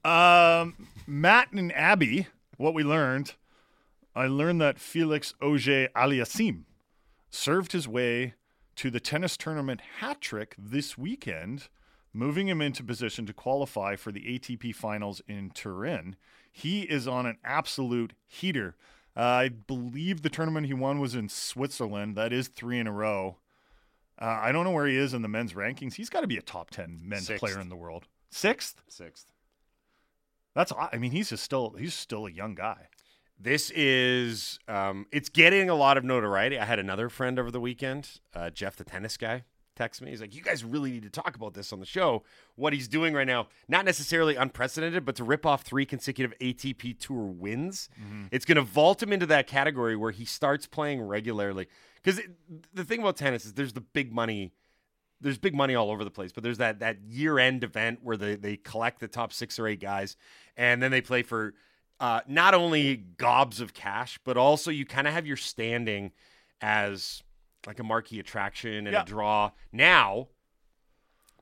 Um, 0.05 0.89
Matt 1.07 1.53
and 1.53 1.73
Abby, 1.73 2.27
what 2.57 2.75
we 2.75 2.83
learned, 2.83 3.35
I 4.15 4.27
learned 4.27 4.61
that 4.61 4.79
Felix 4.79 5.35
Auger 5.43 5.89
Aliassime 5.95 6.65
served 7.31 7.73
his 7.73 7.87
way 7.87 8.35
to 8.77 8.91
the 8.91 9.01
tennis 9.01 9.37
tournament 9.37 9.81
hat 9.99 10.21
trick 10.21 10.55
this 10.57 10.97
weekend, 10.97 11.69
moving 12.13 12.49
him 12.49 12.63
into 12.63 12.83
position 12.83 13.27
to 13.27 13.33
qualify 13.33 13.97
for 13.97 14.13
the 14.13 14.21
ATP 14.21 14.75
finals 14.75 15.21
in 15.29 15.51
Turin. 15.51 16.17
He 16.51 16.83
is 16.83 17.07
on 17.07 17.27
an 17.27 17.39
absolute 17.45 18.13
heater. 18.27 18.77
Uh, 19.17 19.21
I 19.21 19.49
believe 19.49 20.23
the 20.23 20.31
tournament 20.31 20.67
he 20.67 20.75
won 20.75 21.01
was 21.01 21.15
in 21.15 21.29
Switzerland. 21.29 22.17
That 22.17 22.33
is 22.33 22.49
three 22.49 22.79
in 22.79 22.87
a 22.87 22.93
row. 22.93 23.39
Uh, 24.21 24.25
I 24.43 24.53
don't 24.53 24.65
know 24.65 24.73
where 24.73 24.87
he 24.87 24.97
is 24.97 25.15
in 25.15 25.23
the 25.23 25.29
men's 25.29 25.53
rankings. 25.53 25.95
He's 25.95 26.11
got 26.11 26.23
to 26.23 26.27
be 26.27 26.37
a 26.37 26.43
top 26.43 26.71
10 26.71 27.01
men's 27.05 27.27
Sixth. 27.27 27.41
player 27.41 27.61
in 27.61 27.69
the 27.69 27.77
world. 27.77 28.07
Sixth? 28.31 28.83
Sixth. 28.89 29.33
That's 30.55 30.73
I 30.77 30.99
mean 30.99 31.13
he's 31.13 31.31
just 31.31 31.45
still 31.45 31.75
he's 31.79 31.95
still 31.95 32.27
a 32.27 32.31
young 32.31 32.55
guy. 32.57 32.89
This 33.39 33.71
is 33.71 34.59
um, 34.67 35.07
it's 35.13 35.29
getting 35.29 35.71
a 35.71 35.75
lot 35.75 35.97
of 35.97 36.05
notoriety. 36.05 36.59
I 36.59 36.65
had 36.65 36.81
another 36.81 37.09
friend 37.09 37.39
over 37.39 37.51
the 37.53 37.61
weekend, 37.61 38.19
uh, 38.35 38.51
Jeff, 38.51 38.75
the 38.75 38.83
tennis 38.83 39.17
guy, 39.17 39.45
text 39.77 40.03
me. 40.03 40.11
He's 40.11 40.21
like, 40.21 40.35
"You 40.35 40.43
guys 40.43 40.65
really 40.65 40.91
need 40.91 41.05
to 41.05 41.11
talk 41.11 41.37
about 41.37 41.55
this 41.55 41.73
on 41.73 41.79
the 41.79 41.87
show. 41.87 42.25
What 42.57 42.73
he's 42.73 42.89
doing 42.89 43.15
right 43.15 43.27
now, 43.27 43.47
not 43.69 43.85
necessarily 43.85 44.35
unprecedented, 44.35 45.05
but 45.05 45.15
to 45.17 45.25
rip 45.25 45.47
off 45.47 45.63
three 45.63 45.87
consecutive 45.87 46.37
ATP 46.41 46.99
Tour 46.99 47.27
wins, 47.27 47.89
it's 48.33 48.45
going 48.45 48.57
to 48.57 48.63
vault 48.63 49.01
him 49.01 49.13
into 49.13 49.27
that 49.27 49.47
category 49.47 49.95
where 49.95 50.11
he 50.11 50.25
starts 50.25 50.67
playing 50.67 51.01
regularly. 51.03 51.69
Because 52.03 52.21
the 52.73 52.85
thing 52.85 53.01
about 53.01 53.17
tennis 53.17 53.45
is 53.45 53.55
there's 53.55 53.73
the 53.73 53.81
big 53.81 54.13
money." 54.13 54.53
There's 55.21 55.37
big 55.37 55.53
money 55.53 55.75
all 55.75 55.91
over 55.91 56.05
the 56.05 56.13
place, 56.13 56.31
but 56.31 56.45
there's 56.45 56.59
that 56.59 56.79
that 56.79 57.03
year 57.03 57.41
end 57.41 57.65
event 57.65 57.99
where 58.05 58.17
they, 58.17 58.37
they 58.37 58.57
collect 58.57 59.01
the 59.01 59.09
top 59.09 59.33
six 59.33 59.59
or 59.59 59.67
eight 59.67 59.81
guys, 59.81 60.17
and 60.57 60.81
then 60.81 60.93
they 60.93 61.01
play 61.01 61.23
for 61.23 61.55
uh, 61.99 62.21
not 62.29 62.55
only 62.55 62.95
gobs 62.97 63.61
of 63.61 63.75
cash, 63.75 64.21
but 64.23 64.37
also 64.37 64.71
you 64.71 64.87
kind 64.87 65.09
of 65.09 65.13
have 65.13 65.27
your 65.27 65.37
standing 65.37 66.13
as 66.61 67.25
like 67.67 67.81
a 67.81 67.83
marquee 67.83 68.21
attraction 68.21 68.87
and 68.87 68.93
Yeah. 68.93 69.03
a 69.03 69.05
draw. 69.05 69.51
Now, 69.73 70.29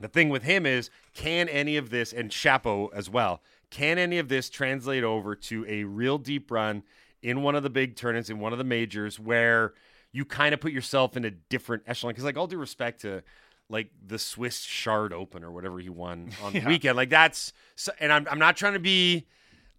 the 0.01 0.09
thing 0.09 0.31
with 0.31 0.45
him 0.45 0.65
is, 0.65 0.89
can 1.13 1.47
any 1.51 1.77
of 1.77 1.91
this, 1.91 2.15
and 2.15 2.31
Shapo 2.31 2.89
as 2.95 3.11
well, 3.11 3.43
can 3.69 3.99
any 3.99 4.17
of 4.17 4.29
this 4.31 4.49
translate 4.49 5.05
over 5.05 5.35
to 5.37 5.67
a 5.69 5.85
real 5.85 6.17
deep 6.17 6.51
run 6.51 6.83
in 7.21 7.43
one 7.43 7.55
of 7.55 7.63
the 7.63 7.69
big 7.69 7.95
tournaments, 7.95 8.31
in 8.31 8.39
one 8.39 8.53
of 8.53 8.59
the 8.59 8.65
majors, 8.65 9.21
where 9.21 9.75
you 10.13 10.25
kind 10.25 10.55
of 10.55 10.61
put 10.61 10.73
yourself 10.73 11.17
in 11.17 11.25
a 11.25 11.31
different 11.31 11.83
echelon? 11.87 12.11
Because, 12.13 12.25
like, 12.25 12.37
all 12.37 12.47
due 12.47 12.59
respect 12.59 13.03
to 13.03 13.23
like 13.69 13.91
the 14.07 14.19
Swiss 14.19 14.61
Shard 14.61 15.13
Open 15.13 15.43
or 15.43 15.51
whatever 15.51 15.79
he 15.81 15.89
won 15.89 16.31
on 16.43 16.53
the 16.53 16.61
Yeah. 16.61 16.69
weekend, 16.69 16.97
like 16.97 17.11
that's, 17.11 17.53
so, 17.75 17.91
and 17.99 18.13
I'm, 18.13 18.27
I'm 18.31 18.39
not 18.39 18.57
trying 18.57 18.75
to 18.75 18.79
be, 18.79 19.27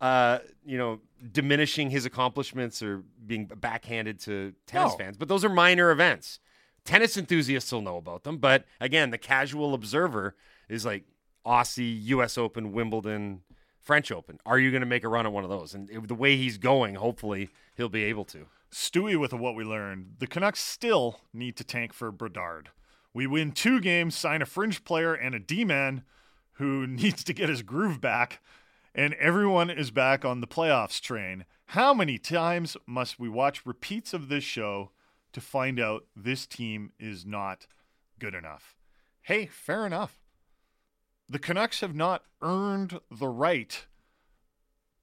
uh, 0.01 0.39
you 0.65 0.77
know, 0.77 0.99
diminishing 1.31 1.89
his 1.89 2.05
accomplishments 2.05 2.83
or 2.83 3.03
being 3.25 3.45
backhanded 3.45 4.19
to 4.21 4.53
tennis 4.65 4.91
No. 4.91 4.97
fans, 4.97 5.17
but 5.17 5.29
those 5.29 5.45
are 5.45 5.49
minor 5.49 5.89
events. 5.91 6.39
Tennis 6.83 7.15
enthusiasts 7.17 7.71
will 7.71 7.81
know 7.81 7.95
about 7.97 8.23
them, 8.23 8.37
but 8.37 8.65
again, 8.81 9.09
the 9.11 9.17
casual 9.17 9.73
observer 9.73 10.35
is 10.69 10.85
like 10.85 11.05
Aussie, 11.45 11.97
U.S. 12.07 12.37
Open, 12.37 12.73
Wimbledon, 12.73 13.41
French 13.81 14.11
Open. 14.11 14.37
Are 14.45 14.59
you 14.59 14.69
going 14.69 14.81
to 14.81 14.85
make 14.87 15.05
a 15.05 15.07
run 15.09 15.25
at 15.25 15.31
one 15.31 15.45
of 15.45 15.49
those? 15.49 15.73
And 15.73 15.89
it- 15.89 16.07
the 16.09 16.13
way 16.15 16.35
he's 16.35 16.57
going, 16.57 16.95
hopefully, 16.95 17.49
he'll 17.77 17.87
be 17.89 18.03
able 18.03 18.25
to. 18.25 18.47
Stewie 18.71 19.19
with 19.19 19.33
what 19.33 19.55
we 19.55 19.63
learned. 19.63 20.15
The 20.19 20.27
Canucks 20.27 20.59
still 20.59 21.21
need 21.33 21.55
to 21.57 21.63
tank 21.63 21.93
for 21.93 22.11
Bedard. 22.11 22.69
We 23.13 23.27
win 23.27 23.51
two 23.51 23.79
games, 23.79 24.15
sign 24.15 24.41
a 24.41 24.45
fringe 24.45 24.83
player 24.83 25.13
and 25.13 25.33
a 25.33 25.39
D 25.39 25.63
man 25.63 26.03
who 26.53 26.85
needs 26.87 27.23
to 27.23 27.33
get 27.33 27.49
his 27.49 27.61
groove 27.61 28.01
back, 28.01 28.41
and 28.93 29.13
everyone 29.15 29.69
is 29.69 29.91
back 29.91 30.25
on 30.25 30.41
the 30.41 30.47
playoffs 30.47 31.01
train. 31.01 31.45
How 31.71 31.93
many 31.93 32.17
times 32.17 32.77
must 32.85 33.19
we 33.19 33.29
watch 33.29 33.65
repeats 33.65 34.13
of 34.13 34.29
this 34.29 34.43
show 34.43 34.91
to 35.33 35.41
find 35.41 35.79
out 35.79 36.05
this 36.15 36.45
team 36.45 36.91
is 36.99 37.25
not 37.25 37.67
good 38.19 38.33
enough? 38.33 38.77
Hey, 39.21 39.45
fair 39.45 39.85
enough. 39.85 40.19
The 41.29 41.39
Canucks 41.39 41.81
have 41.81 41.93
not 41.93 42.23
earned 42.41 42.99
the 43.11 43.27
right 43.27 43.85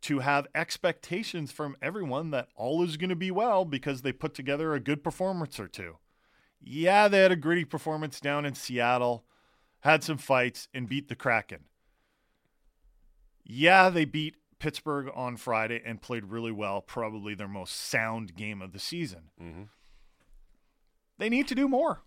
to 0.04 0.18
have 0.18 0.46
expectations 0.54 1.50
from 1.50 1.76
everyone 1.80 2.30
that 2.30 2.48
all 2.54 2.82
is 2.82 2.98
going 2.98 3.08
to 3.08 3.16
be 3.16 3.30
well 3.30 3.64
because 3.64 4.02
they 4.02 4.12
put 4.12 4.34
together 4.34 4.74
a 4.74 4.80
good 4.80 5.02
performance 5.02 5.58
or 5.58 5.66
two. 5.66 5.96
Yeah, 6.60 7.08
they 7.08 7.20
had 7.20 7.32
a 7.32 7.36
gritty 7.36 7.64
performance 7.64 8.20
down 8.20 8.44
in 8.44 8.54
Seattle, 8.54 9.24
had 9.80 10.04
some 10.04 10.18
fights, 10.18 10.68
and 10.74 10.88
beat 10.88 11.08
the 11.08 11.14
Kraken. 11.14 11.60
Yeah, 13.44 13.88
they 13.88 14.04
beat 14.04 14.36
Pittsburgh 14.58 15.10
on 15.14 15.36
Friday 15.36 15.82
and 15.84 16.02
played 16.02 16.26
really 16.26 16.52
well, 16.52 16.82
probably 16.82 17.34
their 17.34 17.48
most 17.48 17.74
sound 17.74 18.34
game 18.34 18.60
of 18.60 18.72
the 18.72 18.78
season. 18.78 19.30
Mm-hmm. 19.42 19.62
They 21.18 21.30
need 21.30 21.48
to 21.48 21.54
do 21.54 21.66
more. 21.66 22.02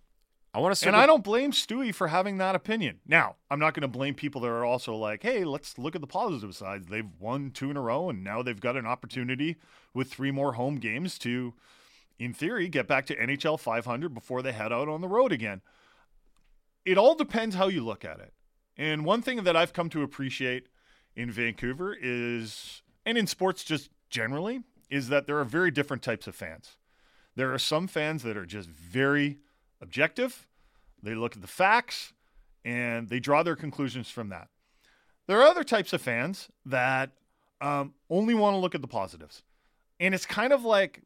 I 0.58 0.60
want 0.60 0.76
to 0.76 0.88
And 0.88 0.96
I 0.96 1.06
don't 1.06 1.24
blame 1.24 1.52
Stewie 1.52 1.94
for 1.94 2.08
having 2.08 2.40
that 2.40 2.56
opinion. 2.56 2.98
Now, 3.08 3.36
I'm 3.52 3.60
not 3.60 3.76
going 3.76 3.84
to 3.84 3.88
blame 3.88 4.16
people 4.16 4.42
that 4.42 4.48
are 4.48 4.66
also 4.66 4.96
like, 4.96 5.22
hey, 5.22 5.44
let's 5.44 5.78
look 5.78 5.94
at 5.94 6.02
the 6.02 6.08
positive 6.08 6.56
sides. 6.56 6.88
They've 6.88 7.06
won 7.20 7.52
two 7.52 7.70
in 7.70 7.78
a 7.78 7.82
row, 7.82 8.10
and 8.10 8.24
now 8.24 8.42
they've 8.42 8.60
got 8.60 8.76
an 8.76 8.88
opportunity 8.88 9.58
with 9.94 10.12
three 10.12 10.32
more 10.32 10.54
home 10.54 10.78
games 10.78 11.20
to, 11.20 11.54
in 12.18 12.34
theory, 12.34 12.70
get 12.70 12.88
back 12.88 13.06
to 13.06 13.16
NHL 13.16 13.60
500 13.60 14.16
before 14.16 14.42
they 14.42 14.52
head 14.52 14.74
out 14.74 14.90
on 14.90 15.02
the 15.02 15.08
road 15.08 15.32
again. 15.32 15.62
It 16.86 16.98
all 16.98 17.14
depends 17.14 17.54
how 17.54 17.68
you 17.68 17.86
look 17.86 18.04
at 18.04 18.20
it. 18.20 18.34
And 18.76 19.06
one 19.06 19.22
thing 19.22 19.44
that 19.44 19.56
I've 19.56 19.74
come 19.74 19.92
to 19.92 20.02
appreciate 20.02 20.70
in 21.16 21.30
Vancouver 21.30 21.96
is, 22.02 22.82
and 23.06 23.16
in 23.16 23.28
sports 23.28 23.64
just 23.64 23.92
generally, 24.10 24.62
is 24.90 25.10
that 25.10 25.28
there 25.28 25.38
are 25.38 25.46
very 25.46 25.70
different 25.70 26.02
types 26.02 26.26
of 26.26 26.34
fans. 26.34 26.78
There 27.36 27.54
are 27.54 27.60
some 27.60 27.88
fans 27.88 28.24
that 28.24 28.36
are 28.36 28.48
just 28.48 28.70
very 28.70 29.38
objective. 29.82 30.47
They 31.02 31.16
look 31.16 31.36
at 31.36 31.42
the 31.42 31.48
facts 31.48 32.14
and 32.66 33.10
they 33.10 33.20
draw 33.20 33.44
their 33.44 33.56
conclusions 33.56 34.10
from 34.10 34.30
that. 34.30 34.50
There 35.28 35.40
are 35.40 35.48
other 35.48 35.64
types 35.64 35.94
of 35.94 36.02
fans 36.02 36.50
that 36.66 37.12
um, 37.62 37.94
only 38.10 38.34
want 38.34 38.56
to 38.56 38.60
look 38.60 38.76
at 38.76 38.82
the 38.82 38.88
positives. 38.88 39.44
And 40.00 40.14
it's 40.14 40.26
kind 40.26 40.54
of 40.54 40.64
like, 40.64 41.02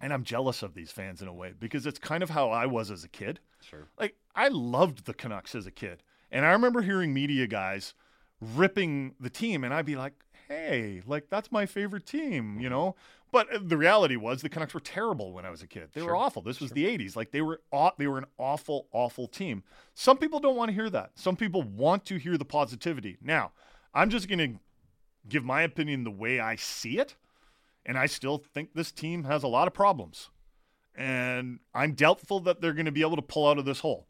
and 0.00 0.12
I'm 0.12 0.24
jealous 0.24 0.62
of 0.62 0.74
these 0.74 0.90
fans 0.90 1.22
in 1.22 1.28
a 1.28 1.32
way 1.32 1.52
because 1.58 1.86
it's 1.86 1.98
kind 1.98 2.22
of 2.22 2.30
how 2.30 2.50
I 2.50 2.66
was 2.66 2.90
as 2.90 3.04
a 3.04 3.08
kid. 3.08 3.40
Sure. 3.62 3.88
Like, 3.98 4.16
I 4.34 4.48
loved 4.48 5.04
the 5.04 5.14
Canucks 5.14 5.54
as 5.54 5.66
a 5.66 5.70
kid. 5.70 6.02
And 6.30 6.44
I 6.44 6.52
remember 6.52 6.82
hearing 6.82 7.12
media 7.12 7.46
guys 7.46 7.94
ripping 8.40 9.14
the 9.20 9.30
team, 9.30 9.64
and 9.64 9.74
I'd 9.74 9.86
be 9.86 9.96
like, 9.96 10.14
hey, 10.50 11.00
like, 11.06 11.30
that's 11.30 11.52
my 11.52 11.64
favorite 11.64 12.04
team, 12.04 12.58
you 12.60 12.68
know? 12.68 12.96
But 13.30 13.54
uh, 13.54 13.60
the 13.62 13.76
reality 13.76 14.16
was 14.16 14.42
the 14.42 14.48
Canucks 14.48 14.74
were 14.74 14.80
terrible 14.80 15.32
when 15.32 15.46
I 15.46 15.50
was 15.50 15.62
a 15.62 15.68
kid. 15.68 15.90
They 15.92 16.02
were 16.02 16.16
awful. 16.16 16.42
This 16.42 16.60
was 16.60 16.72
the 16.72 16.84
80s. 16.84 17.14
Like, 17.14 17.30
they 17.30 17.40
were, 17.40 17.60
aw- 17.70 17.92
they 17.96 18.08
were 18.08 18.18
an 18.18 18.26
awful, 18.36 18.88
awful 18.92 19.28
team. 19.28 19.62
Some 19.94 20.18
people 20.18 20.40
don't 20.40 20.56
want 20.56 20.68
to 20.68 20.74
hear 20.74 20.90
that. 20.90 21.12
Some 21.14 21.36
people 21.36 21.62
want 21.62 22.04
to 22.06 22.16
hear 22.16 22.36
the 22.36 22.44
positivity. 22.44 23.16
Now, 23.22 23.52
I'm 23.94 24.10
just 24.10 24.28
going 24.28 24.38
to 24.38 24.58
give 25.28 25.44
my 25.44 25.62
opinion 25.62 26.02
the 26.02 26.10
way 26.10 26.40
I 26.40 26.56
see 26.56 26.98
it. 26.98 27.14
And 27.86 27.96
I 27.96 28.06
still 28.06 28.42
think 28.52 28.70
this 28.74 28.90
team 28.90 29.24
has 29.24 29.44
a 29.44 29.48
lot 29.48 29.68
of 29.68 29.72
problems. 29.72 30.30
And 30.96 31.60
I'm 31.72 31.92
doubtful 31.94 32.40
that 32.40 32.60
they're 32.60 32.74
going 32.74 32.86
to 32.86 32.92
be 32.92 33.02
able 33.02 33.16
to 33.16 33.22
pull 33.22 33.48
out 33.48 33.58
of 33.58 33.64
this 33.64 33.80
hole. 33.80 34.08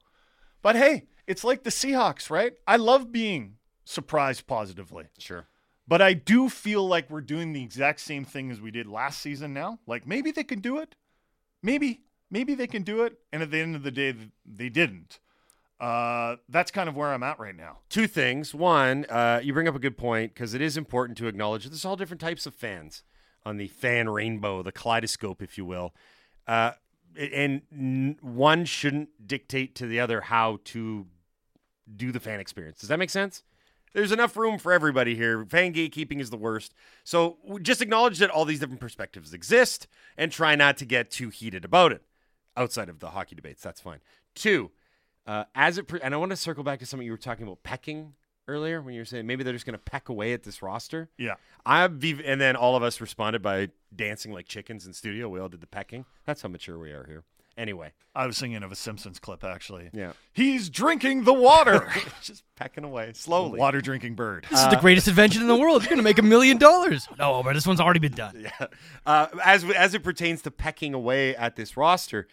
But 0.62 0.74
hey, 0.74 1.06
it's 1.26 1.44
like 1.44 1.64
the 1.64 1.70
Seahawks, 1.70 2.30
right? 2.30 2.54
I 2.66 2.76
love 2.76 3.12
being 3.12 3.56
surprised 3.84 4.46
positively. 4.46 5.06
Sure. 5.18 5.46
But 5.90 6.00
I 6.00 6.12
do 6.12 6.48
feel 6.48 6.86
like 6.86 7.10
we're 7.10 7.20
doing 7.20 7.52
the 7.52 7.64
exact 7.64 7.98
same 7.98 8.24
thing 8.24 8.52
as 8.52 8.60
we 8.60 8.70
did 8.70 8.86
last 8.86 9.20
season 9.20 9.52
now. 9.52 9.80
Like 9.88 10.06
maybe 10.06 10.30
they 10.30 10.44
can 10.44 10.60
do 10.60 10.78
it. 10.78 10.94
Maybe. 11.64 12.02
Maybe 12.30 12.54
they 12.54 12.68
can 12.68 12.84
do 12.84 13.02
it. 13.02 13.18
And 13.32 13.42
at 13.42 13.50
the 13.50 13.58
end 13.58 13.74
of 13.74 13.82
the 13.82 13.90
day, 13.90 14.14
they 14.46 14.68
didn't. 14.68 15.18
Uh, 15.80 16.36
that's 16.48 16.70
kind 16.70 16.88
of 16.88 16.94
where 16.94 17.12
I'm 17.12 17.24
at 17.24 17.40
right 17.40 17.56
now. 17.56 17.78
Two 17.88 18.06
things. 18.06 18.54
One, 18.54 19.04
uh, 19.06 19.40
you 19.42 19.52
bring 19.52 19.66
up 19.66 19.74
a 19.74 19.80
good 19.80 19.98
point 19.98 20.32
because 20.32 20.54
it 20.54 20.60
is 20.60 20.76
important 20.76 21.18
to 21.18 21.26
acknowledge 21.26 21.64
that 21.64 21.70
there's 21.70 21.84
all 21.84 21.96
different 21.96 22.20
types 22.20 22.46
of 22.46 22.54
fans 22.54 23.02
on 23.44 23.56
the 23.56 23.66
fan 23.66 24.08
rainbow, 24.08 24.62
the 24.62 24.70
kaleidoscope, 24.70 25.42
if 25.42 25.58
you 25.58 25.64
will. 25.64 25.92
Uh, 26.46 26.70
and 27.18 28.16
one 28.20 28.64
shouldn't 28.64 29.26
dictate 29.26 29.74
to 29.74 29.88
the 29.88 29.98
other 29.98 30.20
how 30.20 30.60
to 30.66 31.08
do 31.96 32.12
the 32.12 32.20
fan 32.20 32.38
experience. 32.38 32.78
Does 32.78 32.90
that 32.90 33.00
make 33.00 33.10
sense? 33.10 33.42
There's 33.92 34.12
enough 34.12 34.36
room 34.36 34.58
for 34.58 34.72
everybody 34.72 35.14
here. 35.16 35.44
Fan 35.44 35.72
gatekeeping 35.72 36.20
is 36.20 36.30
the 36.30 36.36
worst. 36.36 36.74
So 37.04 37.38
just 37.62 37.82
acknowledge 37.82 38.18
that 38.18 38.30
all 38.30 38.44
these 38.44 38.60
different 38.60 38.80
perspectives 38.80 39.34
exist 39.34 39.88
and 40.16 40.30
try 40.30 40.54
not 40.54 40.76
to 40.78 40.84
get 40.84 41.10
too 41.10 41.28
heated 41.28 41.64
about 41.64 41.92
it 41.92 42.02
outside 42.56 42.88
of 42.88 43.00
the 43.00 43.10
hockey 43.10 43.34
debates. 43.34 43.62
That's 43.62 43.80
fine. 43.80 43.98
Two, 44.34 44.70
uh, 45.26 45.44
as 45.54 45.78
it, 45.78 45.88
pre- 45.88 46.00
and 46.00 46.14
I 46.14 46.18
want 46.18 46.30
to 46.30 46.36
circle 46.36 46.62
back 46.62 46.78
to 46.80 46.86
something 46.86 47.04
you 47.04 47.12
were 47.12 47.18
talking 47.18 47.46
about 47.46 47.62
pecking 47.62 48.14
earlier 48.48 48.80
when 48.80 48.94
you 48.94 49.00
were 49.00 49.06
saying 49.06 49.26
maybe 49.26 49.44
they're 49.44 49.52
just 49.52 49.66
going 49.66 49.78
to 49.78 49.78
peck 49.78 50.08
away 50.08 50.32
at 50.32 50.42
this 50.42 50.62
roster. 50.62 51.08
Yeah. 51.18 51.34
I've, 51.66 52.02
and 52.04 52.40
then 52.40 52.56
all 52.56 52.76
of 52.76 52.82
us 52.82 53.00
responded 53.00 53.42
by 53.42 53.70
dancing 53.94 54.32
like 54.32 54.46
chickens 54.46 54.86
in 54.86 54.92
studio. 54.92 55.28
We 55.28 55.40
all 55.40 55.48
did 55.48 55.60
the 55.60 55.66
pecking. 55.66 56.04
That's 56.26 56.42
how 56.42 56.48
mature 56.48 56.78
we 56.78 56.90
are 56.90 57.06
here. 57.06 57.24
Anyway, 57.60 57.92
I 58.14 58.26
was 58.26 58.40
thinking 58.40 58.62
of 58.62 58.72
a 58.72 58.74
Simpsons 58.74 59.18
clip 59.18 59.44
actually. 59.44 59.90
Yeah. 59.92 60.12
He's 60.32 60.70
drinking 60.70 61.24
the 61.24 61.34
water. 61.34 61.92
just 62.22 62.42
pecking 62.56 62.84
away 62.84 63.12
slowly. 63.12 63.58
Water 63.58 63.82
drinking 63.82 64.14
bird. 64.14 64.46
This 64.50 64.62
is 64.62 64.68
the 64.70 64.76
greatest 64.76 65.08
invention 65.08 65.42
in 65.42 65.48
the 65.48 65.56
world. 65.56 65.82
You're 65.82 65.90
going 65.90 65.98
to 65.98 66.02
make 66.02 66.18
a 66.18 66.22
million 66.22 66.56
dollars. 66.56 67.06
No, 67.18 67.42
but 67.42 67.52
this 67.52 67.66
one's 67.66 67.78
already 67.78 68.00
been 68.00 68.14
done. 68.14 68.40
Yeah. 68.40 68.66
Uh, 69.04 69.26
as 69.44 69.62
as 69.64 69.92
it 69.92 70.02
pertains 70.02 70.40
to 70.42 70.50
pecking 70.50 70.94
away 70.94 71.36
at 71.36 71.56
this 71.56 71.76
roster, 71.76 72.28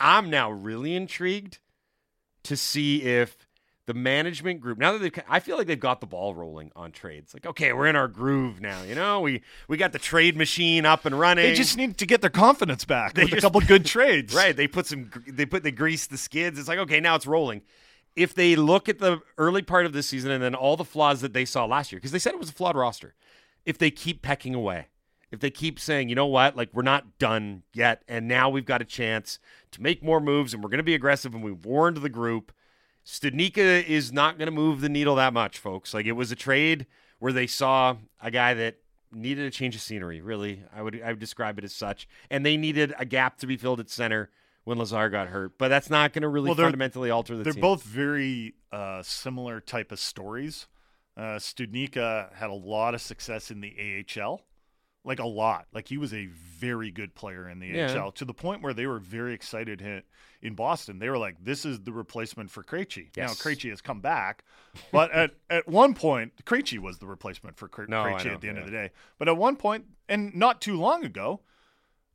I'm 0.00 0.28
now 0.30 0.50
really 0.50 0.96
intrigued 0.96 1.60
to 2.42 2.56
see 2.56 3.04
if 3.04 3.36
the 3.86 3.94
management 3.94 4.60
group 4.60 4.78
now 4.78 4.92
that 4.92 4.98
they've 4.98 5.24
I 5.28 5.40
feel 5.40 5.56
like 5.56 5.66
they've 5.66 5.78
got 5.78 6.00
the 6.00 6.06
ball 6.06 6.34
rolling 6.34 6.70
on 6.76 6.92
trades. 6.92 7.34
Like, 7.34 7.46
okay, 7.46 7.72
we're 7.72 7.88
in 7.88 7.96
our 7.96 8.08
groove 8.08 8.60
now. 8.60 8.82
You 8.82 8.94
know, 8.94 9.20
we 9.20 9.42
we 9.68 9.76
got 9.76 9.92
the 9.92 9.98
trade 9.98 10.36
machine 10.36 10.86
up 10.86 11.04
and 11.04 11.18
running. 11.18 11.44
They 11.44 11.54
just 11.54 11.76
need 11.76 11.98
to 11.98 12.06
get 12.06 12.20
their 12.20 12.30
confidence 12.30 12.84
back 12.84 13.14
They 13.14 13.24
with 13.24 13.34
a 13.34 13.40
couple 13.40 13.60
good 13.66 13.84
trades. 13.84 14.34
Right. 14.34 14.56
They 14.56 14.68
put 14.68 14.86
some. 14.86 15.10
They 15.26 15.46
put 15.46 15.62
they 15.64 15.72
grease 15.72 16.06
the 16.06 16.18
skids. 16.18 16.58
It's 16.58 16.68
like 16.68 16.78
okay, 16.78 17.00
now 17.00 17.16
it's 17.16 17.26
rolling. 17.26 17.62
If 18.14 18.34
they 18.34 18.56
look 18.56 18.88
at 18.88 18.98
the 18.98 19.20
early 19.38 19.62
part 19.62 19.86
of 19.86 19.94
this 19.94 20.06
season 20.06 20.30
and 20.30 20.42
then 20.42 20.54
all 20.54 20.76
the 20.76 20.84
flaws 20.84 21.22
that 21.22 21.32
they 21.32 21.46
saw 21.46 21.64
last 21.64 21.90
year, 21.90 21.98
because 21.98 22.12
they 22.12 22.18
said 22.18 22.34
it 22.34 22.38
was 22.38 22.50
a 22.50 22.52
flawed 22.52 22.76
roster, 22.76 23.14
if 23.64 23.78
they 23.78 23.90
keep 23.90 24.20
pecking 24.20 24.54
away, 24.54 24.88
if 25.30 25.40
they 25.40 25.50
keep 25.50 25.80
saying, 25.80 26.10
you 26.10 26.14
know 26.14 26.26
what, 26.26 26.54
like 26.54 26.68
we're 26.74 26.82
not 26.82 27.18
done 27.18 27.62
yet, 27.72 28.02
and 28.06 28.28
now 28.28 28.50
we've 28.50 28.66
got 28.66 28.82
a 28.82 28.84
chance 28.84 29.38
to 29.72 29.82
make 29.82 30.02
more 30.02 30.20
moves, 30.20 30.52
and 30.52 30.62
we're 30.62 30.68
going 30.68 30.78
to 30.78 30.84
be 30.84 30.94
aggressive, 30.94 31.34
and 31.34 31.42
we've 31.42 31.64
warned 31.64 31.96
the 31.96 32.10
group, 32.10 32.52
Studnicka 33.04 33.84
is 33.84 34.12
not 34.12 34.38
going 34.38 34.46
to 34.46 34.52
move 34.52 34.80
the 34.80 34.88
needle 34.88 35.16
that 35.16 35.32
much, 35.32 35.58
folks. 35.58 35.92
Like 35.92 36.06
it 36.06 36.12
was 36.12 36.30
a 36.30 36.36
trade 36.36 36.86
where 37.18 37.32
they 37.32 37.46
saw 37.46 37.96
a 38.20 38.30
guy 38.30 38.54
that 38.54 38.76
needed 39.12 39.44
a 39.46 39.50
change 39.50 39.74
of 39.74 39.80
scenery. 39.80 40.20
Really, 40.20 40.62
I 40.74 40.82
would 40.82 41.00
I 41.02 41.08
would 41.08 41.18
describe 41.18 41.58
it 41.58 41.64
as 41.64 41.74
such, 41.74 42.08
and 42.30 42.46
they 42.46 42.56
needed 42.56 42.94
a 42.98 43.04
gap 43.04 43.38
to 43.38 43.46
be 43.46 43.56
filled 43.56 43.80
at 43.80 43.90
center 43.90 44.30
when 44.64 44.78
Lazar 44.78 45.08
got 45.10 45.28
hurt. 45.28 45.58
But 45.58 45.68
that's 45.68 45.90
not 45.90 46.12
going 46.12 46.22
to 46.22 46.28
really 46.28 46.48
Well, 46.48 46.56
fundamentally 46.56 47.10
alter 47.10 47.36
the 47.36 47.42
They're 47.42 47.52
team. 47.52 47.60
both 47.60 47.82
very 47.82 48.54
uh, 48.70 49.02
similar 49.02 49.60
type 49.60 49.90
of 49.92 49.98
stories. 49.98 50.68
Uh, 51.16 51.36
Studnicka 51.36 52.32
had 52.34 52.48
a 52.48 52.54
lot 52.54 52.94
of 52.94 53.00
success 53.02 53.50
in 53.50 53.60
the 53.60 54.04
AHL, 54.16 54.42
like 55.04 55.18
a 55.18 55.26
lot. 55.26 55.66
Like 55.72 55.88
he 55.88 55.98
was 55.98 56.14
a 56.14 56.26
very 56.26 56.90
good 56.90 57.14
player 57.14 57.48
in 57.48 57.58
the 57.58 57.68
Yeah. 57.68 57.98
AHL 57.98 58.12
to 58.12 58.24
the 58.24 58.34
point 58.34 58.62
where 58.62 58.72
they 58.72 58.86
were 58.86 58.98
very 59.00 59.34
excited 59.34 59.80
in 60.40 60.54
Boston. 60.54 60.98
They 60.98 61.08
were 61.10 61.18
like, 61.18 61.36
"This 61.42 61.64
is 61.64 61.80
the 61.80 61.92
replacement 61.92 62.50
for 62.50 62.62
Krejci." 62.62 63.10
Yes. 63.16 63.28
Now 63.28 63.50
Krejci 63.50 63.70
has 63.70 63.80
come 63.80 64.00
back, 64.00 64.44
but 64.92 65.10
at 65.10 65.34
at 65.50 65.66
one 65.68 65.94
point, 65.94 66.44
Krejci 66.44 66.78
was 66.78 66.98
the 66.98 67.06
replacement 67.06 67.56
for 67.56 67.68
Kre- 67.68 67.88
No, 67.88 68.04
Krejci 68.04 68.26
at 68.32 68.40
the 68.40 68.48
end 68.48 68.58
of 68.58 68.64
the 68.64 68.70
day. 68.70 68.90
But 69.18 69.28
at 69.28 69.36
one 69.36 69.56
point, 69.56 69.86
and 70.08 70.34
not 70.34 70.60
too 70.60 70.76
long 70.76 71.04
ago, 71.04 71.40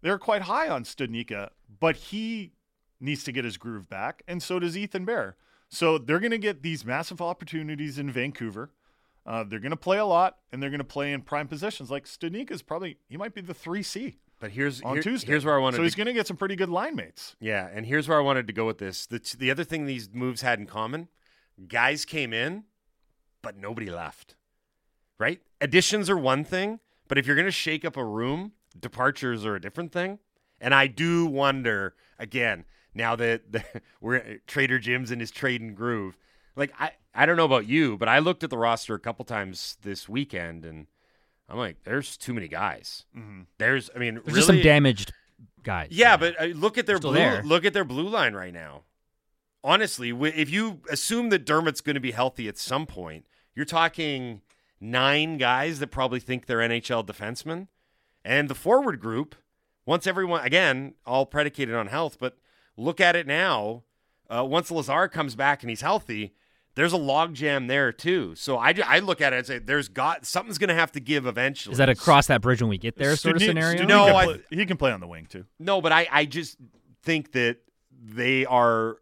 they 0.01 0.09
were 0.09 0.19
quite 0.19 0.43
high 0.43 0.69
on 0.69 0.83
Studnicka, 0.83 1.49
but 1.79 1.95
he 1.97 2.53
needs 2.99 3.23
to 3.25 3.31
get 3.31 3.43
his 3.45 3.57
groove 3.57 3.89
back, 3.89 4.23
and 4.27 4.41
so 4.41 4.59
does 4.59 4.77
Ethan 4.77 5.05
Bear. 5.05 5.35
So 5.69 5.97
they're 5.97 6.19
going 6.21 6.31
to 6.31 6.37
get 6.37 6.63
these 6.63 6.85
massive 6.85 7.21
opportunities 7.21 7.99
in 7.99 8.09
Vancouver. 8.09 8.71
Uh, 9.27 9.43
they're 9.43 9.59
going 9.59 9.71
to 9.71 9.75
play 9.77 9.97
a 9.97 10.05
lot, 10.05 10.37
and 10.51 10.63
they're 10.63 10.69
going 10.69 10.79
to 10.79 10.85
play 10.85 11.11
in 11.11 11.21
prime 11.21 11.47
positions. 11.47 11.91
Like 11.91 12.05
Studnicka 12.05 12.51
is 12.51 12.61
probably 12.61 12.97
he 13.09 13.17
might 13.17 13.35
be 13.35 13.41
the 13.41 13.53
three 13.53 13.83
C 13.83 14.17
but 14.39 14.51
here's 14.51 14.81
on 14.81 14.95
here- 14.95 15.03
Tuesday. 15.03 15.27
here's 15.27 15.45
where 15.45 15.55
I 15.55 15.57
wanted 15.57 15.77
So 15.77 15.83
he's 15.83 15.95
going 15.95 16.07
to 16.07 16.13
get 16.13 16.27
some 16.27 16.37
pretty 16.37 16.55
good 16.55 16.69
line 16.69 16.95
mates. 16.95 17.35
Yeah, 17.39 17.67
and 17.71 17.85
here's 17.85 18.07
where 18.07 18.17
I 18.17 18.21
wanted 18.21 18.47
to 18.47 18.53
go 18.53 18.65
with 18.65 18.77
this. 18.77 19.05
The 19.05 19.19
the 19.37 19.51
other 19.51 19.63
thing 19.63 19.85
these 19.85 20.09
moves 20.13 20.41
had 20.41 20.59
in 20.59 20.65
common, 20.65 21.09
guys 21.67 22.05
came 22.05 22.33
in, 22.33 22.63
but 23.41 23.57
nobody 23.57 23.89
left. 23.89 24.35
Right? 25.19 25.41
Additions 25.59 26.09
are 26.09 26.17
one 26.17 26.43
thing, 26.43 26.79
but 27.07 27.17
if 27.17 27.25
you're 27.25 27.35
going 27.35 27.45
to 27.45 27.51
shake 27.51 27.83
up 27.83 27.97
a 27.97 28.05
room, 28.05 28.51
departures 28.79 29.45
are 29.45 29.55
a 29.55 29.61
different 29.61 29.91
thing. 29.91 30.19
And 30.61 30.73
I 30.73 30.87
do 30.87 31.25
wonder 31.25 31.95
again, 32.19 32.65
now 32.93 33.15
that 33.15 33.51
the, 33.51 33.63
we're 34.01 34.39
Trader 34.47 34.79
Jim's 34.79 35.11
in 35.11 35.19
his 35.19 35.31
trade 35.31 35.61
and 35.61 35.75
groove. 35.75 36.17
Like 36.55 36.71
I 36.79 36.91
I 37.17 37.25
don't 37.25 37.35
know 37.35 37.45
about 37.45 37.67
you, 37.67 37.97
but 37.97 38.07
I 38.07 38.19
looked 38.19 38.43
at 38.43 38.49
the 38.49 38.57
roster 38.57 38.93
a 38.95 38.99
couple 38.99 39.25
times 39.25 39.77
this 39.81 40.07
weekend 40.07 40.63
and 40.65 40.87
I'm 41.49 41.57
like 41.57 41.83
there's 41.83 42.15
too 42.17 42.33
many 42.33 42.47
guys. 42.47 43.05
There's 43.57 43.89
I 43.95 43.99
mean 43.99 44.15
There's 44.15 44.25
really 44.27 44.35
just 44.37 44.47
some 44.47 44.61
damaged 44.61 45.13
guys. 45.63 45.87
yeah, 45.91 46.15
but 46.17 46.39
uh, 46.41 46.45
look 46.47 46.77
at 46.77 46.85
their 46.85 46.97
Still 46.97 47.11
blue. 47.11 47.19
there. 47.19 47.41
Look 47.43 47.65
at 47.65 47.73
their 47.73 47.83
blue 47.85 48.07
line 48.07 48.33
right 48.33 48.53
now. 48.53 48.83
Honestly, 49.63 50.11
if 50.11 50.49
you 50.49 50.81
assume 50.89 51.29
that 51.29 51.45
Dermott's 51.45 51.81
going 51.81 51.95
to 51.95 51.99
be 51.99 52.11
healthy 52.11 52.47
at 52.47 52.57
some 52.57 52.85
point, 52.85 53.25
you're 53.55 53.65
talking 53.65 54.41
nine 54.79 55.37
guys 55.37 55.79
that 55.79 55.87
probably 55.87 56.19
think 56.19 56.45
they're 56.45 56.59
NHL 56.59 57.05
defensemen, 57.05 57.67
and 58.23 58.49
the 58.49 58.55
forward 58.55 58.99
group. 58.99 59.35
Once 59.85 60.05
everyone 60.05 60.45
again, 60.45 60.93
all 61.05 61.25
predicated 61.25 61.73
on 61.73 61.87
health, 61.87 62.17
but 62.19 62.37
look 62.75 62.99
at 63.01 63.15
it 63.15 63.25
now. 63.25 63.83
Uh, 64.29 64.43
once 64.43 64.69
Lazar 64.69 65.07
comes 65.07 65.33
back 65.33 65.63
and 65.63 65.69
he's 65.69 65.79
healthy, 65.81 66.33
there's 66.77 66.93
a 66.93 66.97
logjam 66.97 67.67
there 67.67 67.91
too. 67.91 68.35
So 68.35 68.59
I, 68.59 68.71
I 68.85 68.99
look 68.99 69.19
at 69.19 69.33
it 69.33 69.37
and 69.37 69.47
say, 69.47 69.57
there's 69.57 69.89
got 69.89 70.27
something's 70.27 70.59
going 70.59 70.67
to 70.67 70.75
have 70.75 70.91
to 70.91 70.99
give 70.99 71.25
eventually. 71.25 71.71
Is 71.71 71.79
that 71.79 71.89
across 71.89 72.27
that 72.27 72.39
bridge 72.39 72.61
when 72.61 72.69
we 72.69 72.77
get 72.77 72.95
there 72.97 73.15
sort 73.15 73.35
of 73.35 73.41
scenario? 73.41 73.81
Studnicka 73.81 73.87
No, 73.87 74.05
can 74.05 74.15
I- 74.15 74.25
play- 74.25 74.43
he 74.51 74.65
can 74.67 74.77
play 74.77 74.91
on 74.91 74.99
the 74.99 75.07
wing 75.07 75.25
too. 75.25 75.45
No, 75.57 75.81
but 75.81 75.91
I, 75.91 76.07
I 76.11 76.25
just 76.25 76.55
think 77.01 77.31
that 77.31 77.57
they 77.99 78.45
are. 78.45 78.97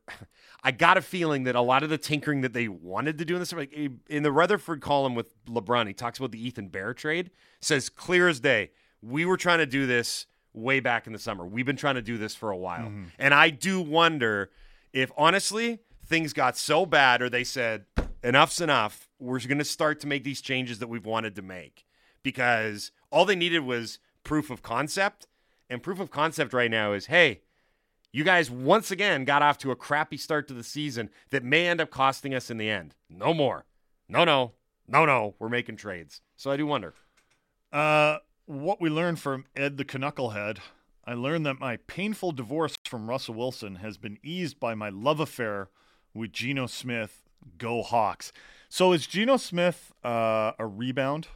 I 0.64 0.72
got 0.72 0.98
a 0.98 1.02
feeling 1.02 1.44
that 1.44 1.56
a 1.56 1.62
lot 1.62 1.84
of 1.84 1.90
the 1.90 1.98
tinkering 1.98 2.42
that 2.42 2.54
they 2.54 2.70
wanted 2.70 3.18
to 3.18 3.26
do 3.26 3.36
in 3.36 3.40
this, 3.40 3.52
like 3.52 3.74
in 3.74 4.24
the 4.24 4.32
Rutherford 4.32 4.80
column 4.80 5.14
with 5.14 5.36
LeBrun, 5.46 5.86
he 5.86 5.94
talks 5.94 6.18
about 6.18 6.32
the 6.32 6.44
Ethan 6.44 6.70
Bear 6.70 6.94
trade. 6.94 7.30
Says 7.60 7.90
clear 7.90 8.30
as 8.30 8.40
day, 8.40 8.72
we 9.02 9.26
were 9.26 9.38
trying 9.38 9.60
to 9.60 9.66
do 9.66 9.86
this 9.86 10.28
way 10.54 10.80
back 10.80 11.08
in 11.08 11.14
the 11.14 11.20
summer. 11.20 11.46
We've 11.46 11.66
been 11.66 11.76
trying 11.76 11.96
to 11.96 12.02
do 12.02 12.18
this 12.18 12.36
for 12.36 12.52
a 12.52 12.58
while, 12.58 12.86
mm-hmm. 12.86 13.04
and 13.20 13.34
I 13.34 13.50
do 13.50 13.82
wonder 13.82 14.50
if 14.94 15.12
honestly 15.18 15.80
things 16.06 16.34
got 16.34 16.58
so 16.58 16.86
bad, 16.86 17.22
or 17.22 17.30
they 17.30 17.44
said 17.44 17.86
enough's 18.24 18.62
enough. 18.62 19.08
We're 19.20 19.40
going 19.40 19.58
to 19.58 19.66
start 19.66 20.00
to 20.02 20.08
make 20.08 20.24
these 20.24 20.42
changes 20.42 20.80
that 20.80 20.88
we've 20.88 21.06
wanted 21.06 21.36
to 21.36 21.42
make 21.42 21.86
because 22.24 22.92
all 23.12 23.26
they 23.26 23.36
needed 23.36 23.60
was 23.60 24.00
proof 24.24 24.50
of 24.50 24.62
concept. 24.62 25.28
And 25.70 25.82
proof 25.82 26.00
of 26.00 26.12
concept 26.12 26.54
right 26.54 26.70
now 26.70 26.94
is 26.94 27.08
hey, 27.08 27.42
you 28.12 28.24
guys 28.24 28.52
once 28.52 28.92
again 28.92 29.26
got 29.26 29.42
off 29.42 29.58
to 29.60 29.72
a 29.72 29.76
crappy 29.76 30.18
start 30.18 30.48
to 30.48 30.54
the 30.54 30.64
season 30.64 31.10
that 31.32 31.44
may 31.44 31.68
end 31.68 31.82
up 31.82 31.90
costing 31.90 32.34
us 32.34 32.50
in 32.50 32.58
the 32.58 32.70
end. 32.70 32.96
No 33.10 33.34
more. 33.34 33.66
No, 34.08 34.24
no, 34.24 34.54
no, 34.88 35.06
no. 35.06 35.36
We're 35.40 35.50
making 35.50 35.78
trades. 35.78 36.22
So 36.36 36.52
I 36.52 36.58
do 36.58 36.68
wonder. 36.68 36.94
Uh, 37.74 38.20
what 38.46 38.80
we 38.80 38.90
learned 38.90 39.20
from 39.20 39.46
Ed 39.56 39.78
the 39.78 39.86
Knucklehead, 39.86 40.60
I 41.06 41.14
learned 41.14 41.46
that 41.46 41.60
my 41.60 41.78
painful 41.88 42.32
divorce 42.32 42.76
from 42.86 43.10
Russell 43.10 43.34
Wilson 43.34 43.76
has 43.76 43.98
been 43.98 44.20
eased 44.24 44.60
by 44.60 44.76
my 44.76 44.90
love 44.90 45.20
affair 45.20 45.70
with 46.16 46.32
Geno 46.32 46.66
Smith. 46.66 47.22
Go 47.60 47.84
Hawks! 47.84 48.32
So 48.70 48.92
is 48.92 49.06
Geno 49.06 49.38
Smith 49.38 49.94
uh, 50.04 50.54
a 50.58 50.66
rebound 50.66 51.28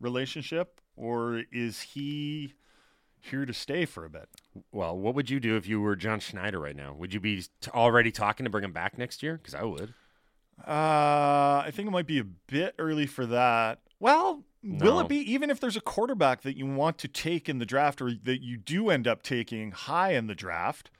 relationship, 0.00 0.80
or 0.96 1.42
is 1.52 1.82
he 1.82 2.54
here 3.20 3.44
to 3.44 3.52
stay 3.52 3.84
for 3.84 4.04
a 4.04 4.10
bit? 4.10 4.28
Well, 4.72 4.96
what 4.96 5.14
would 5.14 5.28
you 5.28 5.40
do 5.40 5.56
if 5.56 5.68
you 5.68 5.80
were 5.80 5.96
John 5.96 6.20
Schneider 6.20 6.58
right 6.58 6.76
now? 6.76 6.94
Would 6.94 7.12
you 7.12 7.20
be 7.20 7.42
t- 7.60 7.70
already 7.74 8.10
talking 8.10 8.44
to 8.44 8.50
bring 8.50 8.64
him 8.64 8.72
back 8.72 8.96
next 8.96 9.22
year? 9.22 9.36
Because 9.36 9.54
I 9.54 9.64
would. 9.64 9.94
Uh, 10.66 11.62
I 11.64 11.70
think 11.72 11.86
it 11.86 11.92
might 11.92 12.06
be 12.06 12.18
a 12.18 12.24
bit 12.24 12.74
early 12.78 13.06
for 13.06 13.26
that. 13.26 13.80
Well, 14.00 14.42
will 14.62 15.00
it 15.00 15.08
be 15.08 15.18
even 15.32 15.50
if 15.50 15.60
there's 15.60 15.76
a 15.76 15.80
quarterback 15.80 16.42
that 16.42 16.56
you 16.56 16.66
want 16.66 16.98
to 16.98 17.08
take 17.08 17.48
in 17.48 17.58
the 17.58 17.66
draft 17.66 18.00
or 18.00 18.10
that 18.24 18.42
you 18.42 18.56
do 18.56 18.90
end 18.90 19.06
up 19.06 19.22
taking 19.22 19.72
high 19.72 20.14
in 20.14 20.26
the 20.26 20.34
draft? 20.34 20.90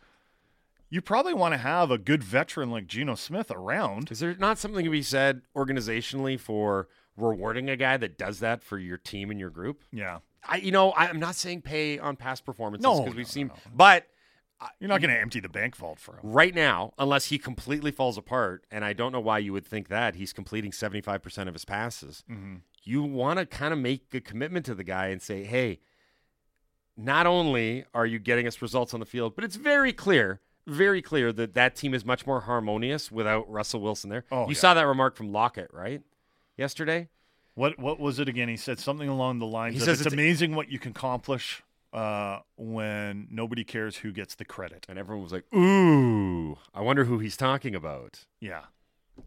You 0.90 1.02
probably 1.02 1.34
want 1.34 1.52
to 1.52 1.58
have 1.58 1.90
a 1.90 1.98
good 1.98 2.24
veteran 2.24 2.70
like 2.70 2.86
Geno 2.86 3.14
Smith 3.14 3.50
around. 3.50 4.10
Is 4.10 4.20
there 4.20 4.34
not 4.36 4.58
something 4.58 4.84
to 4.84 4.90
be 4.90 5.02
said 5.02 5.42
organizationally 5.54 6.40
for 6.40 6.88
rewarding 7.16 7.68
a 7.68 7.76
guy 7.76 7.96
that 7.98 8.16
does 8.16 8.40
that 8.40 8.62
for 8.62 8.78
your 8.78 8.96
team 8.96 9.30
and 9.30 9.38
your 9.38 9.50
group? 9.50 9.82
Yeah. 9.92 10.18
I, 10.46 10.56
you 10.56 10.70
know, 10.70 10.94
I'm 10.96 11.18
not 11.18 11.34
saying 11.34 11.62
pay 11.62 11.98
on 11.98 12.16
past 12.16 12.44
performances 12.44 12.84
No, 12.84 13.00
because 13.00 13.14
we've 13.16 13.26
no, 13.26 13.30
seen, 13.30 13.46
no. 13.48 13.54
but 13.74 14.06
You're 14.80 14.88
not 14.88 15.02
going 15.02 15.12
to 15.12 15.20
empty 15.20 15.40
the 15.40 15.48
bank 15.48 15.76
vault 15.76 15.98
for 15.98 16.12
him. 16.12 16.20
right 16.22 16.54
now, 16.54 16.92
unless 16.98 17.26
he 17.26 17.38
completely 17.38 17.90
falls 17.90 18.16
apart, 18.16 18.64
and 18.70 18.84
I 18.84 18.92
don't 18.92 19.12
know 19.12 19.20
why 19.20 19.38
you 19.38 19.52
would 19.52 19.66
think 19.66 19.88
that 19.88 20.14
he's 20.14 20.32
completing 20.32 20.70
75% 20.70 21.48
of 21.48 21.54
his 21.54 21.64
passes, 21.66 22.24
mm-hmm. 22.30 22.56
you 22.84 23.02
want 23.02 23.40
to 23.40 23.46
kind 23.46 23.72
of 23.74 23.78
make 23.78 24.14
a 24.14 24.20
commitment 24.20 24.64
to 24.66 24.74
the 24.74 24.84
guy 24.84 25.08
and 25.08 25.20
say, 25.20 25.44
hey, 25.44 25.80
not 26.96 27.26
only 27.26 27.84
are 27.92 28.06
you 28.06 28.18
getting 28.18 28.46
us 28.46 28.62
results 28.62 28.94
on 28.94 29.00
the 29.00 29.06
field, 29.06 29.34
but 29.34 29.44
it's 29.44 29.56
very 29.56 29.92
clear, 29.92 30.40
very 30.68 31.02
clear 31.02 31.32
that 31.32 31.54
that 31.54 31.74
team 31.76 31.94
is 31.94 32.04
much 32.04 32.26
more 32.26 32.40
harmonious 32.42 33.10
without 33.10 33.50
Russell 33.50 33.80
Wilson 33.80 34.10
there. 34.10 34.24
Oh, 34.30 34.42
you 34.42 34.48
yeah. 34.54 34.54
saw 34.60 34.74
that 34.74 34.82
remark 34.82 35.16
from 35.16 35.32
Lockett, 35.32 35.72
right? 35.72 36.02
Yesterday? 36.56 37.08
What 37.54 37.78
what 37.78 37.98
was 37.98 38.18
it 38.20 38.28
again? 38.28 38.48
He 38.48 38.56
said 38.56 38.78
something 38.78 39.08
along 39.08 39.38
the 39.40 39.46
lines 39.46 39.74
He 39.74 39.80
of 39.80 39.84
says 39.84 40.00
it's, 40.00 40.06
it's- 40.06 40.12
amazing 40.12 40.54
what 40.54 40.70
you 40.70 40.78
can 40.78 40.92
accomplish 40.92 41.62
uh, 41.92 42.40
when 42.56 43.26
nobody 43.30 43.64
cares 43.64 43.96
who 43.96 44.12
gets 44.12 44.34
the 44.34 44.44
credit. 44.44 44.86
And 44.88 44.98
everyone 44.98 45.22
was 45.24 45.32
like, 45.32 45.44
ooh, 45.54 46.56
I 46.74 46.80
wonder 46.82 47.04
who 47.04 47.18
he's 47.18 47.36
talking 47.36 47.74
about. 47.74 48.26
Yeah. 48.40 48.64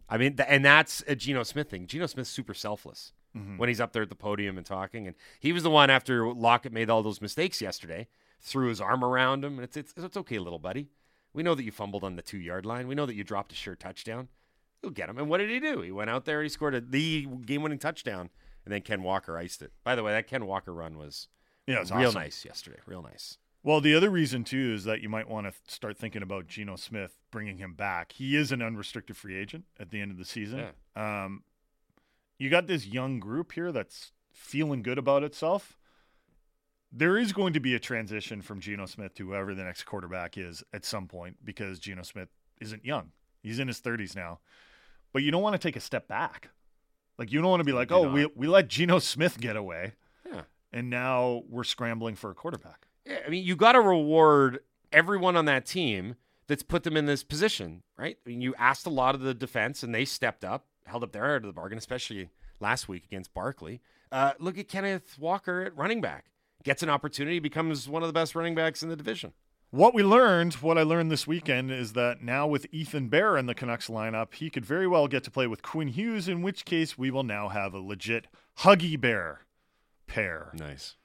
I 0.08 0.16
mean, 0.16 0.36
th- 0.36 0.48
and 0.48 0.64
that's 0.64 1.02
a 1.06 1.14
Geno 1.16 1.42
Smith 1.42 1.68
thing. 1.68 1.86
Geno 1.86 2.06
Smith's 2.06 2.30
super 2.30 2.54
selfless 2.54 3.12
Mhm. 3.36 3.58
when 3.58 3.68
he's 3.68 3.80
up 3.80 3.92
there 3.92 4.02
at 4.02 4.08
the 4.10 4.14
podium 4.14 4.56
and 4.56 4.64
talking. 4.66 5.06
And 5.06 5.16
he 5.40 5.52
was 5.52 5.62
the 5.64 5.70
one 5.70 5.90
after 5.90 6.32
Lockett 6.32 6.72
made 6.72 6.88
all 6.88 7.02
those 7.02 7.20
mistakes 7.20 7.60
yesterday, 7.60 8.06
threw 8.40 8.68
his 8.68 8.80
arm 8.80 9.02
around 9.04 9.44
him. 9.44 9.54
And 9.54 9.64
it's, 9.64 9.76
it's, 9.76 9.92
it's 9.96 10.16
okay, 10.18 10.38
little 10.38 10.58
buddy. 10.58 10.88
We 11.34 11.42
know 11.42 11.54
that 11.54 11.64
you 11.64 11.72
fumbled 11.72 12.04
on 12.04 12.16
the 12.16 12.22
two 12.22 12.38
yard 12.38 12.66
line. 12.66 12.86
We 12.88 12.94
know 12.94 13.06
that 13.06 13.14
you 13.14 13.24
dropped 13.24 13.52
a 13.52 13.54
sure 13.56 13.74
touchdown. 13.76 14.28
You'll 14.82 14.92
get 14.92 15.08
him. 15.08 15.18
And 15.18 15.28
what 15.28 15.38
did 15.38 15.50
he 15.50 15.60
do? 15.60 15.80
He 15.80 15.92
went 15.92 16.10
out 16.10 16.24
there, 16.24 16.42
he 16.42 16.48
scored 16.48 16.74
a, 16.74 16.80
the 16.80 17.26
game 17.46 17.62
winning 17.62 17.78
touchdown, 17.78 18.30
and 18.64 18.72
then 18.74 18.82
Ken 18.82 19.02
Walker 19.02 19.38
iced 19.38 19.62
it. 19.62 19.72
By 19.84 19.94
the 19.94 20.02
way, 20.02 20.12
that 20.12 20.26
Ken 20.26 20.44
Walker 20.46 20.74
run 20.74 20.98
was, 20.98 21.28
Yeah, 21.66 21.76
it 21.76 21.80
was 21.80 21.92
real 21.92 22.08
awesome. 22.08 22.20
nice 22.20 22.44
yesterday. 22.44 22.78
Real 22.86 23.02
nice. 23.02 23.38
Well, 23.64 23.80
the 23.80 23.94
other 23.94 24.10
reason 24.10 24.42
too 24.42 24.72
is 24.74 24.82
that 24.84 25.00
you 25.00 25.08
might 25.08 25.28
want 25.28 25.46
to 25.46 25.52
start 25.72 25.96
thinking 25.96 26.20
about 26.22 26.48
Geno 26.48 26.74
Smith 26.74 27.16
bringing 27.30 27.58
him 27.58 27.74
back. 27.74 28.10
He 28.12 28.36
is 28.36 28.50
an 28.50 28.60
unrestricted 28.60 29.16
free 29.16 29.36
agent 29.36 29.64
at 29.78 29.90
the 29.90 30.00
end 30.00 30.10
of 30.10 30.18
the 30.18 30.24
season. 30.24 30.66
Um, 30.96 31.44
you 32.38 32.50
got 32.50 32.66
this 32.66 32.86
young 32.86 33.20
group 33.20 33.52
here 33.52 33.70
that's 33.70 34.10
feeling 34.32 34.82
good 34.82 34.98
about 34.98 35.22
itself. 35.22 35.78
There 36.92 37.16
is 37.16 37.32
going 37.32 37.54
to 37.54 37.60
be 37.60 37.74
a 37.74 37.78
transition 37.80 38.42
from 38.42 38.60
Geno 38.60 38.86
Smith 38.86 39.14
to 39.14 39.26
whoever 39.26 39.54
the 39.54 39.64
next 39.64 39.84
quarterback 39.84 40.36
is 40.36 40.62
at 40.74 40.84
some 40.84 41.06
point 41.08 41.36
because 41.42 41.78
Geno 41.78 42.02
Smith 42.02 42.28
isn't 42.60 42.84
young. 42.84 43.12
He's 43.42 43.58
in 43.58 43.66
his 43.66 43.80
30s 43.80 44.14
now. 44.14 44.40
But 45.12 45.22
you 45.22 45.30
don't 45.30 45.42
want 45.42 45.54
to 45.54 45.58
take 45.58 45.76
a 45.76 45.80
step 45.80 46.06
back. 46.06 46.50
Like 47.18 47.32
you 47.32 47.40
don't 47.40 47.50
want 47.50 47.60
to 47.60 47.64
be 47.64 47.72
like, 47.72 47.92
"Oh, 47.92 48.10
we 48.10 48.26
we 48.34 48.46
let 48.46 48.68
Geno 48.68 48.98
Smith 48.98 49.38
get 49.38 49.54
away." 49.54 49.92
Yeah. 50.26 50.42
And 50.72 50.88
now 50.88 51.42
we're 51.48 51.64
scrambling 51.64 52.14
for 52.14 52.30
a 52.30 52.34
quarterback. 52.34 52.86
Yeah, 53.04 53.18
I 53.26 53.28
mean, 53.28 53.44
you 53.44 53.54
got 53.54 53.72
to 53.72 53.80
reward 53.80 54.60
everyone 54.92 55.36
on 55.36 55.44
that 55.44 55.66
team 55.66 56.16
that's 56.46 56.62
put 56.62 56.84
them 56.84 56.96
in 56.96 57.06
this 57.06 57.22
position, 57.22 57.82
right? 57.96 58.16
I 58.24 58.28
mean, 58.28 58.40
you 58.40 58.54
asked 58.58 58.86
a 58.86 58.90
lot 58.90 59.14
of 59.14 59.20
the 59.20 59.34
defense, 59.34 59.82
and 59.82 59.94
they 59.94 60.04
stepped 60.04 60.44
up, 60.44 60.66
held 60.86 61.02
up 61.04 61.12
their 61.12 61.36
end 61.36 61.44
of 61.44 61.48
the 61.48 61.52
bargain, 61.52 61.78
especially 61.78 62.30
last 62.60 62.88
week 62.88 63.04
against 63.04 63.34
Barkley. 63.34 63.80
Uh, 64.10 64.32
look 64.38 64.58
at 64.58 64.68
Kenneth 64.68 65.18
Walker 65.18 65.62
at 65.62 65.76
running 65.76 66.00
back. 66.00 66.26
Gets 66.64 66.82
an 66.82 66.90
opportunity, 66.90 67.38
becomes 67.38 67.88
one 67.88 68.02
of 68.02 68.08
the 68.08 68.12
best 68.12 68.34
running 68.34 68.54
backs 68.54 68.82
in 68.82 68.88
the 68.88 68.96
division. 68.96 69.32
What 69.70 69.94
we 69.94 70.02
learned, 70.02 70.54
what 70.54 70.76
I 70.76 70.82
learned 70.82 71.10
this 71.10 71.26
weekend, 71.26 71.70
is 71.70 71.94
that 71.94 72.22
now 72.22 72.46
with 72.46 72.66
Ethan 72.72 73.08
Bear 73.08 73.38
in 73.38 73.46
the 73.46 73.54
Canucks 73.54 73.88
lineup, 73.88 74.34
he 74.34 74.50
could 74.50 74.66
very 74.66 74.86
well 74.86 75.08
get 75.08 75.24
to 75.24 75.30
play 75.30 75.46
with 75.46 75.62
Quinn 75.62 75.88
Hughes, 75.88 76.28
in 76.28 76.42
which 76.42 76.66
case 76.66 76.98
we 76.98 77.10
will 77.10 77.22
now 77.22 77.48
have 77.48 77.72
a 77.72 77.78
legit 77.78 78.26
Huggy 78.58 79.00
Bear 79.00 79.40
pair. 80.06 80.52
Nice. 80.54 80.96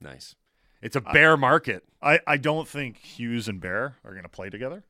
Nice. 0.00 0.36
It's 0.80 0.94
a 0.94 1.00
bear 1.00 1.36
market. 1.36 1.82
I, 2.02 2.20
I 2.26 2.36
don't 2.36 2.68
think 2.68 2.98
Hughes 2.98 3.48
and 3.48 3.60
Bear 3.60 3.96
are 4.04 4.10
going 4.12 4.22
to 4.22 4.28
play 4.28 4.50
together. 4.50 4.84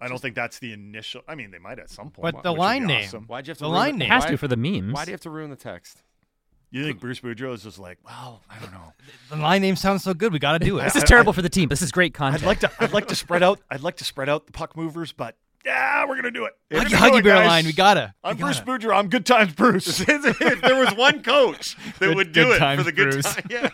I 0.00 0.08
don't 0.08 0.20
think 0.20 0.34
that's 0.34 0.58
the 0.58 0.72
initial. 0.72 1.22
I 1.26 1.36
mean, 1.36 1.52
they 1.52 1.58
might 1.58 1.78
at 1.78 1.88
some 1.88 2.10
point. 2.10 2.34
But 2.34 2.42
the 2.42 2.52
line 2.52 2.86
name. 2.86 3.06
awesome. 3.06 3.24
Why'd 3.26 3.46
you 3.46 3.52
have 3.52 3.58
to 3.58 3.64
The 3.64 3.70
ruin 3.70 3.78
line 3.78 3.98
name. 3.98 4.10
Has 4.10 4.24
why- 4.24 4.30
to 4.32 4.36
for 4.36 4.48
the 4.48 4.56
memes. 4.56 4.92
Why 4.92 5.04
do 5.04 5.10
you 5.10 5.14
have 5.14 5.20
to 5.22 5.30
ruin 5.30 5.48
the 5.48 5.56
text? 5.56 6.02
You 6.70 6.84
think 6.84 7.00
Bruce 7.00 7.20
Boudreau 7.20 7.54
is 7.54 7.62
just 7.62 7.78
like, 7.78 7.98
well, 8.04 8.42
I 8.50 8.58
don't 8.58 8.72
know. 8.72 8.92
The 9.30 9.36
line 9.36 9.62
name 9.62 9.76
sounds 9.76 10.02
so 10.02 10.12
good. 10.14 10.32
We 10.32 10.38
got 10.38 10.58
to 10.58 10.64
do 10.64 10.78
it. 10.78 10.84
This 10.84 10.96
is 10.96 11.04
terrible 11.04 11.32
for 11.32 11.40
the 11.42 11.48
team. 11.48 11.68
This 11.68 11.80
is 11.80 11.92
great 11.92 12.12
content. 12.12 12.42
I'd 12.42 12.46
like 12.46 12.60
to. 12.60 12.70
I'd 12.80 12.92
like 12.92 13.06
to 13.08 13.14
spread 13.14 13.42
out. 13.42 13.60
I'd 13.70 13.82
like 13.82 13.96
to 13.98 14.04
spread 14.04 14.28
out 14.28 14.46
the 14.46 14.52
puck 14.52 14.76
movers, 14.76 15.12
but 15.12 15.36
yeah, 15.64 16.04
we're 16.06 16.16
gonna 16.16 16.30
do 16.30 16.44
it. 16.44 16.52
We're 16.70 16.80
Huggy, 16.82 16.96
Huggy 16.96 17.24
Bear 17.24 17.36
guys. 17.36 17.46
line. 17.46 17.64
We 17.66 17.72
gotta. 17.72 18.14
I'm 18.22 18.36
We 18.36 18.42
Bruce 18.42 18.60
gotta. 18.60 18.78
Boudreau. 18.88 18.96
I'm 18.98 19.08
good 19.08 19.24
times 19.26 19.54
Bruce. 19.54 20.00
if 20.08 20.60
there 20.60 20.76
was 20.76 20.94
one 20.94 21.22
coach 21.22 21.76
that 21.98 21.98
Good- 22.00 22.16
would 22.16 22.32
do 22.32 22.52
it 22.52 22.58
times, 22.58 22.78
for 22.80 22.84
the 22.84 22.92
good 22.92 23.10
Bruce. 23.12 23.34
time, 23.34 23.44
yeah. 23.50 23.70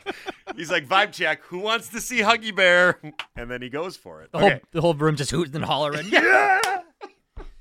He's 0.55 0.71
like 0.71 0.87
vibe 0.87 1.13
check. 1.13 1.43
Who 1.45 1.59
wants 1.59 1.89
to 1.89 2.01
see 2.01 2.19
Huggy 2.21 2.55
Bear? 2.55 3.01
And 3.37 3.51
then 3.51 3.63
he 3.63 3.69
goes 3.71 3.97
for 3.97 4.23
it. 4.23 4.31
the 4.33 4.39
whole 4.39 4.53
the 4.73 4.81
whole 4.83 4.95
room 4.95 5.17
just 5.17 5.31
hooting 5.31 5.57
and 5.57 5.65
hollering. 5.65 6.07
Yeah. 6.11 6.61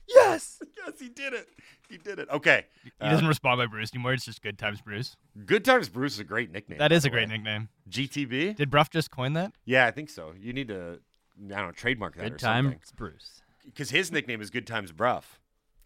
yes. 0.08 0.62
Yes, 0.78 1.00
he 1.00 1.10
did 1.10 1.34
it. 1.34 1.48
He 1.92 1.98
did 1.98 2.20
it. 2.20 2.30
Okay. 2.30 2.66
He 2.84 2.92
Uh, 3.00 3.10
doesn't 3.12 3.28
respond 3.28 3.60
by 3.60 3.66
Bruce 3.68 3.92
anymore. 3.94 4.14
It's 4.14 4.26
just 4.26 4.42
good 4.42 4.58
times 4.58 4.82
Bruce. 4.82 5.16
Good 5.46 5.64
times 5.66 5.90
Bruce 5.90 6.14
is 6.14 6.20
a 6.20 6.24
great 6.24 6.52
nickname. 6.52 6.80
That 6.80 6.90
by 6.90 6.96
is 6.96 7.04
the 7.04 7.10
a 7.10 7.12
great 7.12 7.28
way. 7.30 7.36
nickname. 7.36 7.70
GTB. 7.90 8.56
Did 8.56 8.70
Brough 8.70 8.86
just 8.90 9.12
coin 9.12 9.34
that? 9.34 9.54
Yeah, 9.66 9.86
I 9.86 9.92
think 9.92 10.10
so. 10.10 10.34
You 10.40 10.54
need 10.54 10.70
to, 10.70 11.00
I 11.38 11.48
don't 11.50 11.66
know, 11.68 11.72
trademark 11.72 12.16
that 12.16 12.24
Good 12.24 12.34
or 12.34 12.38
time, 12.38 12.66
something. 12.66 12.80
Bruce. 12.96 13.42
Because 13.66 13.90
his 13.92 14.12
nickname 14.12 14.42
is 14.42 14.50
Good 14.50 14.66
Times 14.66 14.92
Brough. 14.92 15.22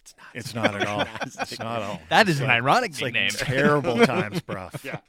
It's 0.03 0.16
not 0.16 0.26
It's 0.36 0.53
not 0.53 0.76
at 0.76 0.88
all. 0.88 1.06
It's 1.24 1.60
not 1.60 1.82
at 1.82 1.89
all. 1.89 2.01
That 2.10 2.30
is 2.30 2.39
an 2.39 2.49
ironic 2.49 2.91
It's 2.91 3.01
like 3.01 3.14
nickname. 3.14 3.32
terrible 3.32 3.97
times, 4.06 4.39
Brough. 4.41 4.70
Yeah. 4.84 4.99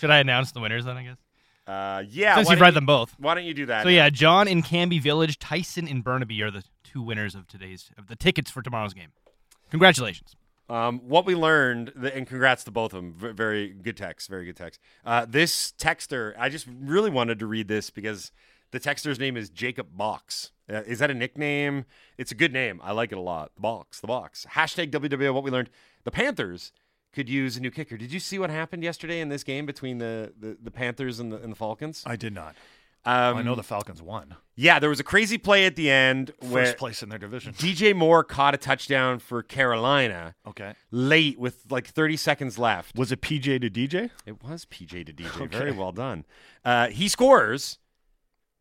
Should 0.00 0.10
I 0.10 0.18
announce 0.18 0.52
the 0.52 0.60
winners 0.60 0.84
then? 0.86 0.96
I 0.96 1.02
guess. 1.04 1.16
Uh, 1.66 2.02
yeah. 2.08 2.34
Since 2.36 2.46
why 2.46 2.52
you've 2.54 2.60
read 2.62 2.68
you- 2.68 2.74
them 2.76 2.86
both. 2.86 3.14
Why 3.18 3.34
don't 3.34 3.44
you 3.44 3.52
do 3.52 3.66
that? 3.66 3.82
So 3.82 3.90
now? 3.90 3.94
yeah, 3.94 4.08
John 4.10 4.48
in 4.48 4.62
Cambie 4.62 5.00
Village, 5.02 5.38
Tyson 5.38 5.86
in 5.86 6.00
Burnaby 6.00 6.40
are 6.42 6.50
the 6.50 6.64
two 6.82 7.02
winners 7.02 7.34
of 7.34 7.46
today's 7.46 7.90
of 7.98 8.06
the 8.06 8.16
tickets 8.16 8.50
for 8.50 8.62
tomorrow's 8.62 8.94
game. 8.94 9.10
Congratulations. 9.70 10.36
Um, 10.70 11.00
what 11.08 11.24
we 11.24 11.34
learned, 11.34 11.92
and 11.96 12.26
congrats 12.26 12.62
to 12.64 12.70
both 12.70 12.92
of 12.92 13.02
them. 13.02 13.34
Very 13.34 13.68
good 13.70 13.96
text. 13.96 14.28
Very 14.28 14.44
good 14.44 14.56
text. 14.56 14.80
Uh, 15.04 15.24
this 15.26 15.72
texter, 15.78 16.34
I 16.38 16.50
just 16.50 16.66
really 16.80 17.10
wanted 17.10 17.38
to 17.38 17.46
read 17.46 17.68
this 17.68 17.88
because 17.88 18.32
the 18.70 18.80
texter's 18.80 19.18
name 19.18 19.36
is 19.36 19.48
Jacob 19.48 19.96
Box. 19.96 20.52
Uh, 20.70 20.82
is 20.86 20.98
that 20.98 21.10
a 21.10 21.14
nickname? 21.14 21.86
It's 22.18 22.32
a 22.32 22.34
good 22.34 22.52
name. 22.52 22.80
I 22.84 22.92
like 22.92 23.12
it 23.12 23.18
a 23.18 23.22
lot. 23.22 23.54
The 23.54 23.62
Box. 23.62 24.00
The 24.00 24.06
Box. 24.06 24.46
Hashtag 24.52 24.90
WWL. 24.90 25.32
What 25.32 25.42
we 25.42 25.50
learned. 25.50 25.70
The 26.04 26.10
Panthers 26.10 26.72
could 27.14 27.30
use 27.30 27.56
a 27.56 27.60
new 27.60 27.70
kicker. 27.70 27.96
Did 27.96 28.12
you 28.12 28.20
see 28.20 28.38
what 28.38 28.50
happened 28.50 28.82
yesterday 28.82 29.20
in 29.20 29.30
this 29.30 29.42
game 29.42 29.64
between 29.64 29.98
the, 29.98 30.34
the, 30.38 30.58
the 30.62 30.70
Panthers 30.70 31.18
and 31.18 31.32
the, 31.32 31.38
and 31.38 31.50
the 31.50 31.56
Falcons? 31.56 32.02
I 32.04 32.16
did 32.16 32.34
not. 32.34 32.54
Um, 33.08 33.36
I 33.38 33.42
know 33.42 33.54
the 33.54 33.62
Falcons 33.62 34.02
won. 34.02 34.34
Yeah, 34.54 34.78
there 34.80 34.90
was 34.90 35.00
a 35.00 35.04
crazy 35.04 35.38
play 35.38 35.64
at 35.66 35.76
the 35.76 35.88
end 35.90 36.32
where 36.40 36.64
First 36.66 36.76
place 36.78 37.02
in 37.02 37.08
their 37.08 37.18
division. 37.18 37.54
DJ 37.54 37.94
Moore 37.94 38.22
caught 38.24 38.54
a 38.54 38.58
touchdown 38.58 39.18
for 39.18 39.42
Carolina 39.42 40.34
Okay. 40.46 40.74
late 40.90 41.38
with 41.38 41.62
like 41.70 41.86
30 41.86 42.16
seconds 42.16 42.58
left. 42.58 42.96
Was 42.96 43.10
it 43.12 43.20
PJ 43.22 43.60
to 43.62 43.70
DJ? 43.70 44.10
It 44.26 44.42
was 44.42 44.64
PJ 44.66 45.06
to 45.06 45.12
DJ. 45.12 45.40
Okay. 45.42 45.56
Very 45.58 45.72
well 45.72 45.92
done. 45.92 46.26
Uh, 46.64 46.88
he 46.88 47.08
scores. 47.08 47.78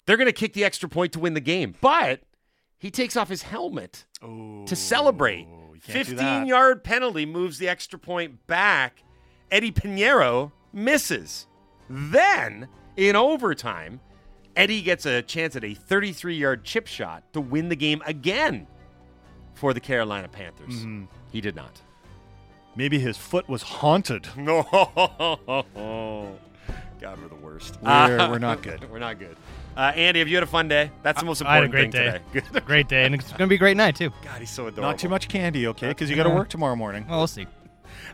They're 0.05 0.17
going 0.17 0.27
to 0.27 0.31
kick 0.33 0.53
the 0.53 0.63
extra 0.63 0.87
point 0.87 1.11
to 1.13 1.19
win 1.19 1.33
the 1.33 1.41
game, 1.41 1.75
but 1.81 2.21
he 2.77 2.89
takes 2.91 3.17
off 3.17 3.27
his 3.27 3.41
helmet 3.41 4.05
to 4.21 4.75
celebrate. 4.75 5.47
you 5.73 5.81
can't 5.85 6.07
do 6.07 6.15
15 6.15 6.45
yard 6.47 6.83
penalty 6.83 7.25
moves 7.25 7.57
the 7.57 7.67
extra 7.67 7.99
point 7.99 8.47
back. 8.47 9.03
Eddy 9.51 9.71
Piñeiro 9.71 10.51
misses. 10.71 11.47
Then, 11.89 12.67
in 12.95 13.15
overtime, 13.15 13.99
Eddy 14.57 14.81
gets 14.81 15.05
a 15.05 15.21
chance 15.21 15.55
at 15.55 15.63
a 15.63 15.73
33 15.73 16.35
yard 16.35 16.63
chip 16.63 16.87
shot 16.87 17.23
to 17.33 17.39
win 17.39 17.69
the 17.69 17.75
game 17.75 18.01
again 18.05 18.67
for 19.53 19.73
the 19.73 19.79
Carolina 19.79 20.27
Panthers. 20.27 20.73
Mm-hmm. 20.73 21.05
He 21.31 21.41
did 21.41 21.55
not. 21.55 21.79
Maybe 22.75 22.99
his 22.99 23.17
foot 23.17 23.47
was 23.47 23.61
haunted. 23.61 24.27
No. 24.37 24.63
God, 26.99 27.21
we're 27.21 27.27
the 27.27 27.35
worst. 27.35 27.77
We're- 27.83 28.27
we're 28.29 28.39
not 28.39 28.63
good. 28.63 28.89
we're 28.91 28.97
not 28.97 29.19
good. 29.19 29.37
Uh, 29.75 29.91
Andy, 29.95 30.17
have 30.17 30.27
you 30.27 30.35
had 30.35 30.43
a 30.43 30.47
fun 30.47 30.67
day? 30.67 30.89
That's 31.03 31.19
the 31.19 31.25
most 31.27 31.41
important 31.41 31.75
I 31.75 31.77
had 31.77 31.87
a 31.87 31.91
great 31.91 31.91
thing 31.91 32.11
day. 32.11 32.41
today. 32.41 32.47
Good. 32.53 32.65
Great 32.65 32.87
day, 32.87 33.05
and 33.05 33.13
it's 33.13 33.29
going 33.29 33.41
to 33.41 33.47
be 33.47 33.53
a 33.53 33.59
great 33.59 33.77
night 33.77 33.95
too. 33.95 34.11
God, 34.23 34.39
he's 34.39 34.49
so 34.49 34.63
adorable. 34.63 34.81
Not 34.89 34.97
too 34.97 35.07
much 35.07 35.27
candy, 35.29 35.67
okay? 35.67 35.89
Because 35.89 36.09
you 36.09 36.15
got 36.15 36.23
to 36.23 36.31
work 36.31 36.49
tomorrow 36.49 36.75
morning. 36.75 37.05
Well, 37.07 37.19
we'll 37.19 37.27
see. 37.27 37.45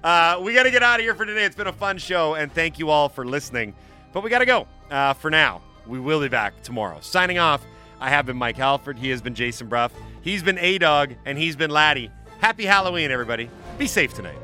Uh, 0.03 0.41
we 0.43 0.53
got 0.53 0.63
to 0.63 0.71
get 0.71 0.83
out 0.83 0.99
of 0.99 1.05
here 1.05 1.15
for 1.15 1.25
today. 1.25 1.45
It's 1.45 1.55
been 1.55 1.67
a 1.67 1.71
fun 1.73 1.97
show, 1.97 2.35
and 2.35 2.51
thank 2.51 2.77
you 2.77 2.89
all 2.89 3.07
for 3.07 3.25
listening. 3.25 3.73
But 4.11 4.23
we 4.23 4.29
got 4.29 4.39
to 4.39 4.45
go 4.45 4.67
uh, 4.91 5.13
for 5.13 5.29
now. 5.29 5.61
We 5.87 5.99
will 5.99 6.21
be 6.21 6.29
back 6.29 6.61
tomorrow. 6.63 6.99
Signing 7.01 7.37
off, 7.37 7.65
I 7.99 8.09
have 8.09 8.25
been 8.25 8.37
Mike 8.37 8.57
Halford. 8.57 8.97
He 8.97 9.09
has 9.09 9.21
been 9.21 9.35
Jason 9.35 9.67
Brough. 9.67 9.89
He's 10.21 10.43
been 10.43 10.57
A 10.59 10.77
Dog, 10.77 11.13
and 11.25 11.37
he's 11.37 11.55
been 11.55 11.69
Laddie. 11.69 12.11
Happy 12.39 12.65
Halloween, 12.65 13.11
everybody. 13.11 13.49
Be 13.77 13.87
safe 13.87 14.13
tonight. 14.13 14.37